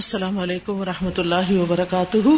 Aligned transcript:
السلام 0.00 0.38
علیکم 0.38 0.72
و 0.72 0.84
رحمۃ 0.84 1.18
اللہ 1.18 1.50
وبرکاتہ۔ 1.50 2.28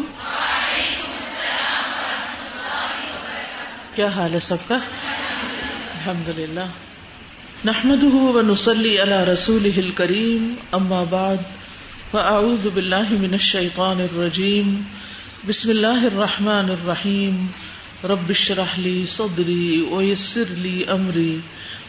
کیا 3.95 4.07
حال 4.07 4.35
ہے 4.35 4.41
سب 4.41 4.57
کا؟ 4.69 4.75
الحمد 4.75 6.39
للہ 6.39 6.67
نحمد 7.65 8.03
ونسلی 8.03 9.03
علی 9.03 9.33
رسول 9.33 9.91
کریم 9.95 10.55
اما 10.73 11.03
بعد، 11.11 11.37
فاعوذ 12.11 12.67
باللہ 12.75 13.11
من 13.11 13.33
الشیطان 13.33 14.01
الرجیم۔ 14.01 14.83
بسم 15.47 15.71
اللہ 15.71 16.05
الرحمن 16.05 16.71
الرحیم۔ 16.71 17.47
رب 18.05 18.29
اشرح 18.29 18.81
لي 18.81 19.05
صدری 19.07 19.89
ويسر 19.91 20.51
لي 20.51 20.83
امری۔ 20.89 21.39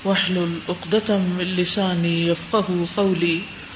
واحلل 0.06 0.60
عقدة 0.70 1.16
من 1.18 1.44
لسانی 1.44 2.30
يفقهوا 2.30 2.86
قولی۔ 2.96 3.40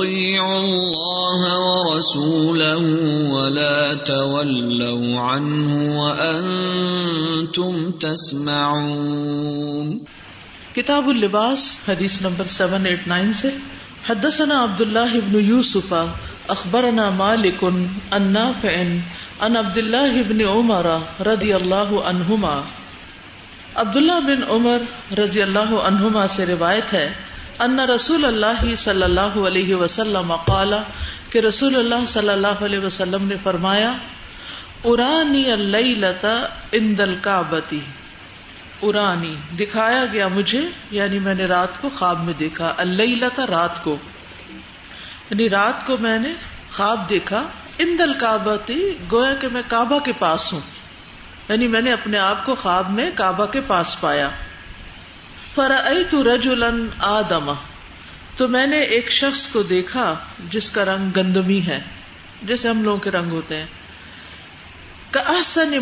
آمنوا 0.00 0.04
أطيعوا 0.04 0.58
الله 0.58 1.58
ورسوله 1.58 2.84
ولا 3.30 3.94
تولوا 3.94 5.20
عنه 5.20 6.00
وأنتم 6.00 7.90
تسمعون. 7.90 10.00
کتاب 10.74 11.08
اللباس 11.08 11.80
حدیث 11.88 12.22
نمبر 12.22 12.44
789 12.44 13.32
سے 13.32 13.50
حدثنا 14.08 14.54
عبد 14.54 14.80
الله 14.80 15.20
بن 15.20 15.40
يوسف 15.40 15.94
اخبرنا 16.48 17.10
مالك 17.10 17.64
عن 18.12 18.32
نافع 18.32 18.86
عن 19.40 19.56
عبد 19.56 19.78
الله 19.78 20.22
بن 20.22 20.40
عمر 20.40 21.02
رضي 21.20 21.56
الله 21.56 22.04
عنهما 22.04 22.62
عبداللہ 23.74 24.20
بن 24.26 24.42
عمر 24.48 24.78
رضی 25.18 25.42
اللہ 25.42 25.58
عنہما 25.58 26.26
سے 26.26 26.46
روایت 26.46 26.92
ہے 26.92 27.12
ان 27.58 27.80
رسول 27.80 28.24
اللہ 28.24 28.74
صلی 28.74 29.02
اللہ 29.02 29.46
علیہ 29.46 29.74
وسلم 29.74 30.36
قال 30.36 30.74
کہ 31.30 31.38
رسول 31.38 31.76
اللہ 31.76 32.06
صلی 32.06 32.28
اللہ 32.28 32.64
علیہ 32.64 32.78
وسلم 32.78 33.24
نے 33.24 33.34
فرمایا، 33.42 33.92
ارانی 34.84 35.52
اللیلۃ 35.52 36.26
عند 36.72 37.00
الکعبتی 37.00 37.80
ارانی، 38.82 39.34
دکھایا 39.60 40.04
گیا 40.12 40.28
مجھے 40.28 40.68
یعنی 40.90 41.18
میں 41.18 41.34
نے 41.34 41.44
رات 41.44 41.80
کو 41.80 41.90
خواب 41.98 42.24
میں 42.24 42.34
دیکھا، 42.38 42.74
اللیلۃ 42.76 43.38
رات 43.38 43.84
کو۔ 43.84 43.96
یعنی 45.30 45.50
رات 45.50 45.86
کو 45.86 45.96
میں 46.00 46.18
نے 46.18 46.32
خواب 46.72 47.10
دیکھا، 47.10 47.42
عند 47.80 48.00
الکعبتی 48.00 48.92
گویا 49.12 49.34
کہ 49.34 49.48
میں 49.48 49.62
کعبہ 49.68 49.98
کے 49.98 50.12
پاس 50.18 50.52
ہوں۔ 50.52 50.60
یعنی 51.48 51.68
میں 51.68 51.80
نے 51.80 51.92
اپنے 51.92 52.18
آپ 52.18 52.46
کو 52.46 52.54
خواب 52.54 52.90
میں 52.90 53.10
کعبہ 53.14 53.46
کے 53.46 53.60
پاس 53.60 54.00
پایا۔ 54.00 54.30
فرأیت 55.54 56.14
رجلا 56.14 56.70
آدم. 56.98 57.52
تو 58.36 58.48
میں 58.48 58.66
نے 58.66 58.78
ایک 58.78 59.12
شخص 59.12 59.46
کو 59.46 59.62
دیکھا 59.62 60.14
جس 60.50 60.70
کا 60.70 60.84
رنگ 60.84 61.10
گندمی 61.16 61.66
ہے، 61.66 61.80
جیسے 62.42 62.68
ہم 62.68 62.82
لوگوں 62.82 62.98
کے 62.98 63.10
رنگ 63.10 63.30
ہوتے 63.30 63.56
ہیں۔ 63.56 63.66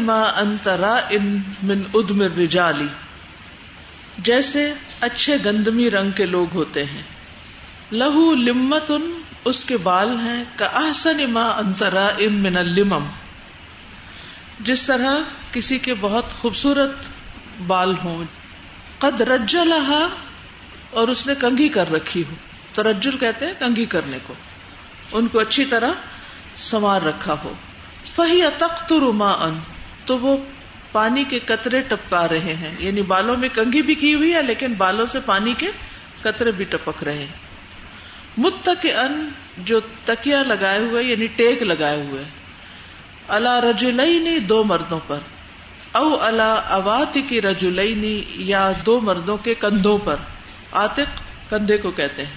ما 0.00 0.22
انترا 0.22 1.00
ان 1.10 1.38
من 1.62 1.82
ادم 1.94 2.20
الرجالی 2.20 2.86
جیسے 4.18 4.74
اچھے 5.00 5.36
گندمی 5.44 5.90
رنگ 5.90 6.10
کے 6.10 6.26
لوگ 6.26 6.46
ہوتے 6.54 6.84
ہیں۔ 6.84 7.02
لہو 7.92 8.34
لمت 8.34 8.90
ان 8.90 9.22
اس 9.44 9.64
کے 9.64 9.76
بال 9.76 10.16
ہیں۔ 10.16 10.44
کا 10.56 10.66
احسن 10.66 11.30
ما 11.30 11.50
انترا 11.50 12.08
ان 12.18 12.34
من 12.34 12.56
المم 12.56 13.06
جس 14.60 14.86
طرح 14.86 15.14
کسی 15.52 15.78
کے 15.78 15.94
بہت 16.00 16.32
خوبصورت 16.32 16.92
بال 17.66 17.94
ہوں 18.04 18.24
قد 19.02 19.20
رج 19.20 19.56
لہا 19.56 20.08
اور 20.90 21.08
اس 21.08 21.26
نے 21.26 21.34
کنگھی 21.40 21.68
کر 21.68 21.90
رکھی 21.92 22.24
ہو۔ 22.30 22.34
ترجل 22.72 23.18
کہتے 23.18 23.46
ہیں 23.46 23.52
کنگھی 23.58 23.86
کرنے 23.86 24.18
کو۔ 24.26 24.34
ان 25.12 25.28
کو 25.28 25.38
اچھی 25.38 25.64
طرح 25.64 25.90
سنوار 26.56 27.02
رکھا 27.02 27.34
ہو۔ 27.44 27.52
فہی 28.12 28.40
تخت 28.58 28.92
روما 28.92 29.30
ان 29.32 29.58
تو 30.06 30.18
وہ 30.18 30.36
پانی 30.92 31.24
کے 31.24 31.38
قطرے 31.38 31.80
ٹپکا 31.80 32.28
رہے 32.28 32.54
ہیں۔ 32.54 32.74
یعنی 32.78 33.02
بالوں 33.02 33.36
میں 33.36 33.48
کنگھی 33.48 33.82
بھی 33.82 33.94
کی 33.94 34.14
ہوئی 34.14 34.34
ہے، 34.34 34.42
لیکن 34.42 34.72
بالوں 34.72 35.06
سے 35.06 35.20
پانی 35.20 35.54
کے 35.58 35.66
قطرے 36.22 36.50
بھی 36.50 36.64
ٹپک 36.64 37.02
رہے 37.02 37.18
ہیں۔ 37.18 37.32
متک 38.36 38.86
ان 38.86 39.28
جو 39.58 39.80
تکیا 40.04 40.42
لگائے 40.42 40.78
ہوئے 40.78 41.04
یعنی 41.04 41.26
ٹیک 41.26 41.62
لگائے 41.62 42.02
ہوئے۔ 42.02 42.24
اللہ 43.28 43.58
رجولئی 43.58 44.38
دو 44.38 44.64
مردوں 44.64 45.00
پر۔ 45.06 45.18
او 45.92 46.22
اللہ 46.22 46.60
اوات 46.64 47.18
کی 47.28 47.42
رجولئی 47.42 48.24
یا 48.28 48.72
دو 48.86 49.00
مردوں 49.00 49.36
کے 49.36 49.54
کندھوں 49.54 49.98
پر۔ 49.98 50.16
آتق 50.72 51.22
کندھے 51.50 51.78
کو 51.78 51.90
کہتے 51.90 52.24
ہیں۔ 52.24 52.32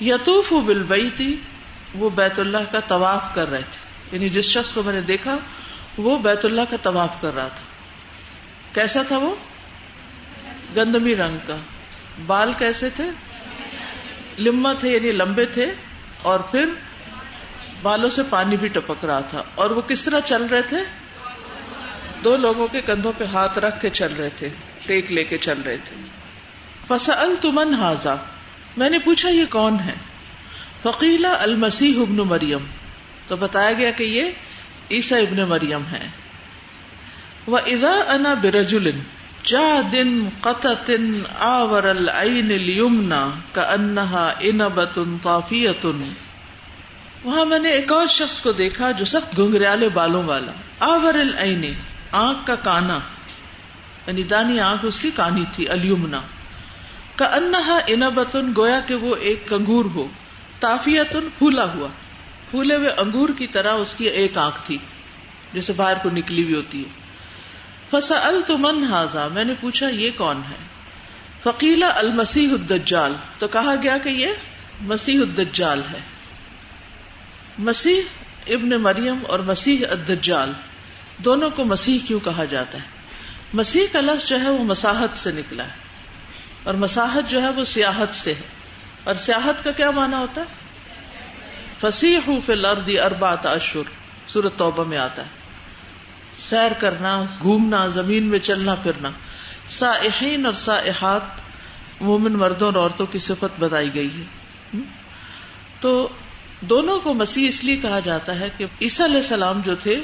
یتوف 0.00 0.52
بلبئی 0.52 1.10
تھی 1.10 1.40
وہ 1.94 2.10
بیت 2.10 2.38
اللہ 2.38 2.72
کا 2.72 2.80
طواف 2.80 3.34
کر 3.34 3.50
رہے 3.50 3.62
تھے۔ 3.70 4.08
یعنی 4.12 4.28
جس 4.28 4.44
شخص 4.44 4.72
کو 4.72 4.82
میں 4.82 4.92
نے 4.92 5.00
دیکھا، 5.00 5.38
وہ 5.98 6.18
بیت 6.18 6.44
اللہ 6.44 6.60
کا 6.70 6.76
طواف 6.82 7.20
کر 7.20 7.34
رہا 7.34 7.48
تھا۔ 7.48 7.64
کیسا 8.72 9.02
تھا 9.02 9.18
وہ؟ 9.18 9.34
گندمی 10.76 11.16
رنگ 11.16 11.38
کا۔ 11.46 11.56
بال 12.26 12.52
کیسے 12.58 12.90
تھے؟ 12.90 13.04
لما 14.38 14.72
تھے 14.72 14.90
یعنی 14.90 15.12
لمبے 15.12 15.44
تھے۔ 15.44 15.74
اور 16.22 16.40
پھر 16.40 16.70
بالوں 17.82 18.08
سے 18.08 18.22
پانی 18.30 18.56
بھی 18.56 18.68
ٹپک 18.68 19.04
رہا 19.04 19.20
تھا۔ 19.20 19.42
اور 19.54 19.70
وہ 19.70 19.80
کس 19.80 20.02
طرح 20.02 20.20
چل 20.20 20.46
رہے 20.46 20.62
تھے؟ 20.62 21.05
دو 22.26 22.36
لوگوں 22.36 22.66
کے 22.72 22.80
کندھوں 22.86 23.12
پہ 23.18 23.24
ہاتھ 23.32 23.58
رکھ 23.58 23.80
کے 23.80 23.90
چل 23.90 24.12
رہے 24.18 24.30
تھے، 24.36 24.48
ٹیک 24.86 25.12
لے 25.12 25.24
کے 25.24 25.38
چل 25.38 25.60
رہے 25.64 25.76
تھے۔ 25.84 25.96
فسل 26.88 27.34
تمن 27.40 27.74
حاضا 27.74 28.14
میں 28.76 28.90
نے 28.90 28.98
پوچھا، 28.98 29.28
یہ 29.28 29.44
کون 29.50 29.80
ہے؟ 29.80 29.94
فقیلا 30.82 31.32
المسیح 31.40 32.00
ابن 32.00 32.16
مریم 32.28 32.64
تو 33.28 33.36
بتایا 33.36 33.72
گیا 33.72 33.90
کہ 33.90 34.04
یہ 34.04 34.30
عیسا 34.90 35.16
ابن 35.16 35.38
مریم 35.48 35.86
ہے 35.92 36.06
وہ 37.46 37.58
ادا 37.66 37.94
انا 38.08 38.34
برجل 38.34 38.90
جا 39.44 39.80
دن 39.92 40.12
قطن 40.40 41.10
آور 41.38 41.82
العین 41.82 42.52
کا 43.52 43.62
انہا 43.72 44.26
انبتن 44.40 45.16
طافیتن 45.22 46.02
وہاں 47.24 47.44
میں 47.44 47.58
نے 47.58 47.70
ایک 47.70 47.92
اور 47.92 48.06
شخص 48.10 48.40
کو 48.40 48.52
دیکھا 48.52 48.90
جو 48.90 49.04
سخت 49.04 49.38
گنگریالے 49.38 49.88
بالوں 49.88 50.22
والا، 50.22 50.52
آور 50.80 51.14
العین 51.18 51.64
آنکھ 52.16 52.46
کا 52.46 52.54
کانا 52.54 52.98
یعنی 54.06 54.22
دانی 54.22 54.60
آنکھ 54.60 54.84
اس 54.84 55.00
کی 55.00 55.10
کانی 55.10 55.44
تھی، 55.52 55.68
الیمنا۔ 55.68 56.20
کا 57.16 57.24
انہا 57.24 57.78
انبتن، 57.86 58.52
گویا 58.56 58.80
کہ 58.86 58.94
وہ 58.94 59.16
ایک 59.16 59.48
کنگور 59.48 59.84
ہو، 59.84 60.08
تافیتن، 60.60 61.28
پھولا 61.38 61.74
ہوا۔ 61.74 61.88
پھولے 62.50 62.76
ہوئے 62.76 62.88
انگور 62.88 63.28
کی 63.38 63.46
طرح 63.46 63.72
اس 63.72 63.94
کی 63.94 64.04
ایک 64.04 64.38
آنکھ 64.38 64.60
تھی 64.64 64.78
جسے 65.52 65.72
باہر 65.72 65.96
کو 66.02 66.10
نکلی 66.10 66.44
ہوئی 66.44 66.54
ہوتی 66.54 66.84
ہے۔ 66.84 67.06
فسا 67.90 68.14
التمن 68.22 68.84
حاضا 68.84 69.28
میں 69.28 69.44
نے 69.44 69.54
پوچھا، 69.60 69.88
یہ 69.88 70.10
کون 70.16 70.36
ہے؟ 70.50 70.56
فقیلا 71.42 71.88
المسیح 71.94 72.48
الدجال۔ 72.52 73.14
تو 73.38 73.48
کہا 73.48 73.74
گیا 73.82 73.98
کہ 73.98 74.08
یہ 74.08 74.28
مسیح 74.80 75.20
الدجال 75.20 75.82
ہے۔ 75.92 75.98
مسیح 77.58 78.02
ابن 78.46 78.68
مریم 78.68 79.18
اور 79.28 79.38
مسیح 79.38 79.78
الدجال۔ 79.90 80.52
دونوں 81.18 81.50
کو 81.50 81.64
مسیح 81.64 81.98
کیوں 82.06 82.20
کہا 82.20 82.44
جاتا 82.44 82.78
ہے؟ 82.78 82.86
مسیح 83.52 83.86
کا 83.92 84.00
لفظ 84.00 84.28
جو 84.28 84.40
ہے 84.40 84.50
وہ 84.50 84.64
مساحت 84.64 85.16
سے 85.16 85.32
نکلا 85.32 85.64
ہے۔ 85.64 85.72
اور 86.62 86.74
مساحت 86.74 87.30
جو 87.30 87.42
ہے 87.42 87.50
وہ 87.50 87.64
سیاحت 87.64 88.14
سے 88.14 88.34
ہے۔ 88.34 88.42
اور 89.04 89.14
سیاحت 89.14 89.64
کا 89.64 89.70
کیا 89.70 89.90
مانا 89.90 90.18
ہوتا 90.18 90.40
ہے؟ 90.40 90.46
فصیح 91.80 92.18
فی 92.46 92.52
الارض 92.52 92.90
اربعۃ 93.04 93.46
اشہر۔ 93.46 93.90
سورۃ 94.26 94.56
توبہ 94.56 94.84
میں 94.84 94.98
آتا 94.98 95.22
ہے۔ 95.22 95.28
سیر 96.34 96.72
کرنا، 96.72 97.22
گھومنا، 97.42 97.86
زمین 97.86 98.28
میں 98.28 98.38
چلنا، 98.38 98.74
پھرنا۔ 98.74 99.10
سائحین 99.68 100.46
اور 100.46 100.54
سائحات 100.54 101.22
مومن 102.00 102.32
مردوں 102.32 102.72
اور 102.72 102.82
عورتوں 102.82 103.06
کی 103.06 103.18
صفت 103.18 103.60
بتائی 103.60 103.94
گئی 103.94 104.22
ہے۔ 104.22 104.24
تو 105.80 106.08
دونوں 106.60 107.00
کو 107.00 107.14
مسیح 107.14 107.48
اس 107.48 107.64
لیے 107.64 107.76
کہا 107.76 108.00
جاتا 108.00 108.40
ہے 108.40 108.48
کہ 108.56 108.66
عیسیٰ 108.82 109.06
علیہ 109.06 109.16
السلام 109.16 109.60
جو 109.60 109.74
تھے 109.74 110.02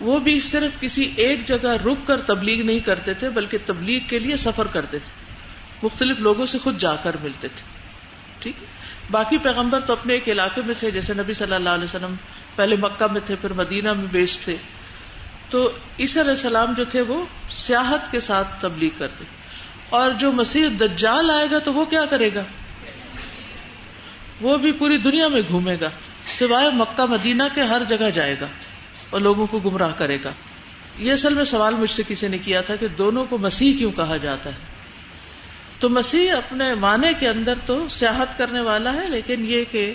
وہ 0.00 0.18
بھی 0.18 0.40
صرف 0.40 0.80
کسی 0.80 1.12
ایک 1.16 1.46
جگہ 1.48 1.68
رک 1.68 2.06
کر 2.06 2.20
تبلیغ 2.20 2.66
نہیں 2.66 2.80
کرتے 2.80 3.14
تھے، 3.14 3.30
بلکہ 3.30 3.58
تبلیغ 3.66 4.00
کے 4.08 4.18
لیے 4.18 4.36
سفر 4.36 4.66
کرتے 4.66 4.98
تھے۔ 4.98 5.12
مختلف 5.82 6.20
لوگوں 6.20 6.46
سے 6.46 6.58
خود 6.58 6.78
جا 6.78 6.96
کر 6.96 7.16
ملتے 7.22 7.48
تھے۔ 7.48 7.76
ٹھیک 8.38 8.62
ہے؟ 8.62 8.66
باقی 9.10 9.38
پیغمبر 9.38 9.80
تو 9.80 9.92
اپنے 9.92 10.14
ایک 10.14 10.28
علاقے 10.28 10.62
میں 10.66 10.74
تھے، 10.78 10.90
جیسے 10.90 11.14
نبی 11.14 11.32
صلی 11.32 11.54
اللہ 11.54 11.68
علیہ 11.68 11.84
وسلم 11.84 12.14
پہلے 12.56 12.76
مکہ 12.76 13.12
میں 13.12 13.20
تھے، 13.24 13.36
پھر 13.40 13.52
مدینہ 13.52 13.92
میں 13.92 14.06
بیس 14.06 14.38
تھے۔ 14.38 14.56
تو 15.50 15.72
عیسی 16.00 16.20
علیہ 16.20 16.30
السلام 16.30 16.74
جو 16.76 16.84
تھے، 16.84 17.00
وہ 17.00 17.24
سیاحت 17.50 18.12
کے 18.12 18.20
ساتھ 18.20 18.62
تبلیغ 18.62 18.90
کرتے۔ 18.98 19.24
اور 19.88 20.10
جو 20.10 20.32
مسیح 20.32 20.66
دجال 20.80 21.30
آئے 21.30 21.48
گا 21.50 21.58
تو 21.58 21.74
وہ 21.74 21.84
کیا 21.84 22.06
کرے 22.06 22.34
گا؟ 22.34 22.42
وہ 24.40 24.56
بھی 24.56 24.72
پوری 24.72 24.98
دنیا 24.98 25.28
میں 25.28 25.42
گھومے 25.48 25.76
گا۔ 25.80 25.90
سوائے 26.26 26.70
مکہ 26.70 27.04
مدینہ 27.04 27.42
کے 27.54 27.62
ہر 27.62 27.82
جگہ 27.84 28.10
جائے 28.10 28.36
گا۔ 28.40 28.46
اور 29.10 29.20
لوگوں 29.20 29.46
کو 29.46 29.58
گمراہ 29.58 29.92
کرے 29.92 30.18
گا۔ 30.24 30.32
یہ 30.98 31.12
اصل 31.12 31.34
میں 31.34 31.44
سوال 31.44 31.74
مجھ 31.74 31.90
سے 31.90 32.02
کسی 32.08 32.28
نے 32.28 32.38
کیا 32.38 32.60
تھا 32.60 32.76
کہ 32.76 32.88
دونوں 32.88 33.26
کو 33.26 33.38
مسیح 33.38 33.78
کیوں 33.78 33.92
کہا 33.92 34.16
جاتا 34.16 34.50
ہے؟ 34.50 34.76
تو 35.78 35.88
مسیح 35.88 36.32
اپنے 36.32 36.74
معنی 36.74 37.08
کے 37.20 37.28
اندر 37.28 37.54
تو 37.66 37.88
سیاحت 37.88 38.38
کرنے 38.38 38.60
والا 38.60 38.92
ہے، 38.92 39.08
لیکن 39.08 39.44
یہ 39.48 39.64
کہ 39.70 39.94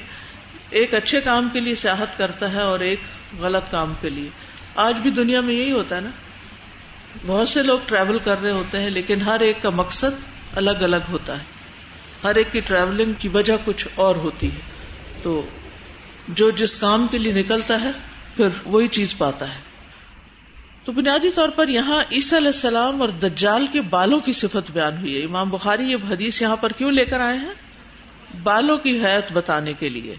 ایک 0.70 0.94
اچھے 0.94 1.22
کام 1.22 1.50
کے 1.54 1.60
لیے 1.60 1.76
سیاحت 1.76 2.18
کرتا 2.18 2.52
ہے 2.54 2.62
اور 2.62 2.80
ایک 2.80 3.00
غلط 3.40 3.72
کام 3.72 3.94
کے 4.02 4.10
لیے۔ 4.10 4.30
آج 4.76 4.96
بھی 4.96 5.12
دنیا 5.12 5.42
میں 5.42 5.54
یہی 5.54 5.72
ہوتا 5.72 5.96
ہے 5.96 6.02
نا۔ 6.02 6.10
بہت 7.26 7.50
سے 7.50 7.64
لوگ 7.64 7.80
ٹریول 7.86 8.18
کر 8.18 8.42
رہے 8.42 8.52
ہوتے 8.52 8.80
ہیں، 8.80 8.90
لیکن 8.90 9.22
ہر 9.22 9.40
ایک 9.40 9.62
کا 9.62 9.70
مقصد 9.70 10.20
الگ 10.56 10.72
الگ 10.72 11.04
ہوتا 11.10 11.40
ہے۔ 11.40 11.44
ہر 12.24 12.36
ایک 12.36 12.52
کی 12.52 12.60
ٹریولنگ 12.60 13.14
کی 13.20 13.28
وجہ 13.28 13.54
کچھ 13.66 13.88
اور 13.96 14.16
ہوتی 14.16 14.48
ہے۔ 14.48 14.60
تو 15.24 15.46
جو 16.28 16.52
جس 16.52 16.76
کام 16.76 17.08
کے 17.12 17.18
لیے 17.18 17.34
نکلتا 17.34 17.82
ہے 17.82 17.92
پھر 18.36 18.48
وہی 18.66 18.88
چیز 18.88 19.18
پاتا 19.18 19.56
ہے۔ 19.56 19.60
تو 20.84 20.92
بنیادی 20.92 21.32
طور 21.32 21.50
پر 21.50 21.68
یہاں 21.68 22.04
عیسی 22.12 22.38
علیہ 22.38 22.48
السلام 22.48 23.02
اور 23.02 23.10
دجال 23.10 23.66
کے 23.72 23.82
بالوں 23.82 24.20
کی 24.20 24.34
صفت 24.34 24.72
بیان 24.72 24.98
ہوئی 24.98 25.20
ہے۔ 25.20 25.26
امام 25.26 25.50
بخاری 25.50 25.84
یہ 25.84 25.96
حدیث 26.10 26.42
یہاں 26.42 26.56
پر 26.56 26.72
کیوں 26.72 26.92
لے 26.92 27.06
کر 27.06 27.20
آئے 27.20 27.38
ہیں؟ 27.38 27.54
بالوں 28.44 28.78
کی 28.78 29.06
حیت 29.06 29.32
بتانے 29.32 29.74
کے 29.74 29.90
لیے۔ 29.90 30.16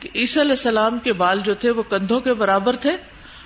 کہ 0.00 0.08
عیسی 0.14 0.40
علیہ 0.40 0.50
السلام 0.50 0.98
کے 0.98 1.12
بال 1.12 1.40
جو 1.44 1.54
تھے 1.54 1.70
وہ 1.70 1.82
کندھوں 1.82 2.20
کے 2.20 2.34
برابر 2.34 2.76
تھے 2.76 2.96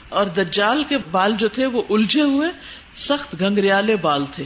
اور 0.09 0.27
دجال 0.27 0.85
کے 0.89 0.99
بال 0.99 1.33
جو 1.39 1.49
تھے 1.49 1.67
وہ 1.67 1.83
الجھے 1.91 2.23
ہوئے، 2.23 2.49
سخت 2.95 3.41
گنگریالے 3.41 3.97
بال 3.97 4.27
تھے۔ 4.27 4.45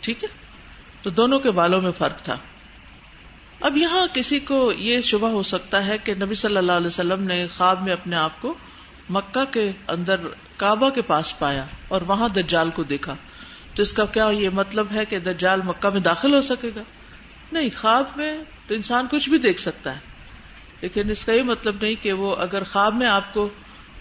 ٹھیک 0.00 0.24
ہے؟ 0.24 0.28
تو 1.02 1.10
دونوں 1.10 1.38
کے 1.38 1.50
بالوں 1.50 1.80
میں 1.80 1.90
فرق 1.90 2.22
تھا۔ 2.22 2.36
اب 3.62 3.76
یہاں 3.76 4.06
کسی 4.12 4.40
کو 4.40 4.72
یہ 4.72 5.00
شبہ 5.00 5.28
ہو 5.28 5.42
سکتا 5.42 5.86
ہے 5.86 5.98
کہ 5.98 6.14
نبی 6.14 6.34
صلی 6.34 6.56
اللہ 6.56 6.72
علیہ 6.72 6.86
وسلم 6.86 7.22
نے 7.22 7.46
خواب 7.56 7.82
میں 7.82 7.92
اپنے 7.92 8.16
آپ 8.16 8.42
کو 8.42 8.54
مکہ 9.10 9.52
کے 9.52 9.72
اندر 9.88 10.16
کعبہ 10.56 10.90
کے 10.90 11.02
پاس 11.02 11.38
پایا 11.38 11.64
اور 11.88 12.00
وہاں 12.02 12.28
دجال 12.28 12.70
کو 12.70 12.82
دیکھا۔ 12.82 13.14
تو 13.74 13.82
اس 13.82 13.92
کا 13.92 14.04
کیا 14.04 14.30
یہ 14.32 14.48
مطلب 14.48 14.86
ہے 14.94 15.04
کہ 15.04 15.18
دجال 15.18 15.62
مکہ 15.62 15.90
میں 15.90 16.00
داخل 16.00 16.34
ہو 16.34 16.40
سکے 16.40 16.70
گا؟ 16.76 16.82
نہیں، 17.52 17.68
خواب 17.80 18.04
میں 18.16 18.38
تو 18.66 18.74
انسان 18.74 19.06
کچھ 19.10 19.30
بھی 19.30 19.38
دیکھ 19.38 19.60
سکتا 19.60 19.94
ہے۔ 19.94 20.00
لیکن 20.80 21.10
اس 21.10 21.24
کا 21.24 21.32
یہ 21.32 21.42
مطلب 21.42 21.76
نہیں 21.82 21.94
کہ 22.02 22.12
وہ 22.12 22.36
اگر 22.36 22.64
خواب 22.64 22.94
میں 22.94 23.06
آپ 23.06 23.34
کو 23.34 23.48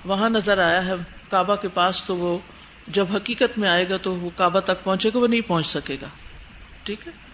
وہاں 0.06 0.30
نظر 0.30 0.58
آیا 0.58 0.86
ہے 0.86 0.94
کعبہ 1.30 1.56
کے 1.56 1.68
پاس 1.68 2.04
تو 2.04 2.18
وہ 2.18 2.40
جب 2.88 3.06
حقیقت 3.16 3.58
میں 3.58 3.70
آئے 3.70 3.90
گا 3.90 3.98
تو 3.98 4.16
وہ 4.16 4.30
کعبہ 4.36 4.60
تک 4.60 4.84
پہنچے 4.84 5.10
گا، 5.14 5.20
وہ 5.20 5.28
نہیں 5.28 5.42
پہنچ 5.42 5.66
سکے 5.66 5.98
گا۔ 6.02 6.08
ٹھیک 6.84 7.08
ہے؟ 7.08 7.31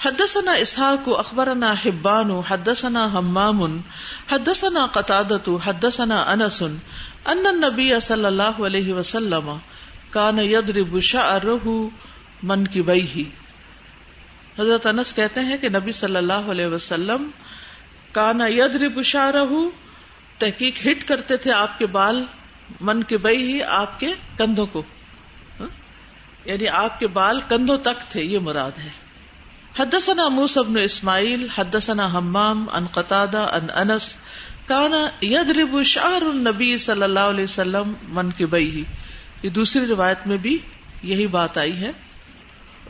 حدثنا 0.00 0.52
اسحاق، 0.52 1.08
اخبرنا 1.18 1.74
حبان، 1.84 2.30
حدثنا 2.30 3.06
حمام، 3.06 3.78
حدثنا 4.32 4.86
قتادة 4.86 5.56
حدثنا 5.64 6.20
انس، 6.20 6.62
ان 7.24 7.46
النبي 7.46 8.00
صلی 8.00 8.24
اللہ 8.24 8.62
علیہ 8.66 8.94
وسلم 8.94 9.50
کان 10.10 10.38
يضرب 10.38 11.00
شعره 11.00 11.72
منكبيه 12.42 13.22
حضرت 14.58 14.86
انس 14.86 15.14
کہتے 15.14 15.40
ہیں 15.40 15.58
کہ 15.58 15.68
نبی 15.68 15.92
صلی 15.92 16.16
اللہ 16.16 16.32
علیہ 16.32 16.66
وسلم 16.66 17.30
کانا 18.12 18.46
يضرب 18.46 19.02
شعره 19.02 19.62
تحقیق 20.38 20.86
ہٹ 20.86 21.08
کرتے 21.08 21.36
تھے 21.36 21.52
آپ 21.52 21.78
کے 21.78 21.86
بال 21.86 22.24
من 22.80 23.02
کے 23.02 23.18
بئی 23.18 23.54
ہی 23.54 23.62
آپ 23.62 24.00
کے 24.00 24.12
کندھوں 24.36 24.66
کو۔ 24.66 24.82
ہاں؟ 25.60 25.66
یعنی 26.44 26.68
آپ 26.68 27.00
کے 27.00 27.06
بال 27.06 27.40
کندھوں 27.48 27.78
تک 27.78 28.00
تھے، 28.00 28.22
یہ 28.22 28.38
مراد 28.38 28.70
ہے۔ 28.70 29.03
حدثنا 29.78 30.28
موسى 30.28 30.60
بن 30.68 30.76
اسماعیل 30.76 31.48
حدثنا 31.48 32.06
حمام 32.06 32.66
ان 32.72 32.86
قتادہ 32.86 33.38
ان 33.38 33.90
انس 33.90 34.14
کانا 34.66 35.08
یدرب 35.22 35.82
شعر 35.82 36.22
النبی 36.22 36.76
صلی 36.76 37.02
اللہ 37.02 37.20
علیہ 37.20 37.44
وسلم 37.44 37.92
من 38.02 38.30
کے 38.30 38.46
بئی 38.46 38.84
یہ 39.42 39.50
دوسری 39.50 39.86
روایت 39.86 40.26
میں 40.26 40.36
بھی 40.36 40.58
یہی 41.02 41.26
بات 41.26 41.58
آئی 41.58 41.72
ہے۔ 41.72 41.90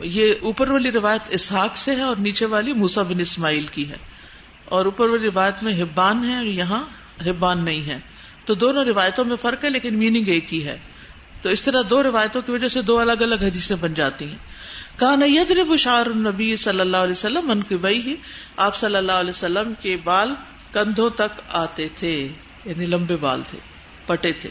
یہ 0.01 0.33
اوپر 0.41 0.69
والی 0.69 0.91
روایت 0.91 1.21
اسحاق 1.29 1.77
سے 1.77 1.95
ہے 1.95 2.01
اور 2.01 2.15
نیچے 2.15 2.45
والی 2.45 2.73
موسا 2.73 3.01
بن 3.01 3.19
اسماعیل 3.19 3.65
کی 3.65 3.89
ہے۔ 3.89 3.97
اور 4.65 4.85
اوپر 4.85 5.09
والی 5.09 5.27
روایت 5.27 5.63
میں 5.63 5.81
حبان 5.81 6.29
ہے 6.29 6.35
اور 6.35 6.45
یہاں 6.45 6.83
حبان 7.25 7.65
نہیں 7.65 7.85
ہے۔ 7.85 7.99
تو 8.45 8.53
دونوں 8.53 8.85
روایتوں 8.85 9.25
میں 9.25 9.35
فرق 9.35 9.63
ہے 9.63 9.69
لیکن 9.69 9.97
میننگ 9.97 10.27
ایک 10.27 10.53
ہی 10.53 10.65
ہے۔ 10.65 10.77
تو 11.45 11.51
اس 11.51 11.61
طرح 11.61 11.81
دو 11.89 12.03
روایتوں 12.03 12.41
کی 12.41 12.51
وجہ 12.51 12.67
سے 12.67 12.81
دو 12.81 12.99
الگ 12.99 13.11
الگ 13.11 13.35
حدیثیں 13.35 13.75
بن 13.81 13.93
جاتی 13.93 14.27
ہیں۔ 14.27 14.37
کہا 14.99 15.15
نیدر 15.15 15.63
بشار 15.63 16.05
النبی 16.05 16.55
صلی 16.55 16.79
اللہ 16.79 16.97
علیہ 16.97 17.11
وسلم 17.11 17.47
من 17.47 17.63
کی 17.63 17.77
بئی 17.77 18.01
ہی 18.01 18.15
آپ 18.57 18.75
صلی 18.75 18.95
اللہ 18.95 19.11
علیہ 19.11 19.29
وسلم 19.29 19.73
کے 19.79 19.97
بال 20.03 20.33
کندھوں 20.71 21.09
تک 21.09 21.41
آتے 21.49 21.87
تھے 21.95 22.27
یعنی 22.65 22.85
لمبے 22.85 23.15
بال 23.15 23.41
تھے، 23.49 23.59
پٹے 24.05 24.31
تھے۔ 24.31 24.49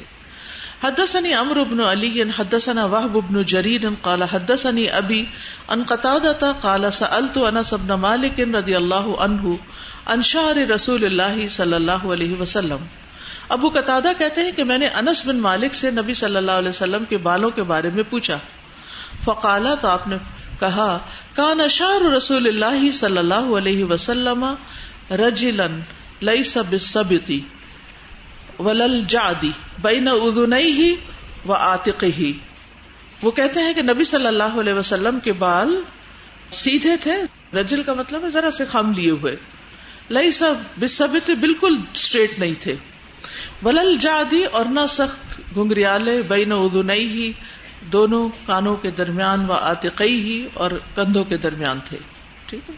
حدثني 0.85 1.33
عمرو 1.33 1.65
بن 1.65 1.81
علي 1.81 2.23
حدثنا 2.39 2.87
وهب 2.87 3.21
بن 3.29 3.43
جرير 3.43 3.89
قال 4.03 4.23
حدثني 4.23 4.89
ابي 4.89 5.25
ان 5.69 5.83
قتاده 5.83 6.53
قال 6.61 6.91
سالت 6.93 7.39
انس 7.39 7.73
بن 7.73 7.95
مالك 7.95 8.41
رضي 8.41 8.77
الله 8.77 9.15
عنه 9.19 9.55
عن 10.07 10.23
شعر 10.23 10.71
رسول 10.71 11.05
الله 11.05 11.47
صلى 11.49 11.77
الله 11.77 12.13
عليه 12.13 12.41
وسلم۔ 12.41 13.04
ابو 13.49 13.69
قتادہ 13.69 14.09
کہتے 14.19 14.41
ہیں 14.41 14.53
کہ 14.53 14.65
میں 14.65 14.79
نے 14.79 14.89
انس 14.89 15.27
بن 15.27 15.37
مالک 15.37 15.75
سے 15.75 15.91
نبی 15.91 16.13
صلی 16.13 16.37
اللہ 16.37 16.53
علیہ 16.53 16.69
وسلم 16.69 17.05
کے 17.05 17.17
بالوں 17.17 17.51
کے 17.51 17.63
بارے 17.63 17.91
میں 17.95 18.03
پوچھا۔ 18.11 18.39
فقالا 19.25 19.75
تو 19.75 19.89
آپ 19.89 20.09
نے 20.09 20.17
کہا، 20.61 20.99
کان 21.35 21.61
اشار 21.61 22.13
رسول 22.13 22.47
اللہ 22.47 22.91
صلی 22.91 23.19
اللہ 23.19 23.35
علیہ 23.35 23.85
وسلم 23.85 24.45
رجلن 25.11 25.81
لیس 26.21 26.57
بالسبتی 26.57 27.41
ولل 28.59 29.03
جادی 29.09 29.51
بین 29.79 30.09
اذنیہ 30.09 30.95
و 31.49 31.53
عاتقہ 31.53 32.21
وہ 33.23 33.31
کہتے 33.31 33.61
ہیں 33.61 33.75
کہ 33.75 33.83
نبی 33.83 34.05
صلی 34.05 34.27
اللہ 34.27 34.61
علیہ 34.61 34.73
وسلم 34.73 35.21
کے 35.21 35.33
بال 35.33 35.81
سیدھے 36.51 36.97
تھے۔ 36.97 37.23
رجل 37.57 37.83
کا 37.83 37.95
مطلب 37.95 38.25
ہے 38.25 38.31
ذرا 38.31 38.51
سے 38.51 38.65
خم 38.65 38.93
لیے 38.97 39.11
ہوئے۔ 39.11 39.37
لئی 40.11 40.31
سب 40.31 40.55
بسبت 40.81 41.31
بالکل 41.31 41.77
اسٹریٹ 41.95 42.39
نہیں 42.39 42.55
تھے۔ 42.61 42.77
ولل 43.63 43.97
جادی 44.01 44.45
اور 44.45 44.65
نہ 44.65 44.81
سخت 44.89 45.41
گنگریالے 45.57 46.23
بین 46.23 46.53
ادنئی 46.53 47.09
ہی 47.09 47.33
دونوں 47.93 48.29
کانوں 48.47 48.77
کے 48.77 48.91
درمیان 48.91 49.51
و 49.51 49.53
آتقئی 49.53 50.23
ہی 50.23 50.49
اور 50.55 50.71
کندھوں 50.95 51.25
کے 51.25 51.37
درمیان 51.37 51.79
تھے، 51.85 51.99
ٹھیک 52.47 52.71
ہے؟ 52.71 52.75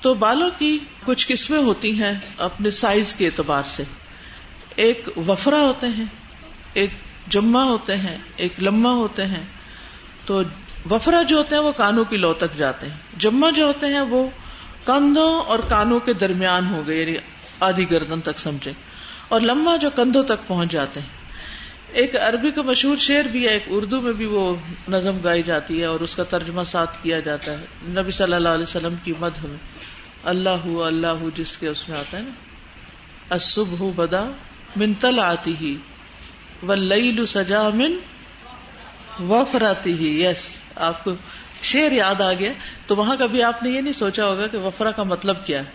تو 0.00 0.14
بالوں 0.14 0.50
کی 0.58 0.78
کچھ 1.04 1.28
قسمیں 1.28 1.58
ہوتی 1.58 2.02
ہیں 2.02 2.12
اپنے 2.36 2.70
سائز 2.70 3.14
کے 3.14 3.26
اعتبار 3.26 3.62
سے۔ 3.66 3.82
ایک 4.76 5.08
وفرا 5.16 5.60
ہوتے 5.60 5.86
ہیں، 5.86 6.04
ایک 6.72 6.90
جمع 7.28 7.62
ہوتے 7.62 7.96
ہیں، 7.96 8.18
ایک 8.36 8.62
لمبا 8.62 8.92
ہوتے 8.92 9.26
ہیں۔ 9.26 9.42
تو 10.24 10.42
وفرا 10.90 11.22
جو 11.22 11.38
ہوتے 11.38 11.56
ہیں 11.56 11.62
وہ 11.62 11.72
کانوں 11.72 12.04
کی 12.04 12.16
لو 12.16 12.32
تک 12.32 12.56
جاتے 12.56 12.88
ہیں۔ 12.88 12.96
جمع 13.18 13.50
جو 13.50 13.66
ہوتے 13.66 13.86
ہیں 13.86 14.00
وہ 14.00 14.28
کندھوں 14.84 15.40
اور 15.42 15.58
کانوں 15.58 16.00
کے 16.00 16.12
درمیان 16.12 16.74
ہو 16.74 16.86
گئے 16.86 17.00
یعنی 17.00 17.16
آدھی 17.60 17.90
گردن 17.90 18.20
تک 18.20 18.38
سمجھے 18.38 18.72
اور 19.30 19.40
لمبا 19.40 19.76
جو 19.76 19.90
کندھوں 19.90 20.22
تک 20.22 20.46
پہنچ 20.46 20.72
جاتے 20.72 21.00
ہیں۔ 21.00 21.08
ایک 21.92 22.16
عربی 22.16 22.50
کا 22.50 22.62
مشہور 22.62 22.96
شعر 22.96 23.24
بھی 23.24 23.44
ہے، 23.44 23.52
ایک 23.52 23.64
اردو 23.68 24.00
میں 24.00 24.12
بھی 24.12 24.24
وہ 24.24 24.56
نظم 24.88 25.18
گائی 25.20 25.42
جاتی 25.42 25.80
ہے 25.80 25.86
اور 25.86 26.00
اس 26.00 26.16
کا 26.16 26.24
ترجمہ 26.24 26.62
ساتھ 26.62 26.98
کیا 27.02 27.20
جاتا 27.20 27.52
ہے۔ 27.52 27.64
نبی 27.82 28.10
صلی 28.10 28.34
اللہ 28.34 28.48
علیہ 28.48 28.62
وسلم 28.62 28.94
کی 29.04 29.12
مدح 29.20 29.46
میں۔ 29.46 29.56
اللہ 30.24 30.66
اللہ 30.66 31.36
جس 31.36 31.58
کے 31.58 31.68
اس 31.68 31.88
میں 31.88 31.98
آتا 31.98 32.18
ہے 32.18 32.22
نا۔ 32.22 33.38
صبح 33.38 33.90
بدا 33.96 34.24
من 34.76 34.94
تل 34.94 35.18
آتی 35.18 35.54
ہی 35.60 35.76
و 36.62 36.74
لئی 36.74 37.26
سجا 37.26 37.68
من 37.68 37.96
وفراتی 39.20 39.92
ہی 39.92 40.24
یس 40.24 40.62
آپ 40.76 41.04
کو 41.04 41.14
شعر 41.62 41.92
یاد 41.92 42.20
آ 42.20 42.32
گیا۔ 42.32 42.52
تو 42.86 42.96
وہاں 42.96 43.16
کبھی 43.16 43.42
آپ 43.42 43.62
نے 43.62 43.70
یہ 43.70 43.80
نہیں 43.80 43.92
سوچا 43.92 44.26
ہوگا 44.26 44.46
کہ 44.46 44.58
وفرا 44.58 44.90
کا 44.90 45.02
مطلب 45.02 45.46
کیا 45.46 45.62
ہے؟ 45.62 45.70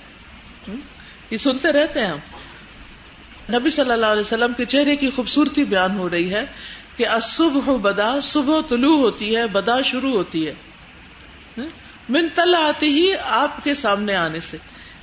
یہ 1.31 1.37
سنتے 1.37 1.71
رہتے 1.71 1.99
ہیں 1.99 2.07
ہم۔ 2.07 2.17
نبی 3.53 3.69
صلی 3.69 3.91
اللہ 3.91 4.05
علیہ 4.05 4.21
وسلم 4.21 4.53
کے 4.53 4.65
چہرے 4.65 4.95
کی 4.95 5.09
خوبصورتی 5.09 5.63
بیان 5.63 5.97
ہو 5.97 6.09
رہی 6.09 6.33
ہے 6.33 6.45
کہ 6.97 7.05
صبح 7.21 7.77
بدا، 7.77 8.19
صبح 8.19 8.61
طلوع 8.69 8.97
ہوتی 8.97 9.35
ہے، 9.35 9.47
بدا 9.47 9.81
شروع 9.81 10.11
ہوتی 10.11 10.47
ہے۔ 10.47 10.53
من 12.09 12.27
تل 12.35 12.55
آتی 12.55 12.87
ہی 12.87 13.13
آپ 13.23 13.63
کے 13.63 13.73
سامنے 13.73 14.15
آنے 14.15 14.39
سے۔ 14.39 14.57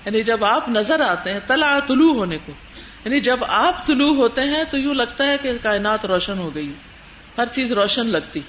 یعنی 0.04 0.22
جب 0.22 0.44
آپ 0.44 0.68
نظر 0.68 1.00
آتے 1.00 1.32
ہیں 1.32 1.40
تلا 1.46 1.78
طلوع 1.78 2.14
ہونے 2.14 2.38
کو۔ 2.46 2.52
یعنی 3.04 3.20
جب 3.20 3.44
آپ 3.48 3.86
طلوع 3.86 4.14
ہوتے 4.14 4.40
ہیں 4.40 4.64
تو 4.70 4.78
یوں 4.78 4.94
لگتا 4.94 5.26
ہے 5.26 5.36
کہ 5.42 5.52
کائنات 5.62 6.06
روشن 6.06 6.38
ہو 6.38 6.54
گئی۔ 6.54 6.72
ہر 7.38 7.46
چیز 7.46 7.72
روشن 7.72 8.06
لگتی۔ 8.06 8.40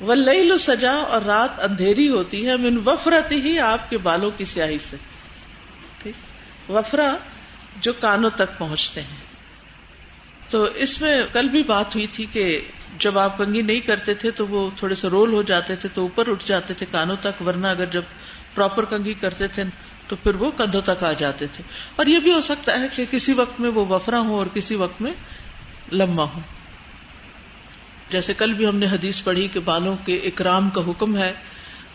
وہ 0.00 0.14
لئی 0.14 0.58
سجا 0.58 0.92
اور 0.92 1.22
رات 1.22 1.64
اندھیری 1.64 2.08
ہوتی 2.08 2.46
ہے۔ 2.46 2.56
من 2.56 2.78
وفرت 2.86 3.32
ہی 3.32 3.58
آپ 3.58 3.90
کے 3.90 3.98
بالوں 3.98 4.30
کی 4.30 4.44
سیاہی 4.44 4.78
سے۔ 4.78 4.96
وفرا 6.68 7.14
جو 7.80 7.92
کانوں 7.92 8.30
تک 8.30 8.58
پہنچتے 8.58 9.00
ہیں۔ 9.00 9.16
تو 10.50 10.62
اس 10.62 11.00
میں 11.00 11.22
کل 11.32 11.48
بھی 11.48 11.62
بات 11.62 11.94
ہوئی 11.94 12.06
تھی 12.06 12.26
کہ 12.32 12.60
جب 12.98 13.18
آپ 13.18 13.38
کنگھی 13.38 13.62
نہیں 13.62 13.80
کرتے 13.80 14.14
تھے 14.14 14.30
تو 14.30 14.46
وہ 14.46 14.70
تھوڑے 14.76 14.94
سے 14.94 15.08
رول 15.08 15.32
ہو 15.32 15.42
جاتے 15.42 15.76
تھے 15.76 15.88
تو 15.94 16.02
اوپر 16.02 16.28
اٹھ 16.30 16.44
جاتے 16.46 16.74
تھے 16.74 16.86
کانوں 16.90 17.16
تک، 17.20 17.42
ورنہ 17.42 17.66
اگر 17.66 17.84
جب 17.84 18.02
پراپر 18.54 18.84
کنگھی 18.84 19.14
کرتے 19.14 19.48
تھے 19.48 19.62
تو 20.08 20.16
پھر 20.16 20.34
وہ 20.34 20.50
کندھوں 20.50 20.80
تک 20.80 21.04
آ 21.04 21.12
جاتے 21.12 21.46
تھے۔ 21.46 21.64
اور 21.96 22.06
یہ 22.06 22.18
بھی 22.18 22.32
ہو 22.32 22.40
سکتا 22.40 22.80
ہے 22.80 22.86
کہ 22.96 23.04
کسی 23.04 23.32
وقت 23.32 23.60
میں 23.60 23.70
وہ 23.70 23.86
وفرا 23.86 24.20
ہو 24.20 24.38
اور 24.38 24.46
کسی 24.54 24.74
وقت 24.74 25.02
میں 25.02 25.12
لمبا 25.92 26.24
ہو 26.24 26.40
جیسے 28.10 28.34
کل 28.34 28.52
بھی 28.52 28.66
ہم 28.66 28.76
نے 28.76 28.86
حدیث 28.86 29.22
پڑھی 29.22 29.48
کہ 29.48 29.60
بالوں 29.60 29.96
کے 29.96 30.16
اکرام 30.16 30.70
کا 30.70 30.80
حکم 30.86 31.16
ہے 31.16 31.32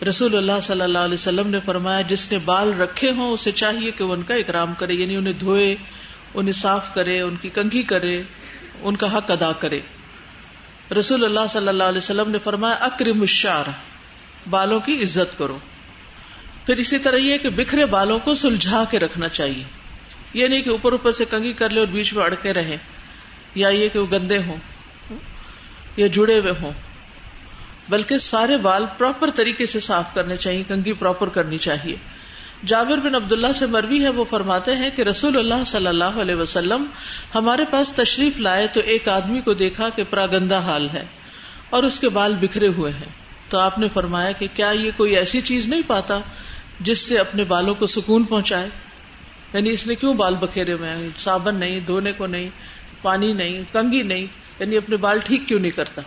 رسول 0.08 0.36
اللہ 0.36 0.60
صلی 0.62 0.82
اللہ 0.82 1.00
علیہ 1.00 1.14
وسلم 1.14 1.48
نے 1.48 1.60
فرمایا، 1.66 2.02
جس 2.02 2.32
نے 2.32 2.38
بال 2.38 2.82
رکھے 2.82 3.12
ہوں، 3.12 3.32
اسے 3.32 3.52
چاہیے 3.52 3.92
کہ 3.92 4.04
وہ 4.04 4.14
ان 4.14 4.24
کا 4.24 4.34
اکرام 4.34 4.74
کرے 4.74 4.94
یعنی 4.94 5.16
انہیں 5.16 5.34
دھوئے، 5.34 5.76
انہیں 6.34 6.54
صاف 6.54 6.94
کرے، 6.94 7.22
ان 7.22 7.36
کی 7.36 7.50
کنگھی 7.50 7.84
کرے، 7.84 8.22
ان 8.82 8.96
کا 8.96 9.18
حق 9.18 9.32
ادا 9.32 9.52
کرے۔ 9.52 9.80
رسول 11.00 11.26
اللہ 11.26 11.48
صلی 11.50 11.68
اللہ 11.68 11.84
علیہ 11.84 11.98
وسلم 11.98 12.32
نے 12.32 12.38
فرمایا، 12.40 12.76
اکرم 12.76 13.22
الشار 13.22 13.66
بالوں 14.50 14.80
کی 14.80 15.04
عزت 15.04 15.38
کرو۔ 15.38 15.60
پھر 16.66 16.78
اسی 16.78 16.98
طرح 16.98 17.16
یہ 17.16 17.38
کہ 17.38 17.50
بکھرے 17.50 17.86
بالوں 17.86 18.20
کو 18.20 18.34
سلجھا 18.34 18.84
کے 18.90 19.00
رکھنا 19.00 19.28
چاہیے۔ 19.30 19.64
یہ 20.34 20.48
نہیں 20.48 20.62
کہ 20.62 20.70
اوپر 20.70 20.92
اوپر 20.92 21.12
سے 21.12 21.26
کنگھی 21.26 21.54
کر 21.54 21.70
لے 21.70 21.80
اور 21.80 21.88
بیچ 21.88 22.14
میں 22.14 22.24
اڑکے 22.24 22.54
رہے 22.54 22.78
یا 23.56 23.70
یہ 23.70 23.90
کہ 23.90 24.00
وہ 24.00 24.08
گندے 24.12 24.38
ہوں 24.38 24.58
یا 25.98 26.08
جڑے 26.08 26.40
ہوئے 26.40 26.52
ہوں۔ 26.62 26.72
بلکہ 27.90 28.18
سارے 28.18 28.58
بال 28.58 28.86
پراپر 28.98 29.30
طریقے 29.36 29.66
سے 29.66 29.80
صاف 29.80 30.14
کرنے 30.14 30.38
چاہیے، 30.38 30.64
کنگھی 30.68 30.94
پراپر 30.94 31.30
کرنی 31.30 31.58
چاہیے۔ 31.58 31.96
جابر 32.66 32.98
بن 32.98 33.16
عبداللہ 33.16 33.52
سے 33.52 33.66
مروی 33.66 34.04
ہے، 34.04 34.10
وہ 34.10 34.24
فرماتے 34.24 34.76
ہیں 34.76 34.90
کہ 34.90 35.02
رسول 35.02 35.38
اللہ 35.38 35.64
صلی 35.66 35.88
اللہ 35.88 36.04
علیہ 36.04 36.36
وسلم 36.36 36.86
ہمارے 37.36 37.66
پاس 37.72 37.94
تشریف 37.94 38.40
لائے 38.40 38.68
تو 38.68 38.80
ایک 38.80 39.10
آدمی 39.10 39.42
کو 39.42 39.54
دیکھا 39.54 39.90
کہ 39.90 40.04
پراگندہ 40.10 40.58
حال 40.58 40.90
ہے 40.94 41.06
اور 41.70 41.84
اس 41.84 42.00
کے 42.00 42.10
بال 42.10 42.36
بکھرے 42.36 42.68
ہوئے 42.68 42.92
ہیں۔ 42.92 43.10
تو 43.50 43.60
آپ 43.60 43.80
نے 43.80 43.88
فرمایا 43.94 44.32
کہ 44.32 44.48
کیا 44.54 44.70
یہ 44.70 44.92
کوئی 44.98 45.16
ایسی 45.16 45.42
چیز 45.42 45.68
نہیں 45.68 45.82
پاتا 45.88 46.20
جس 46.80 47.00
سے 47.00 47.18
اپنے 47.18 47.44
بالوں 47.44 47.76
کو 47.76 47.86
سکون 47.86 48.24
پہنچائے؟ 48.24 48.70
یعنی 49.54 49.72
اس 49.72 49.88
نے 49.88 49.96
کیوں 49.96 50.14
بال 50.14 50.36
بکھیرے 50.36 50.74
ہوئے 50.74 50.90
ہیں؟ 50.90 51.10
صابن 51.18 51.56
نہیں، 51.56 51.80
دھونے 51.80 52.12
کو 52.12 52.28
نہیں، 52.28 52.50
پانی 53.02 53.34
نہیں، 53.34 53.64
کنگھی 53.74 54.04
نہیں 54.04 54.26
یعنی 54.60 54.78
اپنے 54.78 54.98
بال 54.98 55.20
ٹھیک 55.24 55.48
کیوں 55.48 55.60
نہیں 55.60 55.72
کرتا؟ 55.72 56.02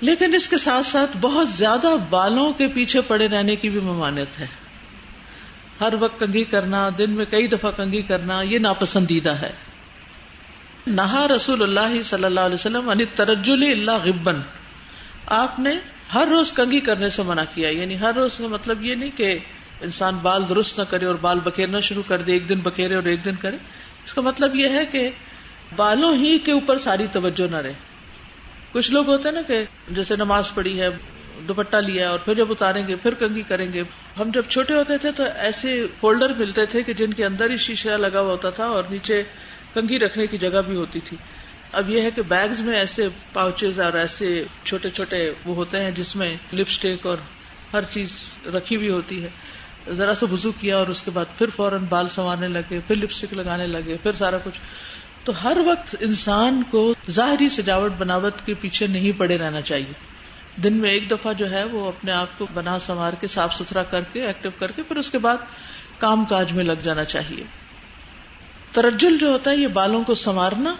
لیکن 0.00 0.34
اس 0.34 0.48
کے 0.48 0.58
ساتھ 0.58 0.86
ساتھ 0.86 1.16
بہت 1.20 1.48
زیادہ 1.48 1.88
بالوں 2.10 2.52
کے 2.52 2.68
پیچھے 2.68 3.00
پڑے 3.00 3.28
رہنے 3.28 3.56
کی 3.56 3.70
بھی 3.70 3.80
ممانت 3.80 4.40
ہے۔ 4.40 4.46
ہر 5.80 5.94
وقت 6.00 6.20
کنگھی 6.20 6.44
کرنا، 6.44 6.88
دن 6.98 7.10
میں 7.10 7.24
کئی 7.24 7.46
دفعہ 7.46 7.70
کنگھی 7.70 8.02
کرنا، 8.02 8.42
یہ 8.42 8.58
ناپسندیدہ 8.58 9.30
ہے۔ 9.30 9.52
نہا 10.86 11.28
رسول 11.28 11.62
اللہ 11.62 12.02
صلی 12.02 12.24
اللہ 12.24 12.40
علیہ 12.40 12.54
وسلم 12.54 12.92
ترجل 13.14 13.62
اللہ 13.62 14.04
غبن۔ 14.04 14.40
آپ 15.26 15.58
نے 15.58 15.74
ہر 16.14 16.28
روز 16.30 16.52
کنگھی 16.52 16.80
کرنے 16.80 17.08
سے 17.08 17.22
منع 17.22 17.42
کیا 17.54 17.68
یعنی 17.68 18.00
ہر 18.00 18.14
روز 18.14 18.38
کا 18.38 18.46
مطلب 18.46 18.82
یہ 18.84 18.94
نہیں 18.94 19.10
کہ 19.16 19.38
انسان 19.80 20.14
بال 20.14 20.48
درست 20.48 20.78
نہ 20.78 20.84
کرے 20.84 21.06
اور 21.06 21.14
بال 21.14 21.40
بکھیرنا 21.40 21.80
شروع 21.80 22.02
کر 22.06 22.22
دے، 22.22 22.32
ایک 22.32 22.48
دن 22.48 22.60
بکھیرے 22.60 22.94
اور 22.94 23.02
ایک 23.02 23.24
دن 23.24 23.34
کرے۔ 23.34 23.56
اس 24.04 24.14
کا 24.14 24.20
مطلب 24.20 24.56
یہ 24.56 24.68
ہے 24.68 24.86
کہ 24.86 25.10
بالوں 25.76 26.16
ہی 26.16 26.38
کے 26.38 26.52
اوپر 26.52 26.78
ساری 26.78 27.06
توجہ 27.12 27.50
نہ 27.50 27.56
رہے۔ 27.56 27.72
کچھ 28.72 28.90
لوگ 28.90 29.08
ہوتے 29.08 29.28
ہیں 29.28 29.34
نا 29.34 29.42
کہ 29.42 29.64
جیسے 29.88 30.16
نماز 30.16 30.54
پڑھی 30.54 30.80
ہے، 30.80 30.88
دوپٹہ 31.48 31.76
لیا 31.76 32.10
اور 32.10 32.18
پھر 32.18 32.34
جب 32.34 32.50
اتاریں 32.50 32.88
گے، 32.88 32.96
پھر 32.96 33.14
کنگھی 33.14 33.42
کریں 33.42 33.72
گے۔ 33.72 33.82
ہم 34.20 34.30
جب 34.34 34.42
چھوٹے 34.48 34.74
ہوتے 34.74 34.98
تھے 34.98 35.12
تو 35.12 35.24
ایسے 35.36 35.86
فولڈر 36.00 36.34
ملتے 36.34 36.66
تھے 36.66 36.82
کہ 36.82 36.94
جن 36.94 37.12
کے 37.12 37.24
اندر 37.24 37.50
ہی 37.50 37.56
شیشہ 37.56 37.88
لگا 37.88 38.20
ہوا 38.20 38.32
ہوتا 38.32 38.50
تھا 38.50 38.66
اور 38.66 38.84
نیچے 38.90 39.22
کنگھی 39.74 39.98
رکھنے 39.98 40.26
کی 40.26 40.38
جگہ 40.38 40.62
بھی 40.66 40.76
ہوتی 40.76 41.00
تھی۔ 41.00 41.16
اب 41.72 41.90
یہ 41.90 42.02
ہے 42.02 42.10
کہ 42.10 42.22
بیگز 42.22 42.60
میں 42.60 42.74
ایسے 42.74 43.08
پاؤچز 43.32 43.80
اور 43.80 43.92
ایسے 43.92 44.44
چھوٹے 44.64 44.90
چھوٹے 44.90 45.32
وہ 45.44 45.54
ہوتے 45.54 45.80
ہیں 45.80 45.90
جس 45.90 46.16
میں 46.16 46.36
لپسٹک 46.52 47.06
اور 47.06 47.18
ہر 47.72 47.82
چیز 47.82 48.38
رکھی 48.46 48.76
ہوئی 48.76 48.88
ہوتی 48.88 49.24
ہے۔ 49.24 49.28
ذرا 49.92 50.14
سا 50.14 50.26
وزو 50.32 50.52
کیا 50.52 50.76
اور 50.76 50.86
اس 50.86 51.02
کے 51.02 51.10
بعد 51.10 51.38
پھر 51.38 51.50
فوراً 51.50 51.84
بال 51.88 52.08
سنوارنے 52.08 52.48
لگے، 52.48 52.80
پھر 52.86 52.96
لپسٹک 52.96 53.34
لگانے 53.34 53.66
لگے، 53.66 53.96
پھر 54.02 54.12
سارا 54.12 54.38
کچھ۔ 54.38 54.60
تو 55.26 55.44
ہر 55.44 55.56
وقت 55.66 55.96
انسان 56.00 56.62
کو 56.70 56.94
ظاہری 57.10 57.48
سجاوٹ 57.48 57.92
بناوٹ 57.98 58.32
کے 58.44 58.54
پیچھے 58.54 58.86
نہیں 58.86 59.18
پڑے 59.18 59.38
رہنا 59.38 59.60
چاہیے۔ 59.60 59.92
دن 60.62 60.72
میں 60.72 60.90
ایک 60.90 61.10
دفعہ 61.10 61.32
جو 61.32 61.50
ہے 61.50 61.64
وہ 61.64 61.88
اپنے 61.88 62.12
آپ 62.12 62.38
کو 62.38 62.46
بنا 62.54 62.78
سنوار 62.78 63.12
کے 63.12 63.26
صاف 63.26 63.54
ستھرا 63.54 63.82
کر 63.82 64.00
کے 64.12 64.26
ایکٹیو 64.26 64.50
کر 64.58 64.70
کے 64.70 64.82
پھر 64.82 64.96
اس 64.96 65.10
کے 65.10 65.18
بعد 65.18 65.36
کام 65.98 66.24
کاج 66.24 66.52
میں 66.52 66.64
لگ 66.64 66.80
جانا 66.82 67.04
چاہیے۔ 67.04 67.44
ترجل 68.72 69.18
جو 69.18 69.28
ہوتا 69.28 69.50
ہے 69.50 69.56
یہ 69.56 69.66
بالوں 69.66 70.04
کو 70.04 70.14
سنوارنا، 70.14 70.74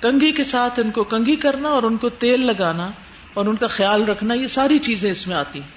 کنگھی 0.00 0.32
کے 0.32 0.44
ساتھ 0.44 0.80
ان 0.80 0.90
کو 0.90 1.04
کنگھی 1.04 1.36
کرنا 1.36 1.68
اور 1.68 1.82
ان 1.82 1.96
کو 1.96 2.08
تیل 2.08 2.46
لگانا 2.46 2.90
اور 3.34 3.46
ان 3.46 3.56
کا 3.56 3.66
خیال 3.66 4.04
رکھنا، 4.04 4.34
یہ 4.34 4.46
ساری 4.46 4.78
چیزیں 4.78 5.10
اس 5.10 5.26
میں 5.26 5.36
آتی 5.36 5.60
ہیں۔ 5.60 5.68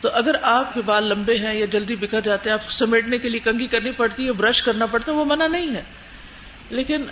تو 0.00 0.08
اگر 0.12 0.34
آپ 0.42 0.74
کے 0.74 0.82
بال 0.82 1.08
لمبے 1.08 1.38
ہیں 1.38 1.54
یا 1.54 1.66
جلدی 1.66 1.96
بکھر 1.96 2.20
جاتے 2.20 2.50
ہیں، 2.50 2.54
آپ 2.54 2.70
سمیٹنے 2.70 3.18
کے 3.18 3.28
لیے 3.28 3.40
کنگھی 3.40 3.66
کرنی 3.66 3.90
پڑتی 3.90 4.26
ہے 4.26 4.32
برش 4.32 4.62
کرنا 4.62 4.86
پڑتا 4.86 5.12
ہے، 5.12 5.16
وہ 5.16 5.24
منع 5.24 5.46
نہیں 5.46 5.74
ہے۔ 5.74 5.82
لیکن 6.70 7.02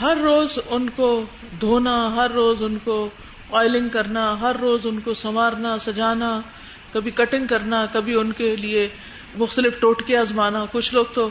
ہر 0.00 0.16
روز 0.16 0.58
ان 0.66 0.90
کو 0.90 1.24
دھونا، 1.60 2.14
ہر 2.16 2.30
روز 2.30 2.62
ان 2.62 2.78
کو 2.84 3.10
آئلنگ 3.52 3.88
کرنا، 3.88 4.40
ہر 4.40 4.56
روز 4.60 4.86
ان 4.86 5.00
کو 5.00 5.14
سنوارنا، 5.14 5.78
سجانا، 5.78 6.40
کبھی 6.92 7.10
کٹنگ 7.10 7.46
کرنا، 7.46 7.86
کبھی 7.92 8.14
ان 8.14 8.32
کے 8.32 8.56
لیے 8.56 8.88
مختلف 9.34 9.80
ٹوٹکے 9.80 10.16
آزمانا۔ 10.16 10.64
کچھ 10.72 10.94
لوگ 10.94 11.04
تو 11.14 11.30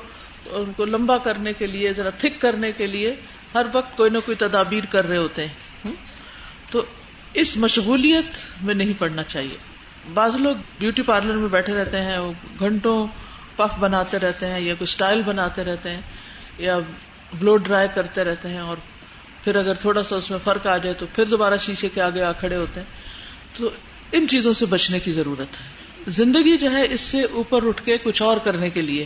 ان 0.51 0.73
کو 0.73 0.85
لمبا 0.85 1.17
کرنے 1.17 1.53
کے 1.53 1.67
لیے، 1.67 1.93
ذرا 1.93 2.09
تھک 2.09 2.41
کرنے 2.41 2.71
کے 2.71 2.87
لیے 2.87 3.15
ہر 3.55 3.65
وقت 3.73 3.97
کوئی 3.97 4.09
نہ 4.09 4.17
کوئی 4.25 4.35
تدابیر 4.35 4.85
کر 4.85 5.07
رہے 5.07 5.17
ہوتے 5.17 5.45
ہیں۔ 5.45 5.91
تو 6.69 6.85
اس 7.33 7.57
مشغولیت 7.57 8.25
میں 8.61 8.73
نہیں 8.73 8.93
پڑنا 8.99 9.23
چاہیے۔ 9.23 9.57
بعض 10.13 10.35
لوگ 10.35 10.55
بیوٹی 10.79 11.01
پارلر 11.01 11.33
میں 11.33 11.49
بیٹھے 11.49 11.73
رہتے 11.73 12.01
ہیں، 12.01 12.17
وہ 12.17 12.33
گھنٹوں 12.59 13.07
پف 13.55 13.79
بناتے 13.79 14.19
رہتے 14.19 14.47
ہیں 14.47 14.59
یا 14.59 14.73
کوئی 14.73 14.83
اسٹائل 14.83 15.21
بناتے 15.21 15.63
رہتے 15.63 15.89
ہیں 15.89 16.01
یا 16.57 16.77
بلو 17.33 17.57
ڈرائی 17.57 17.87
کرتے 17.95 18.23
رہتے 18.23 18.49
ہیں 18.49 18.59
اور 18.59 18.77
پھر 19.43 19.55
اگر 19.55 19.73
تھوڑا 19.73 20.03
سا 20.03 20.15
اس 20.15 20.31
میں 20.31 20.39
فرق 20.43 20.67
آ 20.67 20.77
جائے 20.77 20.93
تو 20.93 21.05
پھر 21.15 21.25
دوبارہ 21.25 21.57
شیشے 21.57 21.89
کے 21.89 22.01
آگے 22.01 22.23
آ 22.23 22.31
کھڑے 22.31 22.55
ہوتے 22.55 22.79
ہیں۔ 22.79 22.87
تو 23.57 23.69
ان 24.11 24.27
چیزوں 24.27 24.53
سے 24.53 24.65
بچنے 24.65 24.99
کی 24.99 25.11
ضرورت 25.11 25.61
ہے۔ 25.61 25.65
زندگی 26.07 26.57
جو 26.57 26.71
ہے 26.71 26.87
اس 26.89 27.01
سے 27.01 27.23
اوپر 27.23 27.67
اٹھ 27.67 27.85
کے 27.85 27.97
کچھ 27.97 28.21
اور 28.21 28.37
کرنے 28.37 28.69
کے 28.69 28.81
لیے۔ 28.81 29.05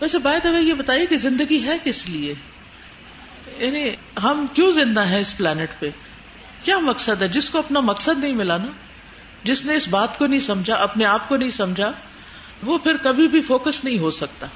ویسے 0.00 0.18
بات 0.18 0.46
اگر 0.46 0.60
یہ 0.60 0.74
بتائیے 0.74 1.06
کہ 1.06 1.16
زندگی 1.16 1.64
ہے 1.64 1.76
کس 1.84 2.08
لیے؟ 2.08 2.34
یعنی 3.58 3.90
ہم 4.22 4.46
کیوں 4.54 4.70
زندہ 4.70 5.06
ہیں 5.06 5.18
اس 5.18 5.36
پلانٹ 5.36 5.70
پہ؟ 5.78 5.90
کیا 6.64 6.78
مقصد 6.78 7.22
ہے؟ 7.22 7.28
جس 7.28 7.50
کو 7.50 7.58
اپنا 7.58 7.80
مقصد 7.80 8.18
نہیں 8.18 8.32
ملا 8.32 8.56
نا، 8.56 8.66
جس 9.44 9.66
نے 9.66 9.74
اس 9.74 9.88
بات 9.88 10.18
کو 10.18 10.26
نہیں 10.26 10.40
سمجھا، 10.40 10.74
اپنے 10.74 11.04
آپ 11.04 11.28
کو 11.28 11.36
نہیں 11.36 11.50
سمجھا، 11.50 11.92
وہ 12.62 12.78
پھر 12.78 12.96
کبھی 12.96 13.28
بھی 13.28 13.42
فوکس 13.42 13.84
نہیں 13.84 13.98
ہو 13.98 14.10
سکتا۔ 14.10 14.46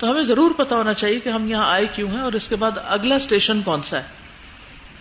تو 0.00 0.10
ہمیں 0.10 0.22
ضرور 0.22 0.50
پتا 0.50 0.76
ہونا 0.76 0.94
چاہیے 0.94 1.20
کہ 1.20 1.28
ہم 1.28 1.48
یہاں 1.48 1.70
آئے 1.70 1.86
کیوں 1.86 2.10
ہیں 2.10 2.20
اور 2.20 2.32
اس 2.32 2.48
کے 2.48 2.56
بعد 2.56 2.70
اگلا 2.84 3.14
اسٹیشن 3.14 3.62
کون 3.62 3.82
سا 3.82 3.98
ہے۔ 3.98 4.02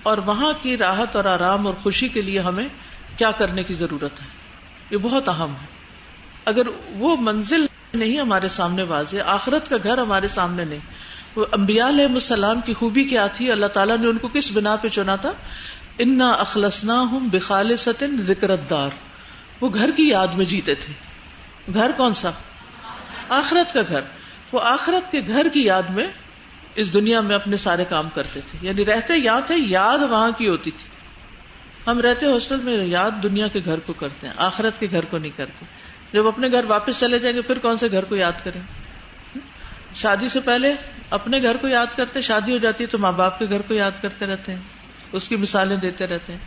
اور 0.03 0.17
وہاں 0.17 0.53
کی 0.61 0.77
راحت 0.77 1.15
اور 1.15 1.25
آرام 1.25 1.67
اور 1.67 1.75
خوشی 1.75 2.07
کے 2.07 2.21
لیے 2.21 2.39
ہمیں 2.39 2.67
کیا 3.17 3.31
کرنے 3.31 3.63
کی 3.63 3.73
ضرورت 3.73 4.21
ہے؟ 4.21 4.27
یہ 4.91 4.97
بہت 4.97 5.29
اہم 5.29 5.51
ہے۔ 5.61 5.65
اگر 6.45 6.67
وہ 6.89 7.17
منزل 7.19 7.65
نہیں 7.93 8.19
ہمارے 8.19 8.47
سامنے 8.47 8.83
واضح، 8.83 9.17
آخرت 9.25 9.69
کا 9.69 9.75
گھر 9.83 9.97
ہمارے 9.97 10.27
سامنے 10.27 10.65
نہیں۔ 10.65 10.79
وہ 11.35 11.45
امبیا 11.51 11.87
علیہ 11.87 12.05
السلام 12.05 12.61
کی 12.61 12.73
خوبی 12.73 13.03
کیا 13.03 13.27
تھی؟ 13.27 13.51
اللہ 13.51 13.65
تعالیٰ 13.65 13.97
نے 13.97 14.07
ان 14.07 14.17
کو 14.17 14.27
کس 14.27 14.51
بنا 14.51 14.75
پہ 14.75 14.87
چنا 14.87 15.15
تھا؟ 15.15 15.31
انا 15.97 16.31
اخلسنا 16.31 16.99
ہوں 16.99 17.19
بخال 17.19 17.75
ستن 17.75 18.17
ذکرت 18.17 18.69
دار 18.69 18.89
وہ 19.61 19.69
گھر 19.73 19.91
کی 19.91 20.09
یاد 20.09 20.27
میں 20.27 20.45
جیتے 20.45 20.75
تھے۔ 20.75 20.93
گھر 21.73 21.91
کون 21.97 22.13
سا؟ 22.13 22.31
آخرت 23.29 23.73
کا 23.73 23.81
گھر۔ 23.89 24.01
وہ 24.51 24.59
آخرت 24.61 25.11
کے 25.11 25.21
گھر 25.27 25.47
کی 25.53 25.63
یاد 25.63 25.83
میں 25.83 26.07
اس 26.75 26.93
دنیا 26.93 27.21
میں 27.21 27.35
اپنے 27.35 27.57
سارے 27.57 27.85
کام 27.85 28.09
کرتے 28.09 28.39
تھے۔ 28.51 28.59
یعنی 28.61 28.85
رہتے 28.85 29.13
یاد 29.17 29.41
تھے 29.47 29.55
یاد 29.57 29.99
وہاں 29.99 30.31
کی 30.31 30.47
ہوتی 30.47 30.71
تھی۔ 30.71 30.89
ہم 31.87 31.99
رہتے 31.99 32.25
ہاسٹل 32.25 32.57
میں، 32.57 32.85
یاد 32.85 33.11
دنیا 33.23 33.47
کے 33.47 33.61
گھر 33.65 33.79
کو 33.79 33.93
کرتے 33.93 34.27
ہیں، 34.27 34.33
آخرت 34.37 34.79
کے 34.79 34.87
گھر 34.91 35.05
کو 35.05 35.17
نہیں 35.17 35.37
کرتے۔ 35.37 35.65
جب 36.13 36.27
اپنے 36.27 36.51
گھر 36.51 36.63
واپس 36.63 36.99
چلے 36.99 37.19
جائیں 37.19 37.37
گے، 37.37 37.41
پھر 37.41 37.59
کون 37.59 37.77
سے 37.77 37.91
گھر 37.91 38.03
کو 38.03 38.15
یاد 38.15 38.31
کریں؟ 38.43 38.61
شادی 39.95 40.29
سے 40.29 40.39
پہلے 40.39 40.73
اپنے 41.09 41.41
گھر 41.41 41.57
کو 41.57 41.67
یاد 41.67 41.97
کرتے، 41.97 42.21
شادی 42.21 42.53
ہو 42.53 42.57
جاتی 42.57 42.83
ہے 42.83 42.89
تو 42.89 42.97
ماں 42.97 43.11
باپ 43.11 43.39
کے 43.39 43.45
گھر 43.49 43.61
کو 43.61 43.73
یاد 43.73 43.91
کرتے 44.01 44.25
رہتے 44.25 44.53
ہیں، 44.53 44.61
اس 45.11 45.29
کی 45.29 45.35
مثالیں 45.35 45.77
دیتے 45.77 46.07
رہتے 46.07 46.33
ہیں۔ 46.33 46.39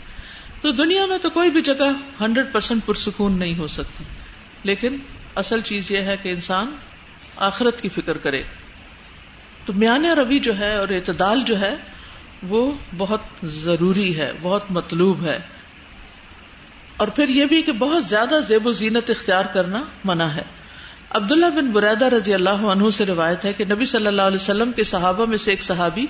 تو 0.63 0.71
دنیا 0.71 1.07
میں 1.07 1.19
تو 1.19 1.31
کوئی 1.31 1.51
بھی 1.51 1.63
جگہ 1.63 1.93
ہنڈریڈ 2.21 2.53
پرسینٹ 2.53 2.87
پرسکون 2.87 3.39
نہیں 3.39 3.59
ہو 3.59 3.67
سکتی۔ 3.67 4.05
لیکن 4.63 4.97
اصل 5.35 5.61
چیز 5.61 5.93
یہ 5.93 5.99
ہے 5.99 6.17
کہ 6.17 6.29
انسان 6.29 6.77
آخرت 7.37 7.81
کی 7.81 7.89
فکر 7.89 8.19
کرے۔ 8.19 8.43
تو 9.67 9.73
میان 9.73 10.05
روی 10.05 10.39
جو 10.39 10.59
ہے 10.59 10.77
اور 10.77 10.89
اعتدال 10.89 11.43
جو 11.47 11.61
ہے 11.61 11.75
وہ 12.43 12.73
بہت 12.97 13.21
ضروری 13.43 14.19
ہے، 14.19 14.33
بہت 14.43 14.65
مطلوب 14.71 15.25
ہے۔ 15.25 15.39
اور 16.97 17.09
پھر 17.09 17.29
یہ 17.29 17.45
بھی 17.45 17.63
کہ 17.63 17.73
بہت 17.73 18.05
زیادہ 18.05 18.35
زیب 18.49 18.67
و 18.67 18.71
زینت 18.71 19.11
اختیار 19.11 19.45
کرنا 19.45 19.85
منع 20.05 20.25
ہے۔ 20.25 20.43
عبداللہ 21.11 21.47
بن 21.47 21.71
بریدہ 21.71 22.05
رضی 22.05 22.35
اللہ 22.35 22.51
عنہ 22.51 22.91
سے 22.91 23.07
روایت 23.07 23.45
ہے 23.45 23.53
کہ 23.53 23.65
نبی 23.65 23.85
صلی 23.85 24.07
اللہ 24.07 24.23
علیہ 24.23 24.37
وسلم 24.37 24.73
کے 24.73 24.85
صحابہ 24.85 25.27
میں 25.27 25.37
سے 25.37 25.51
ایک 25.51 25.63
صحابی 25.63 26.07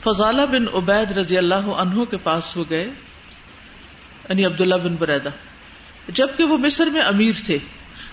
فضالہ 0.00 0.42
بن 0.42 0.64
عبید 0.74 1.18
رضی 1.18 1.38
اللہ 1.38 1.54
عنہ 1.54 2.04
کے 2.04 2.16
پاس 2.16 2.56
وہ 2.56 2.64
گئے 2.70 2.84
یعنی 4.28 4.44
عبداللہ 4.44 4.74
بن 4.74 4.96
بریدہ۔ 4.96 5.28
جبکہ 6.08 6.44
وہ 6.44 6.58
مصر 6.58 6.86
میں 6.86 7.02
امیر 7.02 7.32
تھے۔ 7.46 7.58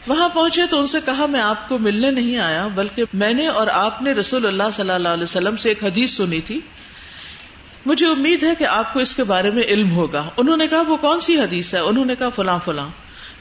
وہاں 0.08 0.30
پہنچے 0.30 0.62
تو 0.70 0.80
ان 0.80 0.88
سے 0.88 0.98
کہا، 1.06 1.26
میں 1.26 1.42
آپ 1.42 1.70
کو 1.70 1.78
ملنے 1.78 2.12
نہیں 2.12 2.38
آیا، 2.38 2.68
بلکہ 2.68 3.04
میں 3.14 3.34
نے 3.34 3.48
اور 3.48 3.68
آپ 3.68 4.02
نے 4.02 4.12
رسول 4.12 4.46
اللہ 4.46 4.64
صلی 4.74 4.92
اللہ 4.92 5.10
علیہ 5.10 5.24
وسلم 5.24 5.58
سے 5.58 5.70
ایک 5.70 5.84
حدیث 5.84 6.12
سنی 6.12 6.42
تھی۔ 6.42 6.62
مجھے 7.86 8.08
امید 8.08 8.44
ہے 8.44 8.56
کہ 8.56 8.64
آپ 8.64 8.94
کو 8.94 9.00
اس 9.00 9.16
کے 9.16 9.24
بارے 9.24 9.52
میں 9.52 9.64
علم 9.64 9.92
ہوگا۔ 9.92 10.30
انہوں 10.38 10.58
نے 10.58 10.68
کہا، 10.68 10.82
وہ 10.88 10.98
کون 10.98 11.20
سی 11.20 11.40
حدیث 11.40 11.74
ہے؟ 11.74 11.80
انہوں 11.80 12.06
نے 12.06 12.16
کہا، 12.16 12.30
فلاں 12.30 12.60
فلاں۔ 12.66 12.88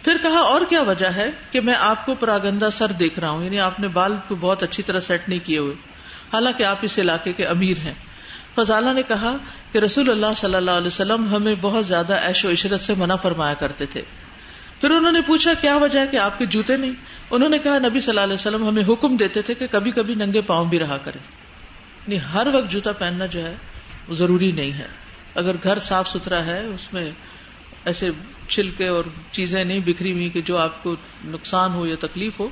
پھر 0.04 0.16
کہا، 0.22 0.38
اور 0.38 0.60
کیا 0.68 0.82
وجہ 0.82 1.06
ہے 1.06 1.30
کہ 1.50 1.60
میں 1.60 1.74
آپ 1.74 2.06
کو 2.06 2.14
پراگندا 2.14 2.70
سر 2.70 2.92
دیکھ 2.92 3.18
رہا 3.18 3.30
ہوں؟ 3.30 3.44
یعنی 3.44 3.60
آپ 3.60 3.80
نے 3.80 3.88
بال 3.88 4.12
کو 4.28 4.34
بہت 4.34 4.62
اچھی 4.62 4.82
طرح 4.82 5.00
سیٹ 5.00 5.28
نہیں 5.28 5.46
کیے 5.46 5.58
ہوئے۔ 5.58 5.74
حالانکہ 6.32 6.62
آپ 6.62 6.78
اس 6.82 6.98
علاقے 6.98 7.32
کے 7.32 7.46
امیر 7.46 7.76
ہیں۔ 7.78 7.94
فضالہ 8.54 8.90
نے 8.92 9.02
کہا 9.02 9.36
کہ 9.72 9.78
رسول 9.78 10.10
اللہ 10.10 10.26
صلی 10.36 10.54
اللہ 10.54 10.70
علیہ 10.70 10.86
وسلم 10.86 11.34
ہمیں 11.36 11.54
بہت 11.60 11.86
زیادہ 11.86 12.12
ایش 12.12 12.44
و 12.44 12.50
عشرت 12.50 12.80
سے 12.80 12.94
منع 12.96 13.14
فرمایا 13.14 13.54
کرتے 13.54 13.86
تھے۔ 13.86 14.02
پھر 14.84 14.90
انہوں 14.90 15.12
نے 15.12 15.20
پوچھا، 15.20 15.54
کیا 15.54 15.76
وجہ 15.76 16.00
ہے 16.00 16.06
کہ 16.06 16.16
آپ 16.16 16.38
کے 16.38 16.46
جوتے 16.46 16.76
نہیں؟ 16.76 16.92
انہوں 17.30 17.48
نے 17.48 17.58
کہا، 17.58 17.78
نبی 17.78 18.00
صلی 18.00 18.10
اللہ 18.10 18.20
علیہ 18.20 18.34
وسلم 18.34 18.68
ہمیں 18.68 18.82
حکم 18.88 19.16
دیتے 19.16 19.42
تھے 19.42 19.54
کہ 19.54 19.66
کبھی 19.70 19.90
کبھی 19.90 20.14
ننگے 20.14 20.42
پاؤں 20.42 20.66
بھی 20.66 20.78
رہا 20.78 20.96
کرے 20.96 21.18
یعنی 22.06 22.18
ہر 22.34 22.46
وقت 22.46 22.70
جوتا 22.70 22.92
پہننا 22.92 23.26
جو 23.26 23.44
ہے، 23.44 23.54
وہ 24.08 24.14
ضروری 24.14 24.52
نہیں 24.52 24.72
ہے۔ 24.72 24.86
اگر 25.34 25.56
گھر 25.62 25.78
صاف 25.78 26.08
ستھرا 26.08 26.44
ہے، 26.44 26.66
اس 26.66 26.92
میں 26.92 27.10
ایسے 27.84 28.10
چھلکے 28.48 28.88
اور 28.88 29.04
چیزیں 29.30 29.64
نہیں 29.64 29.80
بکھری 29.84 30.12
ہوئی 30.12 30.30
کہ 30.30 30.42
جو 30.42 30.58
آپ 30.58 30.82
کو 30.82 30.96
نقصان 31.24 31.74
ہو 31.74 31.86
یا 31.86 31.96
تکلیف 32.00 32.40
ہو 32.40 32.48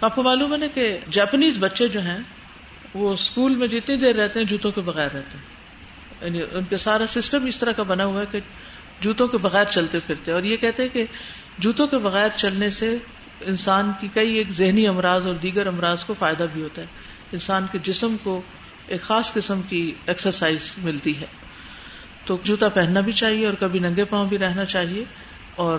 آپ 0.00 0.14
کو 0.14 0.22
معلوم 0.22 0.52
ہے 0.52 0.58
نا 0.58 0.66
کہ 0.74 0.98
جاپنیز 1.10 1.56
بچے 1.60 1.88
جو 1.88 2.00
ہیں، 2.00 2.18
وہ 2.94 3.12
اسکول 3.12 3.54
میں 3.54 3.68
جتنی 3.68 3.96
دیر 3.96 4.16
رہتے 4.16 4.40
ہیں، 4.40 4.46
جوتوں 4.46 4.72
کے 4.72 4.80
بغیر 4.80 5.10
رہتے 5.14 5.38
ہیں۔ 5.38 5.60
یعنی 6.20 6.42
ان 6.52 6.64
کے 6.64 6.76
سارا 6.76 7.06
سسٹم 7.06 7.44
اس 7.44 7.58
طرح 7.58 7.72
کا 7.72 7.82
بنا 7.82 8.04
ہوا 8.04 8.20
ہے 8.20 8.26
کہ 8.30 8.40
جوتوں 9.00 9.28
کے 9.28 9.38
بغیر 9.38 9.64
چلتے 9.64 9.98
پھرتے 10.06 10.32
اور 10.32 10.42
یہ 10.42 10.56
کہتے 10.56 10.88
کہ 10.88 11.06
جوتوں 11.58 11.86
کے 11.86 11.98
بغیر 11.98 12.28
چلنے 12.36 12.70
سے 12.70 12.96
انسان 13.40 13.90
کی 14.00 14.08
کئی 14.14 14.34
ایک 14.34 14.50
ذہنی 14.50 14.86
امراض 14.86 15.26
اور 15.26 15.34
دیگر 15.34 15.66
امراض 15.66 16.04
کو 16.04 16.14
فائدہ 16.18 16.46
بھی 16.52 16.62
ہوتا 16.62 16.82
ہے۔ 16.82 16.86
انسان 17.32 17.66
کے 17.72 17.78
جسم 17.82 18.16
کو 18.22 18.42
ایک 18.86 19.02
خاص 19.02 19.32
قسم 19.32 19.62
کی 19.62 19.94
ایکسرسائز 20.06 20.74
ملتی 20.78 21.20
ہے۔ 21.20 21.26
تو 22.24 22.38
جوتا 22.42 22.68
پہننا 22.68 23.00
بھی 23.00 23.12
چاہیے 23.12 23.46
اور 23.46 23.54
کبھی 23.54 23.78
ننگے 23.78 24.04
پاؤں 24.04 24.28
بھی 24.28 24.38
رہنا 24.38 24.64
چاہیے 24.64 25.04
اور 25.56 25.78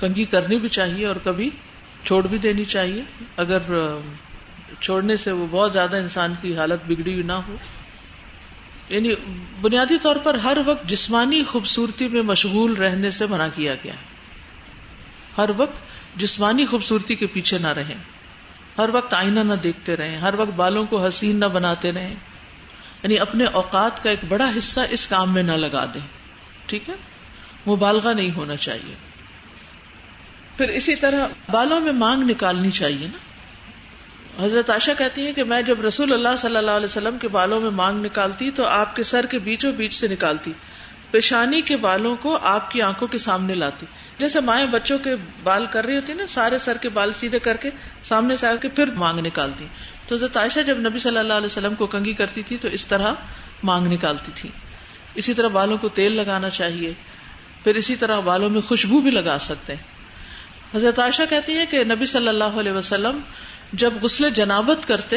کنگھی 0.00 0.24
کرنی 0.24 0.56
بھی 0.56 0.68
چاہیے 0.68 1.06
اور 1.06 1.16
کبھی 1.24 1.50
چھوڑ 2.04 2.26
بھی 2.26 2.38
دینی 2.38 2.64
چاہیے۔ 2.64 3.02
اگر 3.36 3.58
چھوڑنے 4.80 5.16
سے 5.16 5.32
وہ 5.32 5.46
بہت 5.50 5.72
زیادہ 5.72 5.96
انسان 5.96 6.34
کی 6.40 6.56
حالت 6.56 6.80
بگڑی 6.86 7.12
ہوئی 7.12 7.22
نہ 7.22 7.32
ہو۔ 7.32 7.56
یعنی 8.88 9.10
بنیادی 9.60 9.98
طور 9.98 10.16
پر 10.16 10.34
ہر 10.34 10.56
وقت 10.66 10.86
جسمانی 10.86 11.44
خوبصورتی 11.44 12.08
میں 12.08 12.22
مشغول 12.22 12.72
رہنے 12.72 13.10
سے 13.10 13.26
منع 13.26 13.48
کیا 13.54 13.74
گیا 13.74 13.92
ہر 15.38 15.50
وقت 15.56 15.76
جسمانی 16.16 16.66
خوبصورتی 16.66 17.16
کے 17.16 17.26
پیچھے 17.26 17.58
نہ 17.58 17.66
رہیں۔ 17.66 17.94
ہر 18.78 18.88
وقت 18.92 19.14
آئینہ 19.14 19.40
نہ 19.40 19.54
دیکھتے 19.54 19.96
رہیں۔ 19.96 20.16
ہر 20.16 20.34
وقت 20.38 20.50
بالوں 20.50 20.84
کو 20.84 21.06
حسین 21.06 21.36
نہ 21.36 21.44
بناتے 21.44 21.92
رہیں۔ 21.92 22.14
یعنی 23.02 23.18
اپنے 23.18 23.44
اوقات 23.44 24.02
کا 24.02 24.10
ایک 24.10 24.18
بڑا 24.28 24.50
حصہ 24.58 24.80
اس 24.90 25.06
کام 25.06 25.32
میں 25.32 25.42
نہ 25.42 25.52
لگا 25.52 25.84
دیں۔ 25.84 26.06
ٹھیک 26.66 26.90
ہے؟ 26.90 26.94
مبالغہ 27.70 28.12
نہیں 28.12 28.30
ہونا 28.36 28.56
چاہیے۔ 28.56 28.94
پھر 30.56 30.68
اسی 30.68 30.96
طرح 30.96 31.26
بالوں 31.52 31.80
میں 31.80 31.92
مانگ 31.92 32.30
نکالنی 32.30 32.70
چاہیے 32.70 33.06
نا۔ 33.06 33.18
حضرت 34.42 34.70
عائشہ 34.70 34.90
کہتی 34.98 35.26
ہے 35.26 35.32
کہ 35.32 35.44
میں 35.44 35.62
جب 35.62 35.80
رسول 35.80 36.12
اللہ 36.12 36.36
صلی 36.38 36.56
اللہ 36.56 36.70
علیہ 36.70 36.84
وسلم 36.84 37.18
کے 37.18 37.28
بالوں 37.28 37.60
میں 37.60 37.70
مانگ 37.70 38.04
نکالتی 38.04 38.50
تو 38.50 38.66
آپ 38.66 38.96
کے 38.96 39.02
سر 39.02 39.26
کے 39.26 39.38
بیچوں 39.38 39.72
بیچ 39.72 39.94
سے 39.94 40.08
نکالتی۔ 40.08 40.52
پیشانی 41.10 41.60
کے 41.60 41.76
بالوں 41.76 42.16
کو 42.16 42.38
آپ 42.42 42.70
کی 42.70 42.82
آنکھوں 42.82 43.08
کے 43.08 43.18
سامنے 43.18 43.54
لاتی۔ 43.54 43.86
جیسے 44.18 44.40
مائیں 44.40 44.66
بچوں 44.66 44.98
کے 44.98 45.10
بال 45.42 45.66
کر 45.66 45.84
رہی 45.84 45.96
ہوتی 45.96 46.12
نا، 46.12 46.26
سارے 46.26 46.58
سر 46.58 46.76
کے 46.76 46.88
بال 46.88 47.12
سیدھے 47.12 47.38
کر 47.38 47.56
کے 47.56 47.70
سامنے 48.02 48.36
سے 48.36 48.46
آ 48.46 48.54
کے 48.54 48.68
پھر 48.68 48.90
مانگ 48.90 49.18
نکالتی۔ 49.18 49.66
تو 50.08 50.14
حضرت 50.14 50.36
عائشہ 50.36 50.60
جب 50.60 50.78
نبی 50.78 50.98
صلی 50.98 51.18
اللہ 51.18 51.32
علیہ 51.32 51.46
وسلم 51.46 51.74
کو 51.74 51.86
کنگھی 51.86 52.12
کرتی 52.12 52.42
تھی 52.42 52.56
تو 52.56 52.68
اس 52.68 52.86
طرح 52.86 53.14
مانگ 53.62 53.86
نکالتی 53.86 54.32
تھی۔ 54.34 54.48
اسی 55.14 55.34
طرح 55.34 55.48
بالوں 55.48 55.76
کو 55.76 55.88
تیل 55.88 56.16
لگانا 56.16 56.50
چاہیے۔ 56.50 56.92
پھر 57.64 57.74
اسی 57.74 57.96
طرح 57.96 58.20
بالوں 58.20 58.50
میں 58.50 58.60
خوشبو 58.60 59.00
بھی 59.00 59.10
لگا 59.10 59.38
سکتے۔ 59.40 59.74
ہیں 59.74 59.94
حضرت 60.74 60.98
عائشہ 60.98 61.22
کہتی 61.30 61.56
ہے 61.56 61.66
کہ 61.66 61.84
نبی 61.84 62.06
صلی 62.06 62.28
اللہ 62.28 62.44
علیہ 62.44 62.72
وسلم 62.72 63.20
جب 63.76 63.94
غسل 64.02 64.30
جنابت 64.30 64.88
کرتے، 64.88 65.16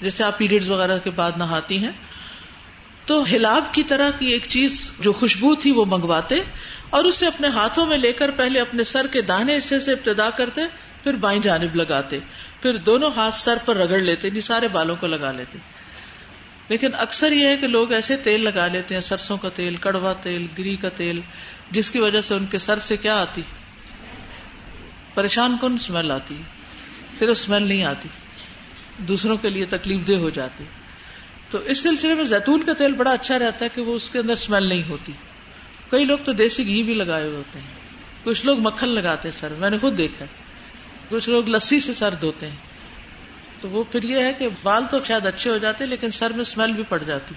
جیسے 0.00 0.24
آپ 0.24 0.38
پیریڈ 0.38 0.64
وغیرہ 0.68 0.98
کے 0.98 1.10
بعد 1.10 1.32
نہاتی 1.36 1.78
ہیں، 1.78 1.90
تو 3.06 3.24
ہلاب 3.32 3.64
کی 3.72 3.82
طرح 3.82 4.10
کی 4.10 4.26
ایک 4.26 4.46
چیز 4.48 4.90
جو 5.00 5.12
خوشبو 5.12 5.54
تھی 5.54 5.72
وہ 5.72 5.84
منگواتے 5.84 6.34
اور 6.90 7.04
اسے 7.04 7.26
اپنے 7.26 7.48
ہاتھوں 7.48 7.86
میں 7.86 7.98
لے 7.98 8.12
کر 8.12 8.30
پہلے 8.30 8.60
اپنے 8.60 8.84
سر 8.84 9.06
کے 9.06 9.20
دانے 9.20 9.56
حصے 9.56 9.80
سے 9.80 9.92
ابتدا 9.92 10.30
کرتے، 10.30 10.60
پھر 11.02 11.14
بائیں 11.14 11.40
جانب 11.40 11.74
لگاتے، 11.74 12.18
پھر 12.62 12.76
دونوں 12.76 13.10
ہاتھ 13.16 13.34
سر 13.34 13.56
پر 13.64 13.76
رگڑ 13.76 14.00
لیتے 14.00 14.30
نہیں 14.30 14.40
سارے 14.40 14.68
بالوں 14.68 14.96
کو 14.96 15.06
لگا 15.06 15.32
لیتے۔ 15.32 15.58
لیکن 16.68 16.88
اکثر 16.98 17.32
یہ 17.32 17.46
ہے 17.46 17.56
کہ 17.56 17.66
لوگ 17.66 17.92
ایسے 17.92 18.16
تیل 18.16 18.44
لگا 18.44 18.66
لیتے 18.66 18.94
ہیں، 18.94 19.00
سرسوں 19.00 19.36
کا 19.36 19.48
تیل، 19.48 19.76
کڑوا 19.76 20.12
تیل، 20.12 20.46
گری 20.58 20.76
کا 20.76 20.88
تیل، 20.88 21.20
جس 21.70 21.90
کی 21.90 21.98
وجہ 21.98 22.20
سے 22.20 22.34
ان 22.34 22.46
کے 22.46 22.58
سر 22.58 22.78
سے 22.78 22.96
کیا 22.96 23.20
آتی؟ 23.20 23.42
پریشان 25.14 25.56
کن 25.60 25.74
اسمیل 25.74 26.10
آتی۔ 26.10 26.34
ہے 26.34 26.55
صرف 27.18 27.30
اسمیل 27.30 27.62
نہیں 27.62 27.84
آتی، 27.84 28.08
دوسروں 28.98 29.36
کے 29.36 29.50
لیے 29.50 29.64
تکلیف 29.64 30.08
دہ 30.08 30.12
ہو 30.12 30.30
جاتی۔ 30.30 30.64
تو 31.50 31.58
اس 31.58 31.82
سلسلے 31.82 32.14
میں 32.14 32.24
زیتون 32.24 32.62
کا 32.62 32.72
تیل 32.72 32.92
بڑا 32.92 33.10
اچھا 33.10 33.38
رہتا 33.38 33.64
ہے 33.64 33.70
کہ 33.74 33.82
وہ 33.82 33.94
اس 33.94 34.10
کے 34.10 34.18
اندر 34.18 34.32
اسمیل 34.32 34.66
نہیں 34.66 34.88
ہوتی۔ 34.88 35.12
کئی 35.90 36.04
لوگ 36.04 36.18
تو 36.24 36.32
دیسی 36.32 36.66
گھی 36.66 36.82
بھی 36.82 36.94
لگائے 36.94 37.24
ہوئے 37.24 37.36
ہوتے 37.36 37.58
ہیں۔ 37.58 37.66
کچھ 38.24 38.46
لوگ 38.46 38.58
مکھن 38.60 38.88
لگاتے 38.88 39.28
ہیں 39.28 39.40
سر، 39.40 39.52
میں 39.58 39.70
نے 39.70 39.78
خود 39.78 39.98
دیکھا 39.98 40.24
کچھ 41.08 41.28
لوگ 41.28 41.48
لسی 41.48 41.80
سے 41.80 41.94
سر 41.94 42.14
دھوتے 42.14 42.48
ہیں۔ 42.48 42.56
تو 43.60 43.68
وہ 43.68 43.84
پھر 43.92 44.02
یہ 44.02 44.22
ہے 44.22 44.32
کہ 44.32 44.48
بال 44.62 44.82
تو 44.90 45.04
شاید 45.04 45.26
اچھے 45.26 45.50
ہو 45.50 45.58
جاتے، 45.58 45.86
لیکن 45.86 46.10
سر 46.10 46.30
میں 46.30 46.40
اسمیل 46.40 46.72
بھی 46.72 46.82
پڑ 46.88 47.02
جاتی۔ 47.02 47.34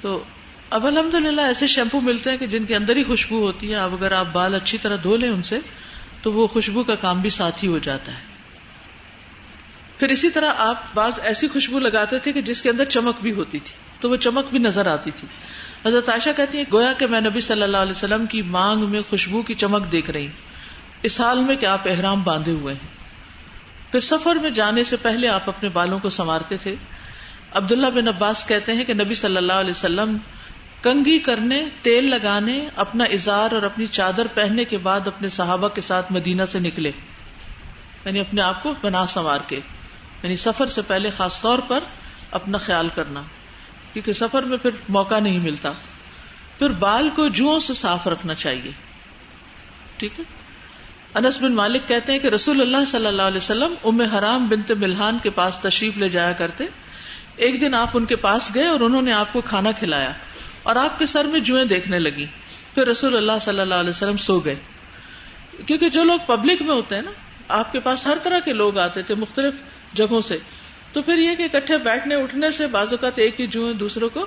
تو 0.00 0.24
اب 0.70 0.86
الحمد 0.86 1.14
للہ 1.14 1.40
ایسے 1.40 1.66
شیمپو 1.66 2.00
ملتے 2.00 2.30
ہیں 2.30 2.36
کہ 2.36 2.46
جن 2.46 2.64
کے 2.64 2.76
اندر 2.76 2.96
ہی 2.96 3.04
خوشبو 3.04 3.38
ہوتی 3.38 3.70
ہے۔ 3.70 3.76
اب 3.76 3.94
اگر 3.94 4.12
آپ 4.12 4.26
بال 4.32 4.54
اچھی 4.54 4.78
طرح 4.78 4.96
دھو 5.02 5.16
لیں 5.16 5.28
ان 5.28 5.42
سے، 5.42 5.58
تو 6.22 6.32
وہ 6.32 6.46
خوشبو 6.46 6.84
کا 6.84 6.94
کام 6.94 7.20
بھی 7.20 7.30
ساتھ 7.30 7.64
ہی 7.64 7.68
ہو 7.68 7.78
جاتا 7.78 8.12
ہے۔ 8.12 8.33
پھر 9.98 10.08
اسی 10.08 10.30
طرح 10.30 10.52
آپ 10.56 10.94
بعض 10.94 11.20
ایسی 11.22 11.48
خوشبو 11.48 11.78
لگاتے 11.78 12.18
تھے 12.18 12.32
کہ 12.32 12.42
جس 12.42 12.62
کے 12.62 12.70
اندر 12.70 12.84
چمک 12.84 13.20
بھی 13.20 13.32
ہوتی 13.32 13.58
تھی، 13.58 13.74
تو 14.00 14.10
وہ 14.10 14.16
چمک 14.16 14.50
بھی 14.50 14.58
نظر 14.58 14.86
آتی 14.86 15.10
تھی۔ 15.10 15.28
حضرت 15.86 16.08
عائشہ 16.08 16.30
کہتی 16.36 16.58
ہے 16.58 16.64
گویا 16.72 16.92
کہ 16.92 17.06
میں 17.06 17.20
نبی 17.20 17.40
صلی 17.40 17.62
اللہ 17.62 17.76
علیہ 17.76 17.90
وسلم 17.90 18.26
کی 18.26 18.42
مانگ 18.42 18.84
میں 18.84 19.00
خوشبو 19.10 19.42
کی 19.42 19.54
چمک 19.54 19.92
دیکھ 19.92 20.10
رہی 20.10 20.28
اس 21.02 21.20
حال 21.20 21.40
میں 21.40 21.56
کہ 21.56 21.66
آپ 21.66 21.88
احرام 21.88 22.22
باندھے 22.22 22.52
ہوئے 22.52 22.74
ہیں۔ 22.74 22.88
پھر 23.92 24.00
سفر 24.00 24.36
میں 24.36 24.50
جانے 24.50 24.84
سے 24.84 24.96
پہلے 24.96 25.28
آپ 25.28 25.48
اپنے 25.48 25.68
بالوں 25.68 25.98
کو 25.98 26.08
سنوارتے 26.08 26.56
تھے۔ 26.56 26.74
عبداللہ 27.52 27.86
بن 27.86 28.08
عباس 28.08 28.48
کہتے 28.48 28.72
ہیں 28.72 28.84
کہ 28.84 28.94
نبی 28.94 29.14
صلی 29.14 29.36
اللہ 29.36 29.52
علیہ 29.52 29.70
وسلم 29.70 30.16
کنگھی 30.82 31.18
کرنے، 31.18 31.64
تیل 31.82 32.10
لگانے، 32.10 32.68
اپنا 32.76 33.04
اظہار 33.04 33.52
اور 33.52 33.62
اپنی 33.62 33.86
چادر 33.86 34.26
پہننے 34.26 34.64
کے 34.64 34.78
بعد 34.78 35.06
اپنے 35.06 35.28
صحابہ 35.28 35.68
کے 35.68 35.80
ساتھ 35.80 36.12
مدینہ 36.12 36.44
سے 36.44 36.58
نکلے۔ 36.58 36.90
یعنی 38.04 38.20
اپنے 38.20 38.42
آپ 38.42 38.62
کو 38.62 38.74
بنا 38.82 39.06
سنوار 39.06 39.38
کے۔ 39.48 39.60
یعنی 40.22 40.36
سفر 40.36 40.66
سے 40.66 40.82
پہلے 40.82 41.10
خاص 41.10 41.42
طور 41.42 41.58
پر 41.58 41.80
اپنا 42.30 42.58
خیال 42.58 42.88
کرنا، 42.88 43.22
کیونکہ 43.92 44.12
سفر 44.12 44.42
میں 44.42 44.58
پھر 44.58 44.70
موقع 44.88 45.20
نہیں 45.20 45.38
ملتا۔ 45.38 45.72
پھر 46.58 46.70
بال 46.70 47.08
کو 47.16 47.28
جو 47.28 47.58
سے 47.58 47.74
صاف 47.74 48.08
رکھنا 48.08 48.34
چاہیے۔ 48.34 48.70
ٹھیک 49.96 50.20
ہے؟ 50.20 50.24
انس 51.14 51.42
بن 51.42 51.54
مالک 51.54 51.88
کہتے 51.88 52.12
ہیں 52.12 52.18
کہ 52.18 52.26
رسول 52.26 52.60
اللہ 52.60 52.84
صلی 52.86 53.06
اللہ 53.06 53.22
علیہ 53.22 53.36
وسلم 53.36 53.74
ام 53.84 54.00
حرام 54.00 54.48
بنت 54.48 54.70
ملحان 54.70 55.18
کے 55.22 55.30
پاس 55.30 55.60
تشریف 55.60 55.96
لے 55.96 56.08
جایا 56.08 56.32
کرتے۔ 56.32 56.64
ایک 57.36 57.60
دن 57.60 57.74
آپ 57.74 57.88
ان 57.94 58.04
کے 58.04 58.16
پاس 58.16 58.54
گئے 58.54 58.66
اور 58.66 58.80
انہوں 58.80 59.02
نے 59.02 59.12
آپ 59.12 59.32
کو 59.32 59.40
کھانا 59.40 59.72
کھلایا 59.72 60.12
اور 60.62 60.76
آپ 60.76 60.98
کے 60.98 61.06
سر 61.06 61.24
میں 61.24 61.40
جوئیں 61.40 61.64
دیکھنے 61.64 61.98
لگی۔ 61.98 62.26
پھر 62.74 62.86
رسول 62.86 63.16
اللہ 63.16 63.32
صلی 63.40 63.60
اللہ 63.60 63.74
علیہ 63.74 63.90
وسلم 63.90 64.16
سو 64.16 64.40
گئے۔ 64.40 64.56
کیونکہ 65.66 65.88
جو 65.88 66.04
لوگ 66.04 66.18
پبلک 66.26 66.62
میں 66.62 66.74
ہوتے 66.74 66.94
ہیں 66.94 67.02
نا، 67.02 67.10
آپ 67.48 67.72
کے 67.72 67.80
پاس 67.80 68.06
ہر 68.06 68.18
طرح 68.22 68.38
کے 68.38 68.52
لوگ 68.52 68.78
آتے 68.78 69.02
تھے، 69.02 69.14
مختلف 69.14 69.54
جگہوں 69.94 70.20
سے۔ 70.20 70.38
تو 70.92 71.02
پھر 71.02 71.18
یہ 71.18 71.34
کہ 71.34 71.42
اکٹھے 71.42 71.78
بیٹھنے، 71.78 72.14
اٹھنے 72.14 72.50
سے 72.50 72.66
بازو 72.66 72.96
کا 72.96 73.10
ایک 73.16 73.40
ہی 73.40 73.46
جوئیں 73.46 73.74
دوسروں 73.74 74.08
کو 74.08 74.26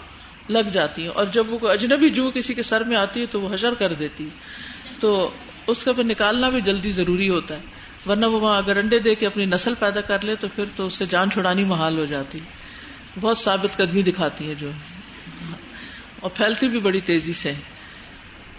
لگ 0.49 0.69
جاتی 0.71 1.01
ہیں۔ 1.01 1.09
اور 1.09 1.25
جب 1.25 1.53
وہ 1.53 1.69
اجنبی 1.69 2.09
جو 2.09 2.31
کسی 2.31 2.53
کے 2.53 2.61
سر 2.61 2.83
میں 2.83 2.97
آتی 2.97 3.21
ہے 3.21 3.25
تو 3.25 3.41
وہ 3.41 3.53
حشر 3.53 3.73
کر 3.73 3.93
دیتی 3.93 4.23
ہے 4.23 4.29
تو 4.99 5.31
اس 5.67 5.83
کا 5.83 5.93
پھر 5.93 6.03
نکالنا 6.03 6.49
بھی 6.49 6.61
جلدی 6.61 6.91
ضروری 6.91 7.29
ہوتا 7.29 7.55
ہے۔ 7.55 7.61
ورنہ 8.05 8.25
وہ 8.25 8.39
وہاں 8.39 8.57
اگر 8.57 8.77
انڈے 8.77 8.99
دے 8.99 9.15
کے 9.15 9.27
اپنی 9.27 9.45
نسل 9.45 9.73
پیدا 9.79 10.01
کر 10.01 10.23
لے 10.23 10.35
تو 10.35 10.47
پھر 10.55 10.63
تو 10.75 10.85
اس 10.85 10.93
سے 10.93 11.05
جان 11.05 11.31
چھڑانی 11.31 11.63
محال 11.63 11.99
ہو 11.99 12.05
جاتی 12.05 12.39
بہت 13.19 13.37
ثابت 13.37 13.77
قدمی 13.77 14.01
دکھاتی 14.01 14.49
ہے 14.49 14.55
جو۔ 14.55 14.71
اور 16.19 16.31
پھیلتی 16.31 16.69
بھی 16.69 16.79
بڑی 16.79 17.01
تیزی 17.01 17.33
سے 17.33 17.53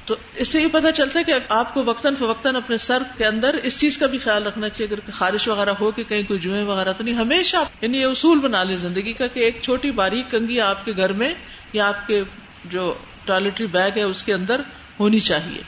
تو 0.09 0.15
اس 0.37 0.49
سے 0.49 0.61
یہ 0.61 0.69
پتا 0.73 0.93
چلتا 0.93 1.19
ہے 1.19 1.25
کہ 1.25 1.33
آپ 1.49 1.75
کو 1.75 1.85
وقتاً 1.85 2.15
فوقتاً 2.15 2.57
اپنے 2.57 2.77
سر 2.77 3.03
کے 3.17 3.25
اندر 3.25 3.55
اس 3.55 3.81
چیز 3.81 3.99
کا 3.99 4.07
بھی 4.07 4.19
خیال 4.19 4.47
رکھنا 4.47 4.69
چاہیے، 4.69 4.95
اگر 4.95 5.11
خارش 5.11 5.49
وغیرہ 5.49 5.71
ہو 5.81 5.91
کہ 5.91 6.05
کہیں 6.05 6.23
کوئی 6.23 6.39
جوئیں 6.39 6.63
وغیرہ 6.63 6.93
تو 6.93 7.05
نہیں، 7.05 7.15
ہمیشہ 7.15 7.57
یعنی 7.81 7.99
یہ 7.99 8.07
اصول 8.07 8.39
بنا 8.39 8.63
لے 8.63 8.77
زندگی 8.77 9.13
کا 9.13 9.27
کہ 9.27 9.41
ایک 9.41 9.63
چھوٹی 9.63 9.91
باریک 9.91 10.31
کنگھی 10.31 10.61
آپ 10.61 10.85
کے 10.85 10.93
گھر 10.97 11.13
میں 11.13 11.35
یا 11.73 11.89
آپ 11.89 12.07
کے 12.07 12.23
جو 12.65 12.95
ٹوائلٹری 13.25 13.67
بیگ 13.67 13.91
ہے 13.97 14.03
اس 14.03 14.25
کے 14.25 14.35
اندر 14.35 14.61
ہونی 15.01 15.21
چاہیے۔ 15.21 15.63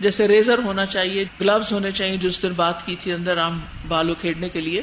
جیسے 0.00 0.28
ریزر 0.28 0.58
ہونا 0.58 0.86
چاہیے، 0.86 1.24
گلوز 1.40 1.72
ہونے 1.72 1.92
چاہیے 1.92 2.16
جو 2.16 2.28
اس 2.28 2.42
دن 2.42 2.52
بات 2.52 2.86
کی 2.86 2.96
تھی 3.00 3.12
اندر 3.12 3.36
آم 3.36 3.60
بالوں 3.88 4.14
کھیڑنے 4.14 4.48
کے 4.48 4.60
لیے۔ 4.60 4.82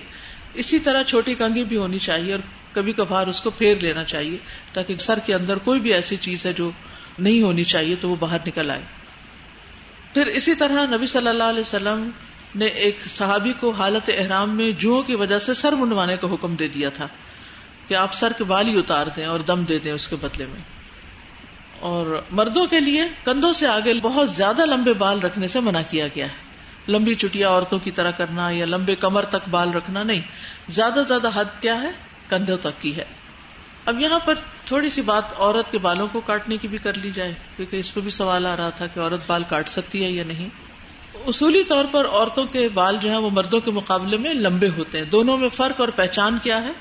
اسی 0.53 0.79
طرح 0.79 1.03
چھوٹی 1.03 1.35
کنگھی 1.35 1.63
بھی 1.63 1.77
ہونی 1.77 1.99
چاہیے 1.99 2.31
اور 2.31 2.41
کبھی 2.73 2.93
کبھار 2.93 3.27
اس 3.27 3.41
کو 3.41 3.49
پھیر 3.49 3.77
لینا 3.81 4.03
چاہیے 4.03 4.37
تاکہ 4.73 4.97
سر 4.97 5.19
کے 5.25 5.33
اندر 5.33 5.57
کوئی 5.57 5.79
بھی 5.79 5.93
ایسی 5.93 6.15
چیز 6.15 6.45
ہے 6.45 6.53
جو 6.53 6.71
نہیں 7.19 7.41
ہونی 7.41 7.63
چاہیے 7.63 7.95
تو 7.95 8.09
وہ 8.09 8.15
باہر 8.15 8.37
نکل 8.47 8.71
آئے۔ 8.71 9.00
پھر 10.13 10.27
اسی 10.27 10.55
طرح 10.55 10.85
نبی 10.95 11.05
صلی 11.05 11.27
اللہ 11.27 11.43
علیہ 11.43 11.59
وسلم 11.59 12.09
نے 12.55 12.65
ایک 12.65 12.99
صحابی 13.05 13.53
کو 13.59 13.71
حالت 13.71 14.09
احرام 14.17 14.55
میں 14.57 14.71
جو 14.71 15.03
کی 15.07 15.15
وجہ 15.15 15.39
سے 15.39 15.53
سر 15.53 15.73
منڈوانے 15.73 16.17
کا 16.17 16.27
حکم 16.33 16.55
دے 16.55 16.67
دیا 16.67 16.89
تھا 16.89 17.07
کہ 17.87 17.93
آپ 17.93 18.13
سر 18.13 18.31
کے 18.37 18.43
بال 18.43 18.67
ہی 18.67 18.79
اتار 18.79 19.07
دیں 19.15 19.25
اور 19.25 19.39
دم 19.39 19.63
دے 19.63 19.79
دیں 19.79 19.91
اس 19.91 20.07
کے 20.07 20.15
بدلے 20.15 20.45
میں۔ 20.45 20.61
اور 21.79 22.21
مردوں 22.31 22.67
کے 22.67 22.79
لیے 22.79 23.03
کندھوں 23.25 23.53
سے 23.53 23.67
آگے 23.67 23.93
بہت 24.01 24.29
زیادہ 24.29 24.65
لمبے 24.65 24.93
بال 24.93 25.19
رکھنے 25.19 25.47
سے 25.47 25.59
منع 25.59 25.81
کیا 25.89 26.07
گیا 26.07 26.25
ہے۔ 26.25 26.51
لمبی 26.87 27.13
چٹیا 27.13 27.49
عورتوں 27.49 27.79
کی 27.79 27.91
طرح 27.91 28.11
کرنا 28.11 28.49
یا 28.49 28.65
لمبے 28.65 28.95
کمر 28.95 29.25
تک 29.25 29.49
بال 29.49 29.71
رکھنا 29.71 30.03
نہیں، 30.03 30.21
زیادہ 30.67 31.01
زیادہ 31.07 31.29
حد 31.33 31.61
کیا 31.61 31.81
ہے؟ 31.81 31.91
کندھوں 32.29 32.57
تک 32.57 32.81
کی 32.81 32.95
ہے۔ 32.95 33.05
اب 33.85 33.99
یہاں 33.99 34.19
پر 34.19 34.33
تھوڑی 34.65 34.89
سی 34.89 35.01
بات 35.01 35.23
عورت 35.37 35.71
کے 35.71 35.77
بالوں 35.77 36.07
کو 36.07 36.19
کاٹنے 36.19 36.57
کی 36.57 36.67
بھی 36.67 36.77
کر 36.77 36.93
لی 36.93 37.11
جائے، 37.11 37.33
کیونکہ 37.57 37.75
اس 37.75 37.93
پہ 37.93 38.01
بھی 38.01 38.09
سوال 38.09 38.45
آ 38.45 38.57
رہا 38.57 38.69
تھا 38.69 38.87
کہ 38.87 38.99
عورت 38.99 39.21
بال 39.27 39.43
کاٹ 39.49 39.69
سکتی 39.69 40.03
ہے 40.03 40.11
یا 40.11 40.23
نہیں۔ 40.23 40.49
اصولی 41.27 41.63
طور 41.63 41.85
پر 41.91 42.07
عورتوں 42.07 42.45
کے 42.45 42.69
بال 42.69 42.97
جو 43.01 43.09
ہیں 43.09 43.17
وہ 43.17 43.29
مردوں 43.29 43.59
کے 43.59 43.71
مقابلے 43.71 44.17
میں 44.17 44.33
لمبے 44.33 44.67
ہوتے 44.67 44.97
ہیں۔ 44.97 45.05
دونوں 45.05 45.37
میں 45.37 45.49
فرق 45.49 45.79
اور 45.79 45.89
پہچان 45.89 46.37
کیا 46.43 46.61
ہے؟ 46.61 46.71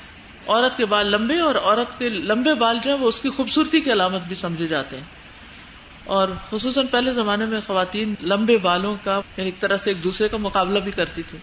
عورت 0.47 0.77
کے 0.77 0.85
بال 0.85 1.11
لمبے 1.11 1.39
اور 1.39 1.55
عورت 1.55 1.99
کے 1.99 2.09
لمبے 2.09 2.53
بال 2.53 2.77
جو 2.83 2.91
ہے 2.91 2.95
وہ 2.95 3.07
اس 3.07 3.19
کی 3.21 3.29
خوبصورتی 3.29 3.81
کی 3.81 3.91
علامت 3.91 4.21
بھی 4.21 4.35
سمجھے 4.35 4.67
جاتے 4.67 4.97
ہیں۔ 4.97 5.03
اور 6.03 6.29
خصوصاً 6.49 6.87
پہلے 6.87 7.13
زمانے 7.13 7.45
میں 7.45 7.61
خواتین 7.67 8.15
لمبے 8.21 8.57
بالوں 8.57 8.95
کا 9.03 9.21
یعنی 9.37 9.45
ایک 9.45 9.59
طرح 9.59 9.77
سے 9.77 9.89
ایک 9.89 10.03
دوسرے 10.03 10.29
کا 10.29 10.37
مقابلہ 10.37 10.79
بھی 10.79 10.91
کرتی 10.91 11.23
تھی 11.23 11.37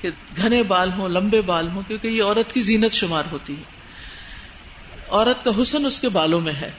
کہ 0.00 0.10
گھنے 0.36 0.62
بال 0.62 0.90
ہوں، 0.92 1.08
لمبے 1.08 1.40
بال 1.40 1.68
ہوں، 1.68 1.82
کیونکہ 1.86 2.08
یہ 2.08 2.22
عورت 2.22 2.52
کی 2.52 2.60
زینت 2.60 2.92
شمار 2.92 3.22
ہوتی 3.32 3.54
ہے۔ 3.54 3.79
عورت 5.10 5.44
کا 5.44 5.50
حسن 5.62 5.86
اس 5.86 6.00
کے 6.00 6.08
بالوں 6.08 6.40
میں 6.40 6.52
ہے۔ 6.52 6.70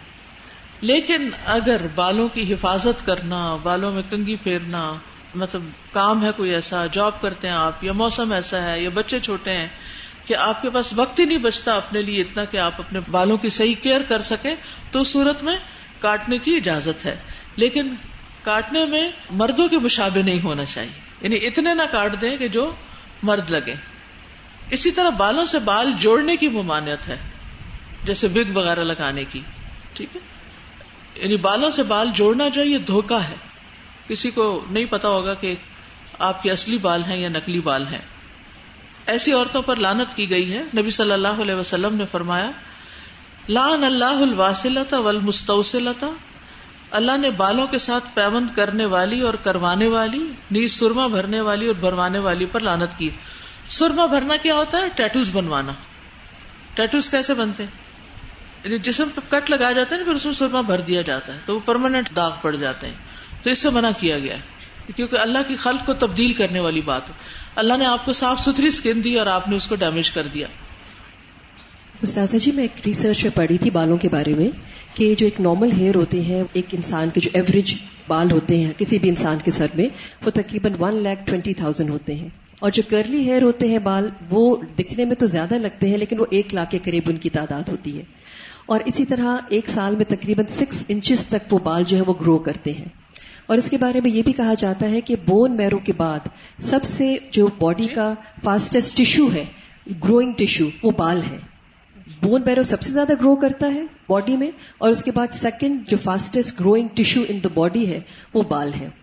لیکن 0.82 1.30
اگر 1.46 1.88
بالوں 1.96 2.30
کی 2.30 2.54
حفاظت 2.54 3.06
کرنا، 3.06 3.56
بالوں 3.56 3.92
میں 3.92 4.04
کنگھی 4.10 4.36
پھیرنا 4.36 4.94
مطلب 5.36 5.62
کام 5.92 6.26
ہے 6.26 6.30
کوئی 6.38 6.52
ایسا، 6.52 6.86
جاب 6.92 7.22
کرتے 7.22 7.48
ہیں 7.48 7.56
آپ، 7.56 7.84
یا 7.84 7.94
موسم 7.94 8.32
ایسا 8.32 8.64
ہے، 8.64 8.82
یا 8.82 8.90
بچے 8.94 9.20
چھوٹے 9.20 9.52
ہیں، 9.52 9.68
کہ 10.26 10.36
آپ 10.36 10.62
کے 10.62 10.70
پاس 10.70 10.94
وقت 10.96 11.20
ہی 11.20 11.26
نہیں 11.26 11.38
بچتا 11.38 11.76
اپنے 11.76 12.02
لیے 12.02 12.22
اتنا 12.22 12.46
کہ 12.46 12.58
آپ 12.58 12.74
اپنے 12.78 13.00
بالوں 13.12 13.38
کی 13.38 13.50
صحیح 13.50 13.76
کیئر 13.82 14.02
کر 14.02 14.22
سکے 14.22 14.56
تو 14.92 15.02
اس 15.02 15.08
صورت 15.08 15.44
میں 15.44 15.58
کاٹنے 16.00 16.38
کی 16.38 16.56
اجازت 16.56 17.06
ہے۔ 17.06 17.16
لیکن 17.56 17.96
کاٹنے 18.44 18.86
میں 18.86 19.12
مردوں 19.30 19.68
کے 19.68 19.78
مشابے 19.78 20.22
نہیں 20.22 20.44
ہونا 20.44 20.66
چاہیے۔ 20.66 20.92
یعنی 21.22 21.36
اتنے 21.36 21.74
نہ 21.74 21.84
کاٹ 21.92 22.22
دیں 22.22 22.38
کہ 22.38 22.48
جو 22.48 22.74
مرد 23.24 23.52
لگے۔ 23.52 23.76
اسی 24.70 24.92
طرح 24.92 25.10
بالوں 25.10 25.46
سے 25.46 25.60
بال 25.60 25.92
جوڑنے 25.98 26.38
کی 26.38 26.50
ممانعت 26.50 27.08
ہے۔ 27.08 27.31
جیسے 28.04 28.28
بگ 28.28 28.58
وغیرہ 28.58 28.80
لگانے 28.80 29.24
کی، 29.26 29.40
ٹھیک 29.94 30.16
ہے؟ 30.16 30.22
یعنی 31.16 31.38
بالوں 31.38 31.70
سے 31.70 31.84
بال 31.84 32.10
جوڑنا 32.14 32.48
جو 32.48 32.62
ہے، 32.62 32.68
یہ 32.68 32.78
دھوکا 32.78 33.28
ہے۔ 33.28 33.36
کسی 34.08 34.32
کو 34.32 34.66
نہیں 34.70 34.86
پتا 34.86 35.08
ہوگا 35.08 35.34
کہ 35.34 35.56
آپ 36.20 36.44
کے 36.44 36.52
اصلی 36.52 36.78
بال 36.78 37.04
ہیں 37.04 37.18
یا 37.18 37.30
نکلی 37.30 37.60
بال 37.60 37.88
ہیں۔ 37.88 38.02
ایسی 39.06 39.32
عورتوں 39.32 39.62
پر 39.62 39.76
لانت 39.76 40.16
کی 40.16 40.30
گئی 40.30 40.54
ہے۔ 40.54 40.64
نبی 40.78 40.90
صلی 40.90 41.12
اللہ 41.12 41.28
علیہ 41.28 41.56
وسلم 41.56 41.96
نے 41.96 42.06
فرمایا 42.12 42.52
لان 43.50 43.84
اللہ 43.84 44.06
الواسلتا 44.06 45.00
والمستوسلتا 45.00 46.08
اللہ 46.92 47.18
نے 47.18 47.30
بالوں 47.30 47.68
کے 47.68 47.78
ساتھ 47.78 48.04
پیمند 48.14 48.56
کرنے 48.56 48.86
والی 48.86 49.22
اور 49.22 49.34
کروانے 49.34 49.88
والی، 49.88 50.32
نیز 50.52 50.80
سرما 50.80 51.08
بھرنے 51.08 51.42
والی 51.42 51.68
اور 51.68 51.76
بھروانے 51.76 52.20
والی 52.20 52.46
پر 52.46 52.60
لانت 52.60 52.98
کی۔ 52.98 53.10
سرما 53.70 54.06
بھرنا 54.06 54.36
کیا 54.36 54.56
ہوتا 54.56 54.78
ہے؟ 54.78 54.90
ٹیٹوز 54.96 55.30
بنوانا۔ 55.34 55.72
ٹیٹوز 56.74 57.10
کیسے 57.10 57.34
بنتے 57.34 57.64
ہیں؟ 57.64 57.91
یعنی 58.64 58.78
جسم 58.78 59.08
پہ 59.16 59.32
کٹ 59.32 59.50
لگایا 59.50 59.72
جاتا 59.72 59.96
ہے 59.96 60.00
نا، 60.00 60.06
پھر 60.06 60.14
اس 60.14 60.26
میں 60.26 60.34
سرما 60.34 60.62
بھر 60.62 60.82
دیا 60.82 61.02
جاتا 61.02 61.34
ہے، 61.34 61.40
تو 61.46 61.56
وہ 61.56 61.60
پرماننٹ 61.66 62.16
داغ 62.16 62.32
پڑ 62.42 62.56
جاتے 62.56 62.88
ہیں۔ 62.88 62.94
تو 63.44 63.50
اس 63.50 63.60
سے 63.60 63.70
منع 63.70 63.90
کیا 64.00 64.20
گیا 64.20 64.36
ہے۔ 64.36 64.62
کیونکہ 64.96 65.16
اللہ 65.16 65.38
کی 65.48 65.56
خلق 65.56 65.86
کو 65.86 65.94
تبدیل 65.94 66.34
کرنے 66.34 66.60
والی 66.60 66.82
بات 66.82 67.10
ہے۔ 67.10 67.14
اللہ 67.56 67.74
نے 67.78 67.86
آپ 67.86 68.06
کو 68.06 68.14
صاف 68.14 68.40
ستھری 68.40 68.68
اسکن 68.68 69.04
دی 69.04 69.20
اور 69.20 69.28
آپ 69.28 69.48
نے 69.48 69.56
اس 69.56 69.68
کو 69.68 69.76
ڈیمیج 69.76 70.12
کر 70.12 70.28
دیا۔ 70.28 70.48
استاذہ 72.02 72.38
جی 72.38 72.52
میں 72.52 72.64
ایک 72.64 72.82
ریسرچ 72.86 73.24
میں 73.24 73.36
پڑھی 73.36 73.58
تھی 73.58 73.70
بالوں 73.70 73.98
کے 73.98 74.10
بارے 74.10 74.36
میں 74.36 74.48
کہ 74.94 75.16
جو 75.16 75.26
ایک 75.26 75.42
نارمل 75.42 75.72
ہیئر 75.72 75.96
ہوتے 75.96 76.22
ہیں، 76.22 76.44
ایک 76.54 76.66
انسان 76.72 77.10
کے 77.10 77.20
جو 77.20 77.30
ایوریج 77.34 77.76
بال 78.08 78.32
ہوتے 78.32 78.58
ہیں، 78.58 78.74
کسی 78.78 79.00
بھی 79.00 79.10
انسان 79.10 79.38
کے 79.44 79.52
سر 79.52 79.68
میں، 79.76 79.86
وہ 80.26 80.32
تقریباً 80.32 80.74
ون 80.80 81.04
لاکھ 81.04 81.20
ٹوینٹی 81.26 81.54
تھاؤزینڈ 81.54 81.90
ہوتے 81.90 82.16
ہیں۔ 82.16 82.30
اور 82.62 82.72
جو 82.72 82.84
کرلی 82.90 83.18
ہیئر 83.18 83.42
ہوتے 83.42 83.68
ہیں 83.68 83.80
بال، 83.80 84.10
وہ 84.30 84.56
دکھنے 84.80 85.06
میں 85.06 85.16
تو 85.16 85.26
زیادہ 85.26 85.54
لگتے 85.54 85.90
ہیں، 85.90 85.98
لیکن 85.98 86.20
وہ 86.20 86.26
ایک 86.30 86.54
لاکھ 86.54 86.72
کے 86.72 86.80
قریب 86.84 87.04
ان 87.08 87.18
کی 87.18 87.30
تعداد 87.30 87.70
ہوتی 87.70 87.98
ہے۔ 87.98 88.04
اور 88.66 88.80
اسی 88.86 89.06
طرح 89.06 89.38
ایک 89.50 89.70
سال 89.70 89.96
میں 89.96 90.06
تقریباً 90.06 90.46
سکس 90.50 90.86
انچز 90.88 91.26
تک 91.26 91.54
وہ 91.54 91.60
بال 91.60 91.84
جو 91.88 91.98
ہے 91.98 92.02
وہ 92.08 92.14
گرو 92.22 92.38
کرتے 92.38 92.72
ہیں۔ 92.72 92.86
اور 93.46 93.58
اس 93.58 93.70
کے 93.70 93.78
بارے 93.78 94.02
میں 94.02 94.12
یہ 94.12 94.22
بھی 94.22 94.34
کہا 94.34 94.54
جاتا 94.54 94.92
ہے 94.92 95.02
کہ 95.02 95.16
بون 95.26 95.58
میرو 95.58 95.78
کے 95.78 95.94
بعد 95.94 96.28
سب 96.60 96.84
سے 96.84 97.16
جو 97.32 97.48
باڈی 97.60 97.88
کا 97.88 98.14
فاسٹسٹ 98.44 98.98
ٹیشو 98.98 99.32
ہے 99.34 99.46
گروئنگ 100.04 100.32
ٹیشو 100.38 100.70
وہ 100.84 100.92
بال 100.92 101.22
ہے۔ 101.32 101.38
بون 102.24 102.42
میرو 102.46 102.64
سب 102.64 102.82
سے 102.82 102.92
زیادہ 102.94 103.14
گرو 103.22 103.36
کرتا 103.36 103.74
ہے 103.74 103.82
باڈی 104.10 104.38
میں، 104.38 104.52
اور 104.78 104.92
اس 104.92 105.04
کے 105.04 105.12
بعد 105.12 105.34
سیکنڈ 105.34 105.88
جو 105.88 105.98
fastest 105.98 106.60
growing 106.60 106.88
tissue 106.94 107.22
in 107.30 107.40
the 107.44 107.50
body 107.54 107.88
ہے، 107.88 108.00
وہ 108.34 108.42
بال 108.42 108.72
ہے۔ 108.80 109.01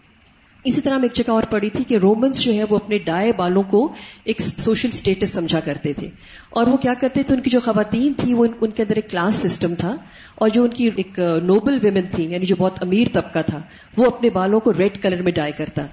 اسی 0.64 0.80
طرح 0.80 0.94
ہم 0.94 1.02
ایک 1.02 1.12
جگہ 1.12 1.30
اور 1.30 1.42
پڑھی 1.42 1.70
تھی 1.70 1.84
کہ 1.84 1.94
رومنس 1.94 2.40
جو 2.40 2.52
ہے 2.52 2.64
وہ 2.70 2.76
اپنے 2.76 2.98
ڈائے 2.98 3.32
بالوں 3.32 3.62
کو 3.62 3.92
ایک 4.24 4.40
سوشل 4.40 4.88
اسٹیٹس 4.92 5.30
سمجھا 5.30 5.60
کرتے 5.60 5.92
تھے۔ 5.92 6.10
اور 6.50 6.66
وہ 6.66 6.76
کیا 6.76 6.94
کرتے 7.00 7.22
تھے؟ 7.22 7.34
ان 7.34 7.42
کی 7.42 7.50
جو 7.50 7.60
خواتین 7.60 8.12
تھی 8.16 8.34
وہ 8.34 8.46
ان 8.60 8.70
کے 8.70 8.82
اندر 8.82 8.96
ایک 8.96 9.10
کلاس 9.10 9.34
سسٹم 9.34 9.74
تھا 9.74 9.96
اور 10.34 10.48
جو 10.48 10.62
ان 10.62 10.70
کی 10.70 10.90
ایک 10.96 11.18
نوبل 11.18 11.78
ویمن 11.82 12.06
تھی 12.12 12.32
یعنی 12.32 12.46
جو 12.46 12.56
بہت 12.56 12.82
امیر 12.82 13.06
طبقہ 13.12 13.38
تھا، 13.46 13.62
وہ 13.96 14.06
اپنے 14.06 14.30
بالوں 14.30 14.60
کو 14.60 14.72
ریڈ 14.72 15.02
کلر 15.02 15.22
میں 15.22 15.32
ڈائے 15.32 15.52
کرتا۔ 15.52 15.86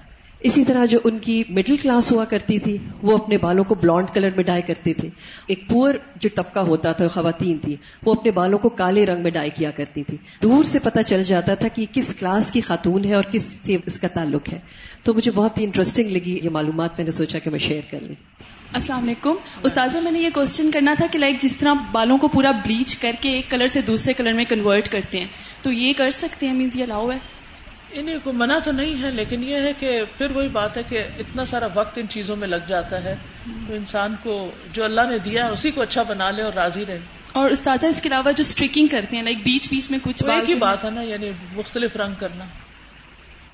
اسی 0.45 0.65
طرح 0.65 0.85
جو 0.85 0.99
ان 1.03 1.19
کی 1.19 1.43
مڈل 1.49 1.75
کلاس 1.75 2.11
ہوا 2.11 2.25
کرتی 2.25 2.59
تھی، 2.59 2.77
وہ 3.01 3.17
اپنے 3.17 3.37
بالوں 3.37 3.63
کو 3.63 3.75
بلانڈ 3.75 4.07
کلر 4.13 4.29
میں 4.35 4.43
ڈائی 4.43 4.61
کرتے 4.61 4.93
تھے۔ 4.93 5.09
ایک 5.47 5.69
پور 5.69 5.93
جو 6.15 6.29
طبقہ 6.35 6.59
ہوتا 6.59 6.91
تھا، 6.91 7.07
خواتین 7.07 7.57
تھی، 7.57 7.75
وہ 8.05 8.13
اپنے 8.13 8.31
بالوں 8.31 8.59
کو 8.59 8.69
کالے 8.69 9.05
رنگ 9.05 9.23
میں 9.23 9.31
ڈائی 9.31 9.49
کیا 9.55 9.71
کرتی 9.71 10.03
تھی۔ 10.03 10.17
دور 10.43 10.63
سے 10.63 10.79
پتہ 10.79 10.99
چل 11.05 11.23
جاتا 11.23 11.55
تھا 11.55 11.67
کہ 11.67 11.85
کس 11.91 12.15
کلاس 12.19 12.51
کی 12.51 12.61
خاتون 12.61 13.05
ہے 13.05 13.13
اور 13.13 13.23
کس 13.23 13.59
سے 13.63 13.77
اس 13.85 13.99
کا 13.99 14.07
تعلق 14.07 14.53
ہے۔ 14.53 14.59
تو 15.03 15.13
مجھے 15.13 15.31
بہت 15.31 15.57
ہی 15.57 15.63
انٹرسٹنگ 15.63 16.09
لگی 16.09 16.39
یہ 16.43 16.49
معلومات، 16.49 16.89
میں 16.97 17.05
نے 17.05 17.11
سوچا 17.11 17.39
کہ 17.39 17.49
میں 17.49 17.59
شیئر 17.59 17.81
کر 17.91 17.99
لوں۔ 18.01 18.15
السلام 18.73 19.03
علیکم۔ 19.03 19.33
استاذہ، 19.63 19.97
میں 19.97 20.11
نے 20.11 20.19
یہ 20.19 20.29
کوشچن 20.33 20.71
کرنا 20.71 20.93
تھا 20.97 21.05
کہ 21.11 21.19
لائک 21.19 21.41
جس 21.41 21.57
طرح 21.57 21.73
بالوں 21.91 22.17
کو 22.17 22.27
پورا 22.27 22.51
بلیچ 22.51 22.95
کر 22.95 23.11
کے 23.21 23.29
ایک 23.29 23.51
کلر 23.51 23.67
سے 23.67 23.81
دوسرے 23.81 24.13
کلر 24.13 24.33
میں 24.33 24.45
کنورٹ 24.45 24.89
کرتے 24.89 25.19
ہیں۔ 25.19 25.27
تو 25.61 25.71
یہ 25.71 25.93
کر 25.93 26.11
سکتے 26.11 26.47
ہیں 26.47 26.53
مینس 26.53 26.75
یہ 26.75 26.83
الاؤ 26.83 27.11
ہے۔ 27.11 27.44
انہیں 27.95 28.17
کو 28.23 28.33
منع 28.33 28.59
تو 28.59 28.71
نہیں 28.71 29.03
ہے 29.03 29.11
لیکن 29.11 29.43
یہ 29.43 29.55
ہے 29.55 29.73
کہ 29.79 30.03
پھر 30.17 30.31
وہی 30.31 30.47
بات 30.47 30.77
ہے 30.77 30.83
کہ 30.89 31.03
اتنا 31.19 31.45
سارا 31.45 31.67
وقت 31.73 31.97
ان 31.97 32.07
چیزوں 32.07 32.35
میں 32.35 32.47
لگ 32.47 32.55
جاتا 32.67 33.03
ہے 33.03 33.15
تو 33.67 33.73
انسان 33.75 34.15
کو 34.23 34.51
جو 34.73 34.83
اللہ 34.83 35.01
نے 35.09 35.17
دیا 35.17 35.45
ہے 35.45 35.51
اسی 35.51 35.71
کو 35.71 35.81
اچھا 35.81 36.03
بنا 36.03 36.31
لے 36.31 36.41
اور 36.41 36.53
راضی 36.53 36.85
رہے۔ 36.85 36.99
اور 37.31 37.49
استاذہ 37.49 37.85
اس 37.85 38.01
کے 38.01 38.09
علاوہ 38.09 38.31
جو 38.31 38.41
اسٹریکنگ 38.41 38.87
کرتے 38.87 39.15
ہیں 39.15 39.23
لائک 39.23 39.37
بیچ 39.37 39.69
بیچ 39.69 39.91
میں 39.91 39.99
کچھ 40.03 40.23
ایک 40.23 40.49
ہی 40.49 40.55
بات 40.55 40.85
ہے 40.85 40.89
نا 40.89 41.01
یعنی 41.01 41.31
مختلف 41.55 41.95
رنگ 41.95 42.13
کرنا۔ 42.19 42.45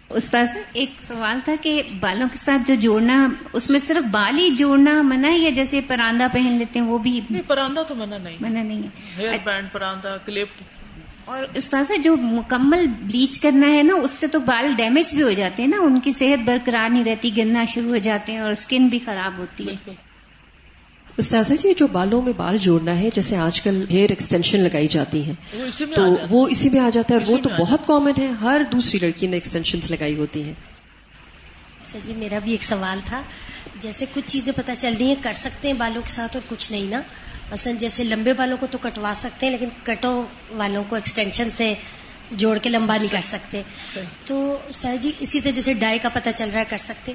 استاذ 0.10 0.58
ایک 0.74 0.90
سوال 1.02 1.40
تھا 1.46 1.56
کہ 1.62 1.84
بالوں 2.00 2.30
کے 2.30 2.36
ساتھ 2.36 2.62
جو 2.68 2.76
جوڑنا 2.76 3.28
اس 3.54 3.70
میں 3.70 3.80
صرف 3.80 4.04
بال 4.12 4.38
ہی 4.38 4.50
جوڑنا 4.50 5.02
منع 5.02 5.32
ہے 5.32 5.38
یا 5.38 5.50
جیسے 5.50 5.82
پراندہ 5.82 6.28
پہن 6.34 6.52
لیتے 6.52 6.80
ہیں 6.80 6.86
وہ 6.86 6.98
بھی 6.98 7.22
پراندہ 7.48 7.84
تو 7.88 7.96
منع 7.96 8.18
نہیں 8.18 8.38
منع 8.40 8.62
نہیں 8.62 8.84
ہے۔ 8.84 8.90
ہیئر 9.18 9.38
بینڈ 9.46 9.72
پراندہ 9.72 10.18
کلپ۔ 10.26 10.48
اور 11.32 11.44
استاذ 11.56 11.92
جو 12.04 12.16
مکمل 12.18 12.88
بلیچ 12.88 13.40
کرنا 13.40 13.68
ہے 13.68 13.84
نا 13.84 13.94
اس 13.94 14.12
سے 14.12 14.28
تو 14.28 14.40
بال 14.40 14.74
ڈیمیج 14.78 15.14
بھی 15.14 15.24
ہو 15.24 15.32
جاتے 15.32 15.64
ہیں 15.64 15.70
نا 15.70 15.78
ان 15.82 16.00
کی 16.00 16.12
صحت 16.12 16.44
برقرار 16.46 16.90
نہیں 16.90 17.04
رہتی 17.04 17.38
گرنا 17.38 17.66
شروع 17.66 17.90
ہو 17.90 17.98
جاتے 17.98 18.32
ہیں 18.32 18.40
اور 18.40 18.52
اسکن 18.52 18.88
بھی 18.88 19.00
خراب 19.00 19.38
ہوتی 19.38 19.66
ہے۔ 19.70 19.94
استاذہ 21.18 21.54
جی 21.54 21.74
جو 21.78 21.88
بالوں 21.88 22.22
میں 22.22 22.34
بال 22.38 22.58
جوڑنا 22.58 23.00
ہے 23.00 23.10
جیسے 23.16 23.38
آج 23.38 23.62
کل 23.62 23.86
ہیئر 23.92 24.10
ایکسٹینشن 24.10 24.60
لگائی 24.60 24.88
جاتی 24.88 25.28
ہے 25.28 25.34
تو 25.96 26.04
وہ 26.30 26.48
اسی 26.48 26.70
میں 26.70 26.80
آ 26.80 26.90
جاتا 26.90 27.16
ہے۔ 27.16 27.32
وہ 27.32 27.38
تو 27.38 27.50
بہت 27.60 27.88
کامن 27.88 28.12
ہے۔ 28.18 28.28
ہر 28.28 28.62
دوسری 28.72 29.00
لڑکی 29.00 29.28
نے 29.28 29.38
ایکسٹینشن 29.38 29.80
لگائی 29.90 30.18
ہوتی 30.18 30.44
ہیں۔ 30.44 30.54
سر 31.84 32.00
جی 32.04 32.14
میرا 32.14 32.40
بھی 32.40 32.52
ایک 32.52 32.64
سوال 32.64 33.00
تھا۔ 33.06 33.22
جیسے 33.76 34.06
کچھ 34.14 34.28
چیزیں 34.28 34.54
پتہ 34.56 34.72
چل 34.78 34.94
رہی 35.00 35.08
ہیں 35.08 35.24
کر 35.24 35.34
سکتے 35.34 35.68
ہیں 35.68 35.76
بالوں 35.76 36.02
کے 36.02 36.10
ساتھ 36.10 36.38
اور 36.38 36.50
کچھ 36.50 36.72
نہیں 36.72 36.86
نا؟ 36.86 37.02
مثلا 37.52 37.74
جیسے 37.78 38.04
لمبے 38.04 38.34
بالوں 38.34 38.58
کو 38.58 38.68
تو 38.68 38.78
کٹوا 38.78 39.14
سکتے 39.16 39.46
ہیں 39.46 39.54
لیکن 39.54 39.70
کٹو 39.84 40.26
والوں 40.50 40.84
کو 40.90 40.96
ایکسٹینشن 40.96 41.52
سے 41.52 41.74
جوڑ 42.32 42.58
کے 42.58 42.70
لمبا 42.70 42.98
نہیں 42.98 43.12
کر 43.12 43.22
سکتے۔ 43.22 43.62
تو 44.26 44.58
سر 44.74 44.96
جی 45.02 45.12
اسی 45.20 45.42
طرح 45.42 45.52
جیسے 45.52 45.74
ڈائی 45.74 46.00
کا 46.00 46.10
پتہ 46.10 46.30
چل 46.36 46.50
رہا 46.50 46.60
ہے 46.60 46.66
کر 46.70 46.78
سکتے۔ 46.78 47.12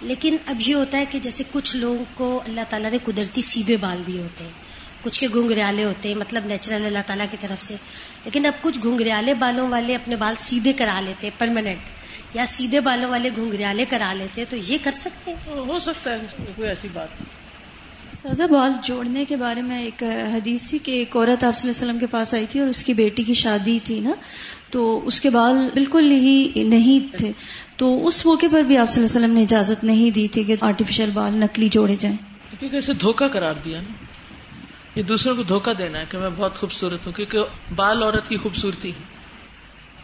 لیکن 0.00 0.36
اب 0.46 0.56
یہ 0.60 0.74
ہوتا 0.74 0.98
ہے 0.98 1.04
کہ 1.04 1.18
جیسے 1.18 1.44
کچھ 1.52 1.76
لوگوں 1.76 2.04
کو 2.14 2.42
اللہ 2.46 2.60
تعالیٰ 2.68 2.90
نے 2.90 2.98
قدرتی 3.04 3.42
سیدھے 3.42 3.76
بال 3.76 4.02
دیے 4.06 4.20
ہوتے 4.20 4.44
ہیں۔ 4.44 4.52
کچھ 5.02 5.20
کے 5.20 5.26
گھنگریالے 5.28 5.84
ہوتے 5.84 6.08
ہیں 6.08 6.16
مطلب 6.16 6.46
نیچرل 6.46 6.86
اللہ 6.86 6.98
تعالیٰ 7.06 7.26
کی 7.30 7.36
طرف 7.40 7.62
سے۔ 7.62 7.76
لیکن 8.24 8.46
اب 8.46 8.52
کچھ 8.62 8.78
گھنگریالے 8.82 9.34
بالوں 9.34 9.68
والے 9.68 9.94
اپنے 9.94 10.16
بال 10.16 10.34
سیدھے 10.38 10.72
کرا 10.72 11.00
لیتے 11.00 11.30
پرماننٹ 11.38 11.78
یا 12.34 12.46
سیدھے 12.46 12.80
بالوں 12.80 13.10
والے 13.10 13.30
گھنگریالے 13.36 13.84
کرا 13.84 14.12
لیتے 14.12 14.44
تو 14.44 14.56
یہ 14.68 14.78
کر 14.82 14.90
سکتے 14.94 15.34
ہو 15.46 15.78
سکتا 15.78 16.10
ہے 16.10 16.18
کوئی 16.56 16.68
ایسی 16.68 16.88
بات 16.92 17.08
سازا 18.16 18.46
بال 18.46 18.72
جوڑنے 18.82 19.24
کے 19.24 19.36
بارے 19.36 19.62
میں 19.62 19.82
ایک 19.82 20.02
حدیث 20.32 20.68
تھی 20.68 20.78
کہ 20.78 20.90
ایک 20.90 21.16
عورت 21.16 21.44
آپ 21.44 21.56
صلی 21.56 21.70
اللہ 21.70 21.78
علیہ 21.78 21.88
وسلم 21.88 21.98
کے 21.98 22.06
پاس 22.06 22.34
آئی 22.34 22.46
تھی 22.50 22.60
اور 22.60 22.68
اس 22.68 22.82
کی 22.84 22.94
بیٹی 22.94 23.22
کی 23.22 23.34
شادی 23.34 23.78
تھی 23.84 24.00
نا۔ 24.00 24.10
تو 24.70 25.06
اس 25.06 25.20
کے 25.20 25.30
بال 25.30 25.68
بالکل 25.74 26.10
ہی 26.10 26.52
نہیں 26.56 27.16
تھے۔ 27.16 27.32
تو 27.76 28.06
اس 28.06 28.26
موقع 28.26 28.46
پر 28.52 28.62
بھی 28.62 28.78
آپ 28.78 28.88
صلی 28.88 29.04
اللہ 29.04 29.16
علیہ 29.16 29.24
وسلم 29.24 29.36
نے 29.36 29.42
اجازت 29.42 29.84
نہیں 29.84 30.10
دی 30.10 30.28
تھی 30.28 30.44
کہ 30.44 30.56
آرٹیفیشل 30.60 31.10
بال 31.14 31.32
نکلی 31.32 31.68
جوڑے 31.68 31.96
جائیں۔ 31.98 32.16
کیونکہ 32.58 32.76
اسے 32.76 32.92
دھوکا 32.92 33.28
قرار 33.28 33.54
دیا 33.64 33.80
نا۔ 33.80 33.92
یہ 34.94 35.02
دوسروں 35.02 35.36
کو 35.36 35.42
دھوکا 35.42 35.72
دینا 35.78 35.98
ہے 35.98 36.04
کہ 36.08 36.18
میں 36.18 36.30
بہت 36.30 36.56
خوبصورت 36.58 37.06
ہوں 37.06 37.12
کیونکہ 37.12 37.38
بال 37.76 38.02
عورت 38.02 38.28
کی 38.28 38.36
خوبصورتی 38.36 38.90
ہے۔ 38.90 39.13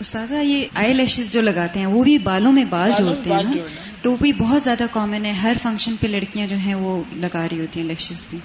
استاذہ 0.01 0.35
یہ 0.35 0.67
آئی 0.75 0.95
لیشز 0.95 1.33
جو 1.33 1.41
لگاتے 1.41 1.79
ہیں 1.79 1.87
وہ 1.87 2.05
بھی 2.05 2.19
بالوں 2.19 2.53
میں 2.53 2.65
بال 2.65 2.91
جوڑتے 2.99 3.31
ہیں 3.31 3.43
نا؟ 3.43 3.51
تو 4.03 4.17
بھی 4.17 4.33
بہت 4.33 4.63
زیادہ 4.63 4.85
کامن 4.91 5.25
ہے 5.25 5.31
ہر 5.31 5.53
فنکشن 5.63 5.97
پہ 5.97 6.07
لڑکیاں 6.07 6.47
جو 6.47 6.57
ہیں 6.57 6.75
وہ 6.75 7.03
لگا 7.17 7.47
رہی 7.51 7.61
ہوتی 7.61 7.81
ہیں 7.81 7.87
لیشز 7.87 8.25
بھی۔ 8.31 8.39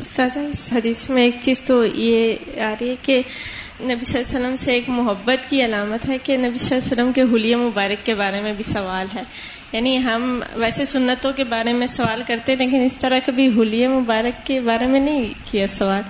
استاذہ 0.00 0.38
اس 0.38 0.74
حدیث 0.76 1.10
میں 1.10 1.22
ایک 1.22 1.36
چیز 1.40 1.60
تو 1.62 1.84
یہ 1.84 2.36
آ 2.60 2.74
رہی 2.80 2.90
ہے 2.90 2.94
کہ 3.02 3.16
نبی 3.80 4.04
صلی 4.04 4.18
اللہ 4.18 4.28
علیہ 4.28 4.46
وسلم 4.46 4.56
سے 4.56 4.72
ایک 4.72 4.84
محبت 4.88 5.50
کی 5.50 5.64
علامت 5.64 6.08
ہے 6.08 6.18
کہ 6.18 6.36
نبی 6.36 6.54
صلی 6.54 6.76
اللہ 6.76 6.92
علیہ 6.92 7.04
وسلم 7.04 7.12
کے 7.12 7.22
حلیہ 7.22 7.56
مبارک 7.56 8.06
کے 8.06 8.14
بارے 8.14 8.40
میں 8.40 8.52
بھی 8.52 8.62
سوال 8.62 9.06
ہے۔ 9.14 9.22
یعنی 9.72 10.04
ہم 10.04 10.42
ویسے 10.54 10.84
سنتوں 10.84 11.32
کے 11.32 11.44
بارے 11.44 11.72
میں 11.72 11.86
سوال 11.86 12.22
کرتے 12.26 12.54
لیکن 12.54 12.80
اس 12.80 12.98
طرح 12.98 13.18
کبھی 13.26 13.48
حلیہ 13.48 13.88
مبارک 13.88 14.46
کے 14.46 14.60
بارے 14.60 14.86
میں 14.86 15.00
نہیں 15.00 15.34
کیا 15.50 15.66
سوال۔ 15.66 16.02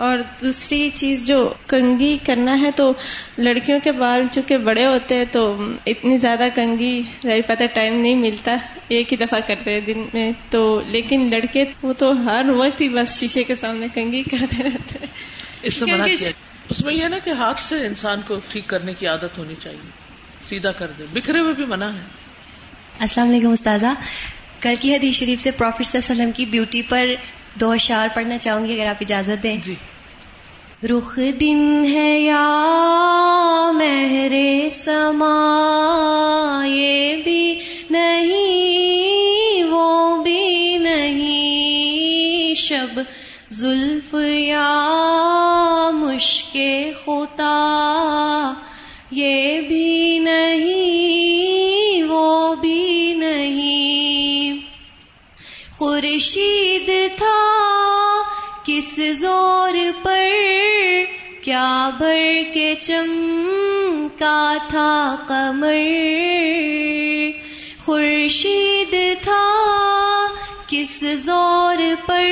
اور 0.00 0.18
دوسری 0.42 0.88
چیز 0.88 1.26
جو 1.26 1.38
کنگھی 1.66 2.18
کرنا 2.26 2.60
ہے 2.60 2.70
تو 2.70 2.92
لڑکیوں 3.38 3.80
کے 3.80 3.92
بال 3.92 4.22
چونکہ 4.32 4.58
بڑے 4.58 4.86
ہوتے 4.86 5.16
ہیں 5.16 5.24
تو 5.32 5.42
اتنی 5.86 6.16
زیادہ 6.16 6.48
کنگھی 6.54 7.02
رہ 7.24 7.40
پتہ 7.46 7.64
ٹائم 7.74 8.00
نہیں 8.00 8.14
ملتا 8.14 8.56
ایک 8.88 9.12
ہی 9.12 9.16
دفعہ 9.16 9.40
کرتے 9.40 9.72
ہیں 9.72 9.80
دن 9.80 10.04
میں۔ 10.14 10.32
تو 10.50 10.80
لیکن 10.86 11.30
لڑکے 11.32 11.64
وہ 11.82 11.92
تو 11.92 12.12
ہر 12.24 12.44
وقت 12.48 12.80
ہی 12.80 12.88
بس 12.88 13.20
شیشے 13.20 13.42
کے 13.42 13.54
سامنے 13.54 13.86
کنگھی 13.94 14.22
کرتے 14.22 14.62
رہتے 14.62 14.98
ہیں۔ 14.98 15.06
اس 15.62 15.82
میں 15.82 16.16
اس 16.68 16.84
میں 16.84 16.94
یہ 16.94 17.06
نا 17.06 17.18
کہ 17.18 17.30
ہاتھ 17.30 17.60
سے 17.60 17.86
انسان 17.86 18.20
کو 18.20 18.38
ٹھیک 18.52 18.66
کرنے 18.66 18.94
کی 18.94 19.06
عادت 19.06 19.38
ہونی 19.38 19.54
چاہیے 19.60 19.90
سیدھا 20.44 20.72
کر 20.72 20.90
دے۔ 20.98 21.04
بکھرے 21.12 21.40
ہوئے 21.40 21.54
بھی 21.54 21.64
منع 21.64 21.86
ہے۔ 21.86 22.02
السلام 22.98 23.28
علیکم 23.28 23.50
استاذہ۔ 23.50 23.86
کل 24.60 24.74
کی 24.80 24.94
حدیث 24.94 25.14
شریف 25.14 25.40
سے 25.40 25.50
پروفیٹ 25.50 25.86
صلی 25.86 25.98
اللہ 25.98 26.12
علیہ 26.12 26.22
وسلم 26.22 26.32
کی 26.32 26.46
بیوٹی 26.46 26.82
پر 26.82 27.06
دو 27.54 27.70
اشعار 27.70 28.08
پڑھنا 28.14 28.38
چاہوں 28.38 28.66
گی 28.66 28.72
اگر 28.72 28.88
آپ 28.88 28.96
اجازت 29.00 29.42
دیں۔ 29.42 29.56
جی۔ 29.56 29.74
رخ 30.84 31.18
دن 31.40 31.84
ہے 31.92 32.20
یا 32.20 33.70
مہر 33.72 34.32
سما، 34.70 35.36
یہ 36.66 37.16
بھی 37.16 37.58
نہیں، 37.90 39.62
وہ 39.62 40.22
بھی 40.22 40.76
نہیں۔ 40.78 42.54
شب 42.54 43.00
زلف 43.50 44.14
یا 44.28 45.90
مشک 45.92 46.58
خطا 47.04 48.54
یہ 49.10 49.60
بھی 49.60 50.18
نہیں، 50.18 52.02
وہ 52.02 52.54
بھی 52.54 53.14
نہیں۔ 53.16 54.58
خورشید 55.78 56.90
تھا، 57.16 57.36
کس 58.64 59.00
زور 59.18 59.74
پر 60.02 60.09
کیا 61.50 61.90
بھر 61.98 62.42
کے 62.54 62.74
چمکا 62.80 64.56
تھا 64.68 65.16
کمر 65.28 65.74
خورشید 67.84 69.22
تھا 69.22 69.48
کس 70.66 71.04
زور 71.24 71.76
پر؟ 72.06 72.24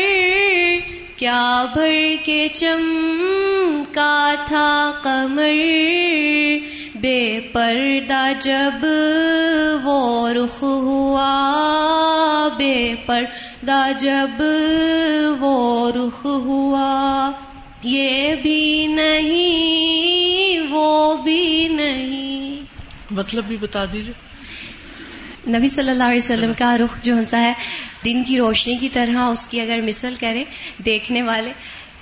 کیا 1.16 1.64
بھر 1.74 2.14
کے 2.24 2.48
چمکا 2.54 4.35
تھا 4.46 4.92
کمر 5.02 5.59
بے 6.94 7.40
پردہ 7.52 8.33
جب 8.40 8.87
وہ 9.85 10.28
رخ 10.28 10.62
ہوا، 10.62 12.48
بے 12.57 12.94
پردہ 13.07 13.92
جب 13.98 14.42
وہ 15.40 15.90
رخ 15.90 16.24
ہوا۔ 16.24 17.31
یہ 17.88 18.35
بھی 18.35 18.87
نہیں 18.87 20.59
وہ 20.70 21.16
بھی 21.16 21.68
نہیں۔ 21.68 22.61
مطلب 23.11 23.44
بھی 23.44 23.57
بتا 23.57 23.85
دیجیے 23.85 24.29
نبی 25.51 25.68
صلی 25.68 25.90
اللہ 25.90 26.05
علیہ 26.05 26.16
وسلم 26.16 26.53
کا 26.59 26.79
رخ 26.79 27.03
جو 27.03 27.14
سا 27.31 27.42
ہے 27.42 27.53
دن 28.05 28.24
کی 28.24 28.38
روشنی 28.38 28.77
کی 28.77 28.88
طرح 28.88 29.18
اس 29.18 29.46
کی 29.46 29.61
اگر 29.61 29.81
مثل 29.81 30.14
کرے 30.20 30.44
دیکھنے 30.85 31.22
والے 31.22 31.53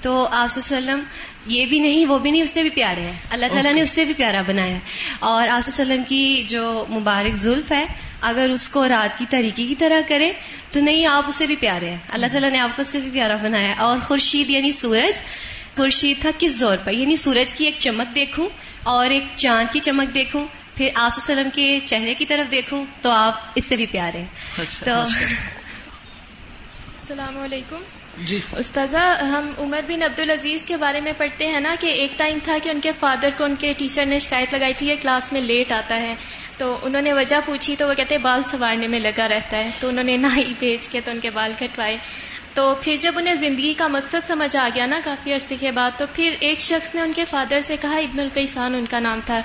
تو 0.01 0.29
آپ 0.31 0.49
وسلم 0.57 1.01
یہ 1.47 1.67
بھی 1.67 1.79
نہیں 1.79 2.07
وہ 2.07 2.19
بھی 2.19 2.31
نہیں 2.31 2.43
اس 2.43 2.51
سے 2.51 2.63
بھی 2.63 2.71
پیارے 2.71 3.01
ہیں۔ 3.01 3.13
اللہ 3.31 3.47
تعالیٰ 3.53 3.73
نے 3.73 3.83
اس 3.83 3.91
سے 3.91 4.05
بھی 4.05 4.15
پیارا 4.15 4.43
بنایا۔ 4.47 4.79
اور 5.19 5.49
آپ 5.49 5.63
وسلم 5.69 6.03
کی 6.09 6.45
جو 6.49 6.85
مبارک 6.91 7.35
زلف 7.35 7.73
ہے 7.73 7.87
اگر 8.21 8.51
اس 8.53 8.69
کو 8.69 8.89
رات 8.89 9.19
کی 9.19 9.25
طریقے 9.31 9.67
کی 9.67 9.75
طرح 9.75 10.01
کرے 10.09 10.33
تو 10.71 10.81
نہیں 10.81 11.07
آپ 11.07 11.25
اسے 11.29 11.47
بھی 11.47 11.57
پیارے 11.57 11.91
ہیں۔ 11.91 11.99
اللہ 12.09 12.27
تعالیٰ 12.33 12.51
نے 12.51 12.59
آپ 12.59 12.77
کو 12.77 12.83
اس 12.83 12.89
سے 12.89 13.01
بھی 13.01 13.11
پیارا 13.11 13.37
بنایا۔ 13.37 13.75
اور 13.79 13.99
خورشید 14.01 14.51
یعنی 14.51 14.73
سورج 14.73 15.21
خورشید 15.77 16.21
تھا 16.21 16.31
کس 16.39 16.59
زور 16.59 16.77
پر؟ 16.85 16.93
یعنی 16.93 17.17
سورج 17.17 17.55
کی 17.55 17.65
ایک 17.65 17.75
چمک 17.79 18.15
دیکھوں 18.15 18.49
اور 18.83 19.11
ایک 19.11 19.25
چاند 19.37 19.73
کی 19.73 19.81
چمک 19.81 20.15
دیکھوں 20.15 20.47
پھر 20.75 20.89
آپ 20.95 21.11
وسلم 21.17 21.49
کے 21.55 21.81
چہرے 21.85 22.15
کی 22.15 22.27
طرف 22.27 22.51
دیکھوں 22.51 22.85
تو 23.01 23.11
آپ 23.11 23.35
اس 23.55 23.65
سے 23.65 23.77
بھی 23.77 23.87
پیارے 23.87 24.19
ہیں۔ 24.19 24.27
اچھا، 24.59 24.85
تو 24.85 24.93
السلام 27.01 27.39
علیکم۔ 27.39 27.77
جی۔ 28.19 28.41
استاذہ 28.57 28.97
ہم 29.23 29.51
عمر 29.59 29.81
بن 29.89 30.03
عبد 30.03 30.21
العزیز 30.21 30.65
کے 30.65 30.77
بارے 30.77 31.01
میں 31.01 31.13
پڑھتے 31.17 31.47
ہیں 31.47 31.61
نا 31.61 31.75
کہ 31.81 31.87
ایک 31.87 32.19
ٹائم 32.19 32.39
تھا 32.45 32.57
کہ 32.63 32.69
ان 32.69 32.81
کے 32.81 32.93
فادر 32.93 33.29
کو 33.37 33.45
ان 33.45 33.55
کے 33.57 33.73
ٹیچر 33.73 34.07
نے 34.07 34.19
شکایت 34.19 34.55
لگائی 34.55 34.75
تھی 34.75 34.87
کہ 34.87 34.95
کلاس 35.03 35.33
میں 35.33 35.41
لیٹ 35.41 35.73
آتا 35.73 35.97
ہے۔ 36.01 36.15
تو 36.59 36.79
انہوں 36.83 37.03
نے 37.03 37.13
وجہ 37.13 37.37
پوچھی 37.47 37.77
تو 37.79 37.89
وہ 37.89 37.95
کہتے 37.95 38.19
بال 38.19 38.43
سنوارنے 38.43 38.87
میں 38.87 38.99
لگا 38.99 39.29
رہتا 39.29 39.57
ہے۔ 39.57 39.71
تو 39.81 39.89
انہوں 39.89 40.05
نے 40.05 40.17
نہ 40.17 40.27
ہی 40.37 40.55
بھیج 40.59 40.89
کے 40.89 41.01
تو 41.01 41.11
ان 41.11 41.21
کے 41.21 41.31
بال 41.31 41.53
کٹوائے۔ 41.59 41.99
تو 42.57 42.75
پھر 42.81 42.97
جب 43.01 43.13
انہیں 43.19 43.35
زندگی 43.35 43.73
کا 43.75 43.87
مقصد 43.87 44.27
سمجھ 44.27 44.57
آ 44.57 44.69
گیا 44.75 44.87
نا 44.87 45.01
کافی 45.05 45.33
عرصے 45.33 45.57
کے 45.57 45.71
بعد، 45.71 45.91
تو 45.99 46.05
پھر 46.13 46.35
ایک 46.41 46.61
شخص 46.61 46.95
نے 46.95 47.01
ان 47.01 47.13
کے 47.13 47.25
فادر 47.25 47.61
سے 47.61 47.77
کہا، 47.81 47.97
ابن 47.97 48.21
القیسان 48.21 48.75
ان 48.75 48.87
کا 48.87 48.99
نام 48.99 49.21
تھا، 49.27 49.41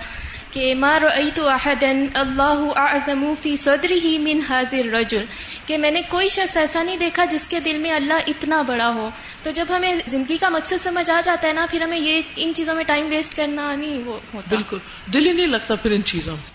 کہ 0.52 0.76
ما 0.76 1.00
رأيت 1.00 1.40
احدا 1.40 1.92
اللہ 2.14 2.62
اعظم 2.76 3.34
فی 3.42 3.58
صدره 3.58 4.14
من 4.22 4.40
هذا 4.50 4.78
الرجل، 4.78 5.26
کہ 5.66 5.78
میں 5.78 5.92
نے 5.92 6.02
کوئی 6.10 6.28
شخص 6.28 6.58
ایسا 6.58 6.84
نہیں 6.84 6.98
دیکھا 6.98 7.26
جس 7.26 7.48
کے 7.48 7.60
دل 7.60 7.78
میں 7.78 7.92
اللہ 7.92 8.14
اتنا 8.28 8.62
بڑا 8.62 8.90
ہو۔ 8.90 9.10
تو 9.44 9.52
جب 9.52 9.66
ہمیں 9.70 9.96
زندگی 10.08 10.38
کا 10.38 10.50
مقصد 10.50 10.84
سمجھ 10.84 11.10
آ 11.10 11.22
جاتا 11.24 11.48
ہے 11.48 11.54
نا، 11.54 11.66
پھر 11.72 11.82
ہمیں 11.82 12.00
یہ 12.00 12.22
ان 12.36 12.54
چیزوں 12.54 12.76
میں 12.76 12.84
ٹائم 12.84 13.08
ویسٹ 13.10 13.38
کرنا 13.38 13.76
نہیں 13.76 14.04
وہ 14.04 14.20
ہوتا۔ 14.34 14.56
بالکل، 14.56 14.78
دل 15.14 15.26
ہی 15.26 15.34
نہیں 15.34 15.48
لگتا 15.48 15.76
پھر 15.76 15.92
ان 15.92 16.04
چیزوں 16.04 16.34
میں۔ 16.34 16.51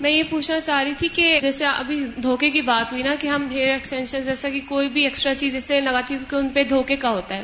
میں 0.00 0.10
یہ 0.10 0.22
پوچھنا 0.30 0.60
چاہ 0.60 0.82
رہی 0.82 0.92
تھی 0.98 1.08
کہ 1.08 1.38
جیسے 1.42 1.64
ابھی 1.66 2.04
دھوکے 2.22 2.50
کی 2.50 2.60
بات 2.60 2.92
ہوئی 2.92 3.02
نا 3.02 3.14
کہ 3.20 3.26
ہم 3.26 3.48
ہیئر 3.50 3.70
ایکسٹینشن 3.70 4.20
جیسا 4.20 4.50
کہ 4.50 4.60
کوئی 4.68 4.88
بھی 4.88 5.04
ایکسٹرا 5.04 5.34
چیز 5.34 5.56
اس 5.56 5.70
لیے 5.70 5.80
لگاتی 5.80 6.06
کیونکہ 6.08 6.36
ان 6.36 6.48
پہ 6.48 6.62
دھوکے 6.62 6.96
کا 6.96 7.10
ہوتا 7.10 7.36
ہے۔ 7.36 7.42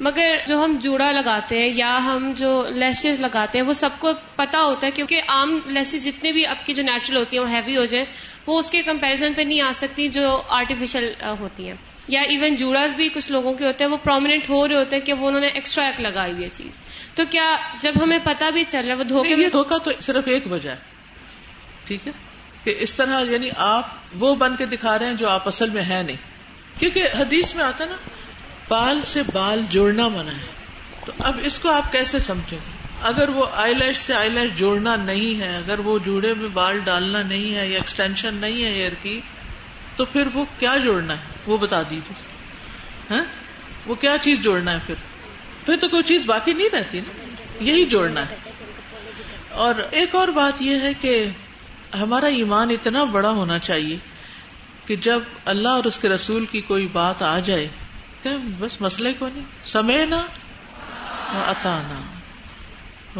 مگر 0.00 0.36
جو 0.46 0.64
ہم 0.64 0.78
جوڑا 0.80 1.12
لگاتے 1.12 1.58
ہیں 1.58 1.68
یا 1.74 1.98
ہم 2.04 2.32
جو 2.36 2.66
لیشز 2.68 3.20
لگاتے 3.20 3.58
ہیں 3.58 3.66
وہ 3.66 3.72
سب 3.72 3.90
کو 3.98 4.10
پتا 4.36 4.62
ہوتا 4.62 4.86
ہے 4.86 4.92
کیونکہ 4.92 5.20
عام 5.28 5.60
لیشز 5.66 6.04
جتنے 6.04 6.32
بھی 6.32 6.46
اب 6.46 6.56
کی 6.66 6.74
جو 6.74 6.82
نیچرل 6.82 7.16
ہوتی 7.16 7.36
ہیں 7.36 7.44
وہ 7.44 7.50
ہیوی 7.50 7.76
ہو 7.76 7.84
جائیں 7.84 8.06
وہ 8.46 8.58
اس 8.58 8.70
کے 8.70 8.82
کمپیرزن 8.82 9.32
پہ 9.34 9.42
نہیں 9.42 9.60
آ 9.60 9.70
سکتی 9.74 10.08
جو 10.08 10.42
آرٹیفیشل 10.48 11.12
ہوتی 11.40 11.66
ہیں۔ 11.66 11.74
یا 12.08 12.20
ایون 12.20 12.54
جوڑاز 12.54 12.94
بھی 12.94 13.08
کچھ 13.08 13.32
لوگوں 13.32 13.54
کے 13.54 13.66
ہوتے 13.66 13.84
ہیں 13.84 13.90
وہ 13.90 13.96
پرومیننٹ 13.96 14.48
ہو 14.48 14.68
رہے 14.68 14.76
ہوتے 14.76 14.96
ہیں 14.96 15.06
کہ 15.06 15.12
وہ 15.12 15.26
انہوں 15.28 15.40
نے 15.40 15.48
ایکسٹرا 15.48 15.84
ایک 15.84 16.00
لگائی 16.00 16.32
ہوئی 16.32 16.48
چیز۔ 16.52 16.80
تو 17.14 17.22
کیا 17.30 17.56
جب 17.80 17.92
ہمیں 18.02 18.18
پتا 18.24 18.50
بھی 18.50 18.64
چل 18.64 18.78
رہا 18.78 18.94
ہے 18.94 18.98
وہ 18.98 19.04
دھوکے 19.04 19.28
یہ 19.28 19.48
دھوکا 19.52 19.78
تو 19.78 19.90
صرف 20.00 20.24
ایک 20.26 20.52
وجہ 20.52 20.70
ہے۔ 20.70 20.89
ٹھیک 21.90 22.06
ہے؟ 22.06 22.12
کہ 22.64 22.74
اس 22.78 22.94
طرح 22.94 23.20
یعنی 23.20 23.50
آپ 23.56 23.86
وہ 24.14 24.34
بن 24.34 24.56
کے 24.56 24.66
دکھا 24.66 24.98
رہے 24.98 25.06
ہیں 25.06 25.14
جو 25.14 25.28
آپ 25.28 25.46
اصل 25.46 25.70
میں 25.70 25.82
ہے 25.82 26.02
نہیں۔ 26.02 26.16
کیونکہ 26.78 27.08
حدیث 27.18 27.54
میں 27.54 27.64
آتا 27.64 27.84
نا، 27.84 27.96
بال 28.68 29.00
سے 29.02 29.22
بال 29.32 29.62
جوڑنا 29.68 30.08
منع 30.08 30.32
ہے۔ 30.32 30.46
تو 31.04 31.12
اب 31.18 31.40
اس 31.42 31.58
کو 31.58 31.70
آپ 31.70 31.92
کیسے 31.92 32.18
سمجھیں؟ 32.18 32.58
اگر 33.02 33.28
وہ 33.28 33.46
آئی 33.54 33.74
لیش 33.74 33.96
سے 33.96 34.14
آئی 34.14 34.30
لیش 34.30 34.58
جوڑنا 34.58 34.96
نہیں 34.96 35.40
ہے، 35.40 35.56
اگر 35.56 35.78
وہ 35.78 35.98
جوڑے 35.98 36.34
میں 36.34 36.48
بال 36.48 36.78
ڈالنا 36.84 37.22
نہیں 37.22 37.54
ہے 37.54 37.68
یا 37.68 37.76
ایکسٹینشن 37.76 38.34
نہیں 38.34 38.64
ہے 38.64 38.70
ہیئر 38.70 38.92
کی، 39.02 39.20
تو 39.96 40.04
پھر 40.04 40.22
وہ 40.34 40.44
کیا 40.58 40.76
جوڑنا 40.76 41.14
ہے؟ 41.14 41.24
وہ 41.46 41.56
بتا 41.56 41.82
دیجیے 41.82 42.12
ہاں؟ 43.10 43.24
وہ 43.86 43.94
کیا 43.94 44.16
چیز 44.20 44.40
جوڑنا 44.40 44.72
ہے 44.72 44.78
پھر؟ 44.86 44.94
پھر 45.66 45.76
تو 45.76 45.88
کوئی 45.88 46.02
چیز 46.02 46.22
باقی 46.26 46.52
نہیں 46.52 46.74
رہتی 46.74 47.00
نا۔ 47.00 47.34
یہی 47.60 47.84
جوڑنا 47.84 48.30
ہے۔ 48.30 48.36
اور 49.50 49.74
ایک 49.90 50.14
اور 50.14 50.28
بات 50.28 50.62
یہ 50.62 50.80
ہے 50.80 50.94
کہ 50.94 51.26
ہمارا 51.94 52.26
ایمان 52.26 52.70
اتنا 52.70 53.04
بڑا 53.04 53.30
ہونا 53.30 53.58
چاہیے 53.58 53.96
کہ 54.86 54.96
جب 54.96 55.20
اللہ 55.44 55.68
اور 55.68 55.84
اس 55.84 55.98
کے 55.98 56.08
رسول 56.08 56.46
کی 56.46 56.60
کوئی 56.60 56.86
بات 56.86 57.22
آ 57.22 57.38
جائے 57.38 57.68
تو 58.22 58.30
بس 58.58 58.80
مسئلے 58.80 59.12
کو 59.12 59.28
نہیں 59.28 59.44
سمے 59.64 60.06
نا 60.06 60.26
اتانا 61.48 62.00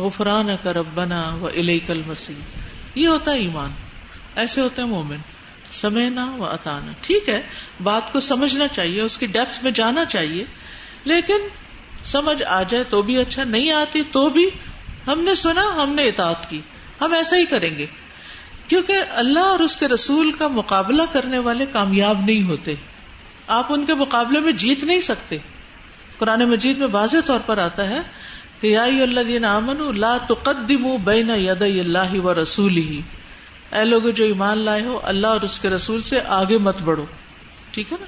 غفران 0.00 0.48
کا 0.62 0.72
ربنا 0.72 1.34
و 1.34 1.48
کل 1.86 2.02
مسیح 2.06 2.34
یہ 2.94 3.06
ہوتا 3.06 3.32
ہے 3.32 3.36
ایمان، 3.36 3.70
ایسے 4.34 4.60
ہوتے 4.60 4.82
ہیں 4.82 4.88
مومن۔ 4.88 5.16
سمے 5.70 6.10
و 6.38 6.44
اتانا 6.44 6.92
ٹھیک 7.00 7.28
ہے، 7.28 7.42
بات 7.82 8.12
کو 8.12 8.20
سمجھنا 8.20 8.68
چاہیے، 8.68 9.00
اس 9.00 9.18
کی 9.18 9.26
ڈیپتھ 9.26 9.64
میں 9.64 9.70
جانا 9.70 10.04
چاہیے، 10.04 10.44
لیکن 11.04 11.48
سمجھ 12.04 12.42
آ 12.42 12.62
جائے 12.62 12.84
تو 12.84 13.02
بھی 13.02 13.18
اچھا 13.18 13.44
نہیں 13.44 13.70
آتی 13.70 14.02
تو 14.02 14.30
بھی 14.30 14.50
ہم 15.06 15.20
نے 15.20 15.34
سنا، 15.34 15.82
ہم 15.82 15.94
نے 15.94 16.08
اطاعت 16.08 16.50
کی۔ 16.50 16.60
ہم 17.00 17.12
ایسا 17.12 17.36
ہی 17.36 17.44
کریں 17.46 17.78
گے۔ 17.78 17.86
کیونکہ 18.70 18.92
اللہ 19.10 19.38
اور 19.38 19.60
اس 19.60 19.76
کے 19.76 19.88
رسول 19.88 20.32
کا 20.32 20.48
مقابلہ 20.48 21.02
کرنے 21.12 21.38
والے 21.38 21.66
کامیاب 21.66 22.20
نہیں 22.20 22.42
ہوتے۔ 22.42 22.74
آپ 23.46 23.72
ان 23.72 23.86
کے 23.86 23.94
مقابلے 23.94 24.40
میں 24.40 24.52
جیت 24.52 24.84
نہیں 24.84 25.00
سکتے۔ 25.00 25.38
قرآن 26.18 26.44
مجید 26.44 26.78
میں 26.78 26.86
واضح 26.92 27.16
طور 27.26 27.40
پر 27.46 27.58
آتا 27.58 27.90
ہے 27.90 28.00
کہ 28.60 28.66
یا 28.66 28.82
اللہ 28.82 29.20
دین 29.20 29.44
امن 29.44 29.76
اللہ 29.88 30.18
تقدم 30.28 30.96
بین 31.04 31.30
ید 31.30 31.62
اللہ 31.62 32.20
و 32.20 32.42
رسول 32.42 32.76
ہی 32.76 33.00
اے 33.72 33.84
لوگ 33.84 34.02
جو 34.02 34.24
ایمان 34.24 34.58
لائے 34.58 34.82
ہو، 34.82 35.00
اللہ 35.02 35.26
اور 35.26 35.40
اس 35.40 35.60
کے 35.60 35.68
رسول 35.68 36.02
سے 36.02 36.20
آگے 36.26 36.58
مت 36.58 36.82
بڑھو۔ 36.82 37.04
ٹھیک 37.70 37.92
ہے 37.92 37.96
نا؟ 38.00 38.06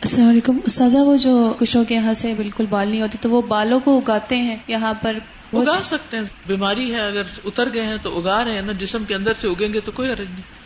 السلام 0.00 0.28
علیکم۔ 0.28 0.58
استاذہ، 0.64 0.98
وہ 0.98 1.16
جو 1.16 1.54
کچھوں 1.58 1.84
کے 1.84 1.94
یہاں 1.94 2.14
سے 2.14 2.34
بالکل 2.34 2.66
بال 2.66 2.88
نہیں 2.88 3.02
ہوتے 3.02 3.18
تو 3.20 3.30
وہ 3.30 3.42
بالوں 3.42 3.80
کو 3.80 3.98
اگاتے 3.98 4.36
ہیں 4.36 4.56
یہاں 4.66 4.94
پر۔ 4.94 5.18
اگا 5.60 5.82
سکتے 5.82 6.16
ہیں۔ 6.16 6.24
بیماری 6.46 6.94
ہے 6.94 7.00
اگر 7.00 7.22
اتر 7.44 7.74
گئے 7.74 7.82
ہیں 7.82 7.96
تو 7.96 8.18
اگا 8.18 8.44
رہے 8.44 8.54
ہیں 8.54 8.62
نا 8.62 8.72
جسم 8.72 9.04
کے 9.04 9.14
اندر 9.14 9.34
سے 9.34 9.48
اگیں 9.48 9.72
گے 9.72 9.80
تو 9.80 9.92
کوئی 9.92 10.10
حرج 10.10 10.30
نہیں۔ 10.30 10.64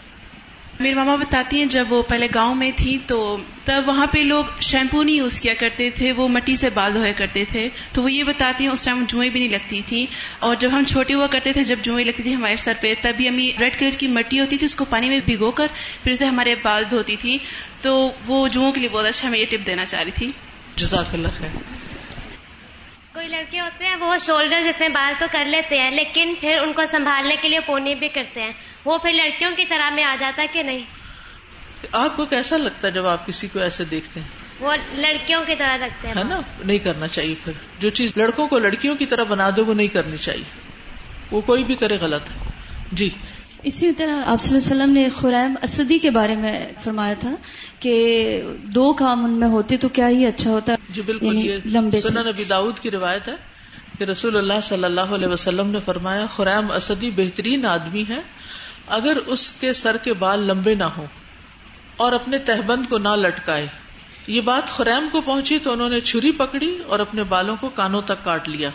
میری 0.81 0.95
ماما 0.95 1.15
بتاتی 1.17 1.59
ہیں 1.59 1.67
جب 1.67 1.85
وہ 1.89 2.03
پہلے 2.03 2.29
گاؤں 2.35 2.55
میں 2.55 2.71
تھی 2.77 2.99
تو 3.07 3.37
تب 3.65 3.83
وہاں 3.87 4.07
پہ 4.07 4.19
لوگ 4.19 4.45
شیمپو 4.61 5.03
نہیں 5.03 5.17
یوز 5.17 5.41
کیا 5.41 5.55
کرتے 5.59 5.91
تھے 5.91 6.13
وہ 6.13 6.29
مٹی 6.29 6.57
سے 6.57 6.71
بال 6.71 6.95
دھویا 6.95 7.13
کرتے 7.17 7.45
تھے۔ 7.45 7.69
تو 7.93 8.03
وہ 8.03 8.13
یہ 8.13 8.25
بتاتی 8.25 8.65
ہیں 8.65 8.71
اس 8.71 8.85
ٹائم 8.85 9.05
جوئیں 9.09 9.31
بھی 9.31 9.41
نہیں 9.41 9.51
لگتی 9.51 9.81
تھی 9.87 10.07
اور 10.39 10.57
جب 10.57 10.69
ہم 10.73 10.83
چھوٹے 10.85 11.15
ہوا 11.15 11.27
کرتے 11.27 11.53
تھے 11.53 11.65
جب 11.65 11.77
جوئیں 11.83 12.07
لگتی 12.07 12.23
تھی 12.23 12.35
ہمارے 12.35 12.57
سر 12.57 12.73
پہ 12.81 12.95
تبھی 13.03 13.29
امی 13.29 13.53
ریڈ 13.61 13.79
کلر 13.79 13.91
کی 13.91 14.07
مٹی 14.07 14.41
ہوتی 14.41 14.57
تھی 14.59 14.65
اس 14.65 14.75
کو 14.75 14.85
پانی 14.85 15.09
میں 15.09 15.21
بھگو 15.27 15.51
کر 15.51 15.67
پھر 16.03 16.13
اسے 16.13 16.25
ہمارے 16.25 16.55
بال 16.63 16.85
دھوتی 16.91 17.17
تھی۔ 17.17 17.39
تو 17.81 18.11
وہ 18.27 18.49
جوؤں 18.49 18.73
کے 18.73 18.81
لیے 18.81 18.89
بہت 18.89 19.05
اچھا 19.05 19.29
میں 19.29 19.39
یہ 19.39 19.45
ٹپ 19.45 19.67
دینا 19.67 19.85
چاہ 19.85 20.03
رہی 20.03 20.11
تھی۔ 20.11 20.33
جزاک 20.77 21.07
اللہ 21.13 21.29
خیر۔ 21.39 21.88
کوئی 23.19 23.29
لڑکے 23.29 23.61
ہوتے 23.61 23.87
ہیں 23.87 23.97
وہ 23.97 24.17
شولڈر 24.17 24.61
جتنے 24.61 24.89
بال 24.89 25.13
تو 25.19 25.27
کر 25.33 25.45
لیتے 25.45 25.81
ہیں 25.81 25.91
لیکن 25.91 26.35
پھر 26.41 26.59
ان 26.59 26.73
کو 26.73 26.85
سنبھالنے 26.85 27.37
کے 27.37 27.49
لیے 27.49 27.61
پونے 27.61 27.95
بھی 27.95 28.09
کرتے 28.09 28.43
ہیں۔ 28.43 28.53
وہ 28.85 28.99
پھر 28.99 29.13
لڑکیوں 29.13 29.51
کی 29.57 29.65
طرح 29.65 29.91
میں 29.91 30.05
آ 30.05 30.17
جاتا 30.19 30.43
ہے 30.43 30.47
کہ 30.53 30.63
نہیں؟ 30.63 30.85
آپ 31.93 32.17
کو 32.17 32.27
کیسا 32.27 32.57
لگتا 32.57 32.87
ہے 32.89 32.93
جب 32.93 33.07
آپ 33.07 33.27
کسی 33.27 33.49
کو 33.49 33.59
ایسے 33.59 33.85
دیکھتے 33.85 34.21
ہیں؟ 34.21 34.29
وہ 34.61 34.75
لڑکیوں 34.95 35.45
کی 35.47 35.55
طرح 35.55 35.77
لگتے 35.77 36.09
ہیں۔ 36.09 36.25
نا؟ 36.25 36.41
نہیں 36.65 36.79
کرنا 36.79 37.09
چاہیے 37.09 37.35
پھر۔ 37.45 37.53
جو 37.79 37.91
چیز 37.91 38.13
لڑکوں 38.17 38.49
کو 38.49 38.59
لڑکیوں 38.59 38.97
کی 38.97 39.07
طرح 39.07 39.23
بنا 39.23 39.51
دے 39.57 39.63
وہ 39.63 39.75
نہیں 39.75 39.89
کرنی 39.89 40.17
چاہیے۔ 40.17 40.45
وہ 41.31 41.41
کوئی 41.41 41.65
بھی 41.65 41.75
کرے 41.75 41.97
غلط۔ 41.97 42.31
ہے 42.31 42.37
جی۔ 42.93 43.11
اسی 43.63 43.93
طرح 43.93 44.23
آپ 44.27 44.41
صلی 44.41 44.59
اللہ 44.59 44.75
علیہ 44.75 44.83
وسلم 44.83 44.93
نے 44.93 45.09
خریم 45.17 45.55
اسدی 45.63 45.99
کے 45.99 46.11
بارے 46.11 46.37
میں 46.37 46.67
فرمایا 46.85 47.15
تھا 47.15 47.35
کہ 47.79 48.43
دو 48.63 48.93
کام 48.93 49.25
ان 49.25 49.31
میں 49.31 49.49
ہوتے 49.49 49.77
تو 49.77 49.89
کیا 49.89 50.09
ہی 50.09 50.27
اچھا 50.27 50.51
ہوتا؟ 50.51 50.75
جی 50.91 51.03
بالکل 51.03 51.27
یعنی 51.27 51.57
لمبے 51.65 51.99
سنن 51.99 52.27
نبی 52.27 52.45
داؤد 52.45 52.79
کی 52.79 52.91
روایت 52.91 53.29
ہے 53.29 53.35
کہ 53.99 54.05
رسول 54.05 54.37
اللہ 54.37 54.61
صلی 54.63 54.85
اللہ 54.85 55.01
علیہ 55.01 55.29
وسلم 55.29 55.71
نے 55.71 55.79
فرمایا 55.85 56.27
خریم 56.27 56.71
اسدی 56.71 57.11
بہترین 57.11 57.67
آدمی 57.67 58.05
ہے 58.09 58.21
اگر 58.87 59.17
اس 59.17 59.51
کے 59.51 59.73
سر 59.73 59.97
کے 59.97 60.13
بال 60.13 60.41
لمبے 60.41 60.75
نہ 60.75 60.85
ہوں 60.85 61.07
اور 61.97 62.13
اپنے 62.13 62.39
تہبند 62.39 62.87
کو 62.89 62.99
نہ 62.99 63.09
لٹکائے۔ 63.09 63.67
یہ 64.27 64.41
بات 64.41 64.69
خریم 64.69 65.09
کو 65.13 65.21
پہنچی 65.21 65.59
تو 65.59 65.73
انہوں 65.73 65.89
نے 65.89 66.01
چھری 66.01 66.33
پکڑی 66.33 66.79
اور 66.87 66.99
اپنے 66.99 67.23
بالوں 67.23 67.57
کو 67.57 67.69
کانوں 67.69 68.03
تک 68.03 68.25
کاٹ 68.25 68.49
لیا 68.49 68.71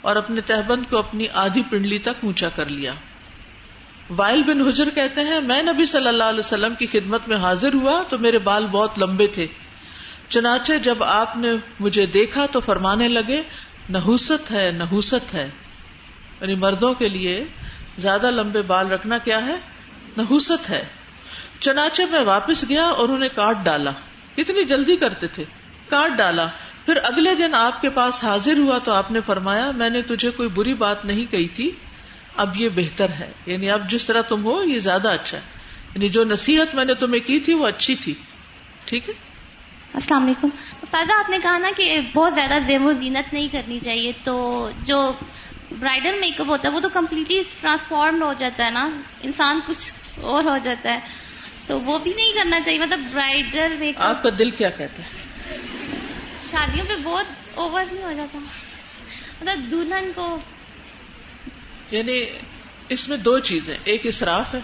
اور 0.00 0.16
اپنے 0.16 0.40
تہبند 0.40 0.90
کو 0.90 0.98
اپنی 0.98 1.26
آدھی 1.32 1.62
پنڈلی 1.70 1.98
تک 1.98 2.24
اونچا 2.24 2.48
کر 2.48 2.66
لیا۔ 2.66 2.92
وائل 4.10 4.42
بن 4.42 4.68
حجر 4.68 4.90
کہتے 4.90 5.20
ہیں، 5.20 5.40
میں 5.40 5.62
نبی 5.62 5.86
صلی 5.86 6.08
اللہ 6.08 6.24
علیہ 6.24 6.38
وسلم 6.38 6.74
کی 6.74 6.86
خدمت 6.86 7.28
میں 7.28 7.36
حاضر 7.36 7.74
ہوا 7.74 8.02
تو 8.08 8.18
میرے 8.18 8.38
بال 8.38 8.66
بہت 8.66 8.98
لمبے 8.98 9.26
تھے۔ 9.26 9.46
چنانچہ 10.28 10.72
جب 10.82 11.04
آپ 11.04 11.36
نے 11.36 11.52
مجھے 11.80 12.06
دیکھا 12.06 12.46
تو 12.46 12.60
فرمانے 12.60 13.08
لگے، 13.08 13.42
نحوست 13.90 14.52
ہے 14.52 14.70
نحوست 14.70 15.34
ہے۔ 15.34 15.50
یعنی 16.40 16.54
مردوں 16.54 16.94
کے 16.94 17.08
لیے 17.08 17.44
زیادہ 17.98 18.30
لمبے 18.30 18.62
بال 18.62 18.88
رکھنا 18.88 19.18
کیا 19.18 19.46
ہے؟ 19.46 19.56
نحوست 20.16 20.70
ہے۔ 20.70 20.84
چنانچہ 21.60 22.02
میں 22.10 22.20
واپس 22.20 22.68
گیا 22.68 22.84
اور 22.84 23.08
انہیں 23.08 23.28
کاٹ 23.34 23.56
ڈالا۔ 23.64 23.90
اتنی 24.36 24.64
جلدی 24.64 24.96
کرتے 24.96 25.26
تھے۔ 25.26 25.44
کاٹ 25.88 26.18
ڈالا۔ 26.18 26.46
پھر 26.84 26.96
اگلے 26.96 27.34
دن 27.34 27.54
آپ 27.54 27.80
کے 27.80 27.90
پاس 27.90 28.24
حاضر 28.24 28.58
ہوا 28.58 28.78
تو 28.78 28.92
آپ 28.92 29.10
نے 29.10 29.20
فرمایا، 29.26 29.70
میں 29.70 29.90
نے 29.90 30.02
تجھے 30.02 30.30
کوئی 30.30 30.48
بری 30.48 30.74
بات 30.74 31.04
نہیں 31.04 31.32
کہی 31.32 31.48
تھی۔ 31.48 31.70
اب 32.36 32.60
یہ 32.60 32.68
بہتر 32.68 33.08
ہے۔ 33.08 33.32
یعنی 33.46 33.70
اب 33.70 33.90
جس 33.90 34.06
طرح 34.06 34.22
تم 34.22 34.44
ہو 34.44 34.64
یہ 34.64 34.78
زیادہ 34.78 35.08
اچھا 35.08 35.38
ہے۔ 35.38 35.42
یعنی 35.94 36.08
جو 36.08 36.24
نصیحت 36.24 36.74
میں 36.74 36.84
نے 36.84 36.94
تمہیں 36.94 37.20
کی 37.20 37.40
تھی 37.40 37.54
وہ 37.54 37.66
اچھی 37.66 37.94
تھی۔ 37.94 38.14
ٹھیک 38.84 39.08
ہے؟ 39.08 39.14
السلام 39.94 40.24
علیکم۔ 40.24 40.48
استاد 40.82 41.10
آپ 41.10 41.30
نے 41.30 41.36
کہا 41.42 41.58
نا 41.58 41.68
کہ 41.76 42.00
بہت 42.14 42.34
زیادہ 42.34 42.58
زیب 42.66 42.84
و 42.84 42.92
زینت 42.92 43.34
نہیں 43.34 43.48
کرنی 43.52 43.78
چاہیے۔ 43.78 44.12
تو 44.24 44.68
جو 44.82 45.12
برائڈل 45.70 46.20
میک 46.20 46.40
اپ 46.40 46.46
ہوتا 46.48 46.68
ہے 46.68 46.74
وہ 46.74 46.80
تو 46.80 46.88
کمپلیٹلی 46.92 47.42
ٹرانسفارم 47.60 48.22
ہو 48.22 48.32
جاتا 48.32 48.66
ہے 48.66 48.70
نا۔ 48.70 48.90
انسان 49.22 49.60
کچھ 49.68 49.92
اور 50.20 50.44
ہو 50.44 50.58
جاتا 50.62 50.94
ہے۔ 50.94 51.00
تو 51.66 51.80
وہ 51.80 51.98
بھی 51.98 52.12
نہیں 52.16 52.32
کرنا 52.32 52.60
چاہیے۔ 52.60 52.78
مطلب 52.78 53.00
برائڈل 53.12 53.76
میک 53.78 53.94
آپ 53.98 54.22
کا 54.22 54.28
دل 54.38 54.50
کیا 54.50 54.70
کہتا 54.70 55.02
ہے؟ 55.02 55.08
شادیوں 56.50 56.86
پہ 56.86 56.96
بہت 56.96 57.26
اوور 57.54 57.84
نہیں 57.92 58.04
ہو 58.04 58.12
جاتا۔ 58.12 58.38
مطلب 59.40 59.70
دلہن 59.70 60.10
کو 60.14 60.38
یعنی 61.90 62.24
اس 62.88 63.08
میں 63.08 63.16
دو 63.16 63.38
چیزیں، 63.38 63.76
ایک 63.84 64.00
اسراف 64.06 64.54
ہے 64.54 64.60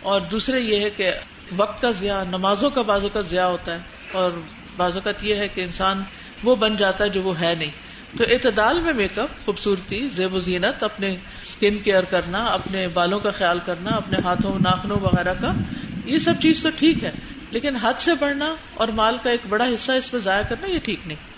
اور 0.00 0.20
دوسرے 0.20 0.60
یہ 0.60 0.80
ہے 0.80 0.90
کہ 0.90 1.10
وقت 1.56 1.82
کا 1.82 1.90
ضیاع، 1.90 2.22
نمازوں 2.24 2.70
کا 2.70 2.82
بازو 2.82 3.08
کا 3.08 3.20
ضیاع 3.20 3.46
ہوتا 3.46 3.72
ہے 3.74 3.78
اور 4.12 4.32
بعض 4.76 4.96
اوقات 4.96 5.24
یہ 5.24 5.34
ہے 5.34 5.48
کہ 5.48 5.60
انسان 5.60 6.02
وہ 6.44 6.56
بن 6.56 6.76
جاتا 6.76 7.04
ہے 7.04 7.08
جو 7.08 7.22
وہ 7.22 7.40
ہے 7.40 7.54
نہیں۔ 7.54 7.70
تو 8.18 8.24
اعتدال 8.28 8.80
میں 8.80 8.92
میک 8.92 9.18
اپ، 9.18 9.28
خوبصورتی، 9.44 10.08
زیب 10.08 10.34
و 10.34 10.38
زینت، 10.38 10.82
اپنے 10.82 11.16
اسکن 11.42 11.78
کیئر 11.78 12.02
کرنا، 12.02 12.38
اپنے 12.38 12.88
بالوں 12.88 13.20
کا 13.20 13.30
خیال 13.30 13.58
کرنا، 13.64 13.90
اپنے 13.90 14.18
ہاتھوں، 14.24 14.58
ناخنوں 14.58 15.00
وغیرہ 15.00 15.34
کا، 15.34 15.52
یہ 16.04 16.18
سب 16.18 16.34
چیز 16.42 16.62
تو 16.62 16.68
ٹھیک 16.76 17.04
ہے، 17.04 17.10
لیکن 17.50 17.76
حد 17.76 17.98
سے 17.98 18.14
بڑھنا 18.14 18.54
اور 18.74 18.88
مال 18.88 19.16
کا 19.22 19.30
ایک 19.30 19.40
بڑا 19.48 19.64
حصہ 19.74 19.92
اس 19.92 20.12
میں 20.12 20.20
ضائع 20.20 20.42
کرنا 20.48 20.66
یہ 20.66 20.78
ٹھیک 20.78 21.06
نہیں 21.06 21.34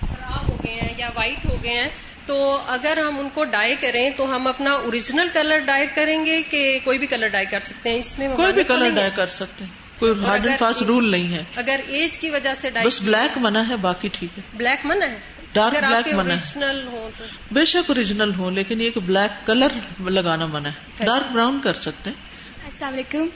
خراب 0.00 0.48
ہو 0.48 0.55
گئے 0.66 0.74
ہیں 0.74 0.94
یا 0.98 1.10
وائٹ 1.14 1.46
ہو 1.46 1.62
گئے 1.62 1.74
ہیں 1.74 1.88
تو 2.26 2.58
اگر 2.68 2.98
ہم 3.08 3.18
ان 3.18 3.28
کو 3.34 3.44
ڈائی 3.44 3.74
کریں 3.80 4.10
تو 4.10 4.36
ہم 4.36 4.46
اپنا 4.46 4.70
اوریجنل 4.70 5.28
کلر 5.32 5.58
ڈائی 5.58 5.86
کریں 5.94 6.24
گے 6.24 6.42
کہ 6.42 6.78
کوئی 6.84 6.98
بھی 6.98 7.06
کلر 7.06 7.28
ڈائی 7.28 7.46
کر 7.46 7.60
سکتے 7.60 7.90
ہیں؟ 7.90 7.98
اس 7.98 8.18
میں 8.18 8.28
کوئی 8.36 8.52
بھی 8.52 8.64
کلر 8.64 8.90
ڈائی 8.90 9.10
کر 9.14 9.26
سکتے 9.26 9.64
ہیں۔ 9.64 9.72
کوئی 9.98 10.12
ہارڈ 10.26 10.46
اینڈ 10.46 10.58
فاسٹ 10.58 10.82
رول 10.82 11.10
نہیں 11.10 11.34
ہے۔ 11.34 11.44
اگر 11.56 11.80
ایج 11.88 12.18
کی 12.18 12.30
وجہ 12.30 12.54
سے 12.54 12.70
ڈائی 12.70 12.86
بس 12.86 13.02
بلیک 13.02 13.38
منع 13.38 13.62
ہے 13.68 13.76
باقی 13.76 14.08
ٹھیک 14.12 14.38
ہے۔ 14.38 14.42
بلیک 14.54 14.86
منع 14.86 15.06
ہے؟ 15.06 15.18
ڈارک 15.52 15.74
بلیک 15.74 16.14
منع 16.14 16.30
اوریجنل 16.30 16.86
ہو 16.86 17.10
تو۔ 17.18 17.24
بے 17.50 17.64
شک 17.64 17.90
اوریجنل 17.90 18.34
ہو 18.34 18.50
لیکن 18.50 18.80
یہ 18.80 18.90
کہ 18.90 19.00
بلیک 19.00 19.46
کلر 19.46 20.00
لگانا 20.10 20.46
منع 20.46 20.68
ہے۔ 20.68 21.04
ڈارک 21.04 21.32
براؤن 21.32 21.60
کر 21.60 21.72
سکتے 21.74 22.10
ہیں۔ 22.10 22.25
السلام 22.66 22.92
علیکم۔ 22.92 23.26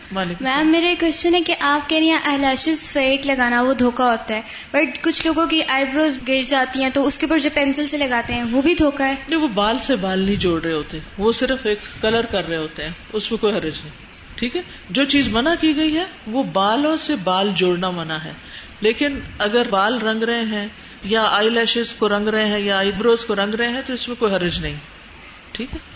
میم 0.40 0.66
میرے 0.66 0.94
کوشچن 1.00 1.34
ہے 1.34 1.40
کہ 1.42 1.54
آپ 1.60 1.88
کہہ 1.88 1.98
رہی 1.98 2.10
ہیں 2.10 2.18
آئی 2.24 2.38
لیشز 2.38 2.88
فیک 2.88 3.26
لگانا 3.26 3.62
وہ 3.62 3.74
دھوکا 3.74 4.10
ہوتا 4.10 4.34
ہے۔ 4.34 4.40
بٹ 4.72 5.04
کچھ 5.04 5.26
لوگوں 5.26 5.46
کی 5.46 5.62
آئی 5.68 5.84
بروز 5.84 6.18
گر 6.28 6.40
جاتی 6.40 6.82
ہیں 6.82 6.90
تو 6.90 7.06
اس 7.06 7.18
کے 7.18 7.26
اوپر 7.26 7.38
جو 7.38 7.50
پینسل 7.54 7.86
سے 7.86 7.98
لگاتے 7.98 8.34
ہیں 8.34 8.42
وہ 8.42 8.62
بھی 8.62 8.74
دھوکا 8.74 9.08
ہے۔ 9.08 9.14
نہیں 9.28 9.40
وہ 9.40 9.48
بال 9.48 9.78
سے 9.78 9.96
بال 9.96 10.18
نہیں 10.18 10.36
جوڑ 10.36 10.62
رہے 10.62 10.72
ہوتے۔ 10.72 10.98
وہ 11.18 11.32
صرف 11.32 11.66
ایک 11.66 11.78
کلر 12.00 12.26
کر 12.26 12.48
رہے 12.48 12.56
ہوتے 12.56 12.84
ہیں۔ 12.84 12.90
اس 13.12 13.30
میں 13.30 13.38
کوئی 13.38 13.54
حرج 13.54 13.80
نہیں۔ 13.82 13.92
ٹھیک 14.34 14.56
ہے؟ 14.56 14.62
جو 14.90 15.04
چیز 15.04 15.28
منع 15.28 15.54
کی 15.60 15.76
گئی 15.76 15.96
ہے 15.98 16.04
وہ 16.26 16.42
بالوں 16.42 16.96
سے 16.96 17.16
بال 17.16 17.50
جوڑنا 17.56 17.90
منع 17.90 18.16
ہے۔ 18.24 18.32
لیکن 18.80 19.20
اگر 19.38 19.66
بال 19.70 19.98
رنگ 20.02 20.22
رہے 20.22 20.42
ہیں 20.42 20.68
یا 21.04 21.22
آئی 21.22 21.50
لیشز 21.50 21.92
کو 21.94 22.08
رنگ 22.08 22.28
رہے 22.28 22.44
ہیں 22.44 22.58
یا 22.58 22.78
آئی 22.78 22.92
بروز 22.92 23.24
کو 23.26 23.34
رنگ 23.34 23.54
رہے 23.54 23.68
ہیں 23.68 23.82
تو 23.86 23.92
اس 23.92 24.08
میں 24.08 24.16
کوئی 24.16 24.34
حرج 24.34 24.58
نہیں۔ 24.58 24.76
ٹھیک 25.52 25.74
ہے؟ 25.74 25.89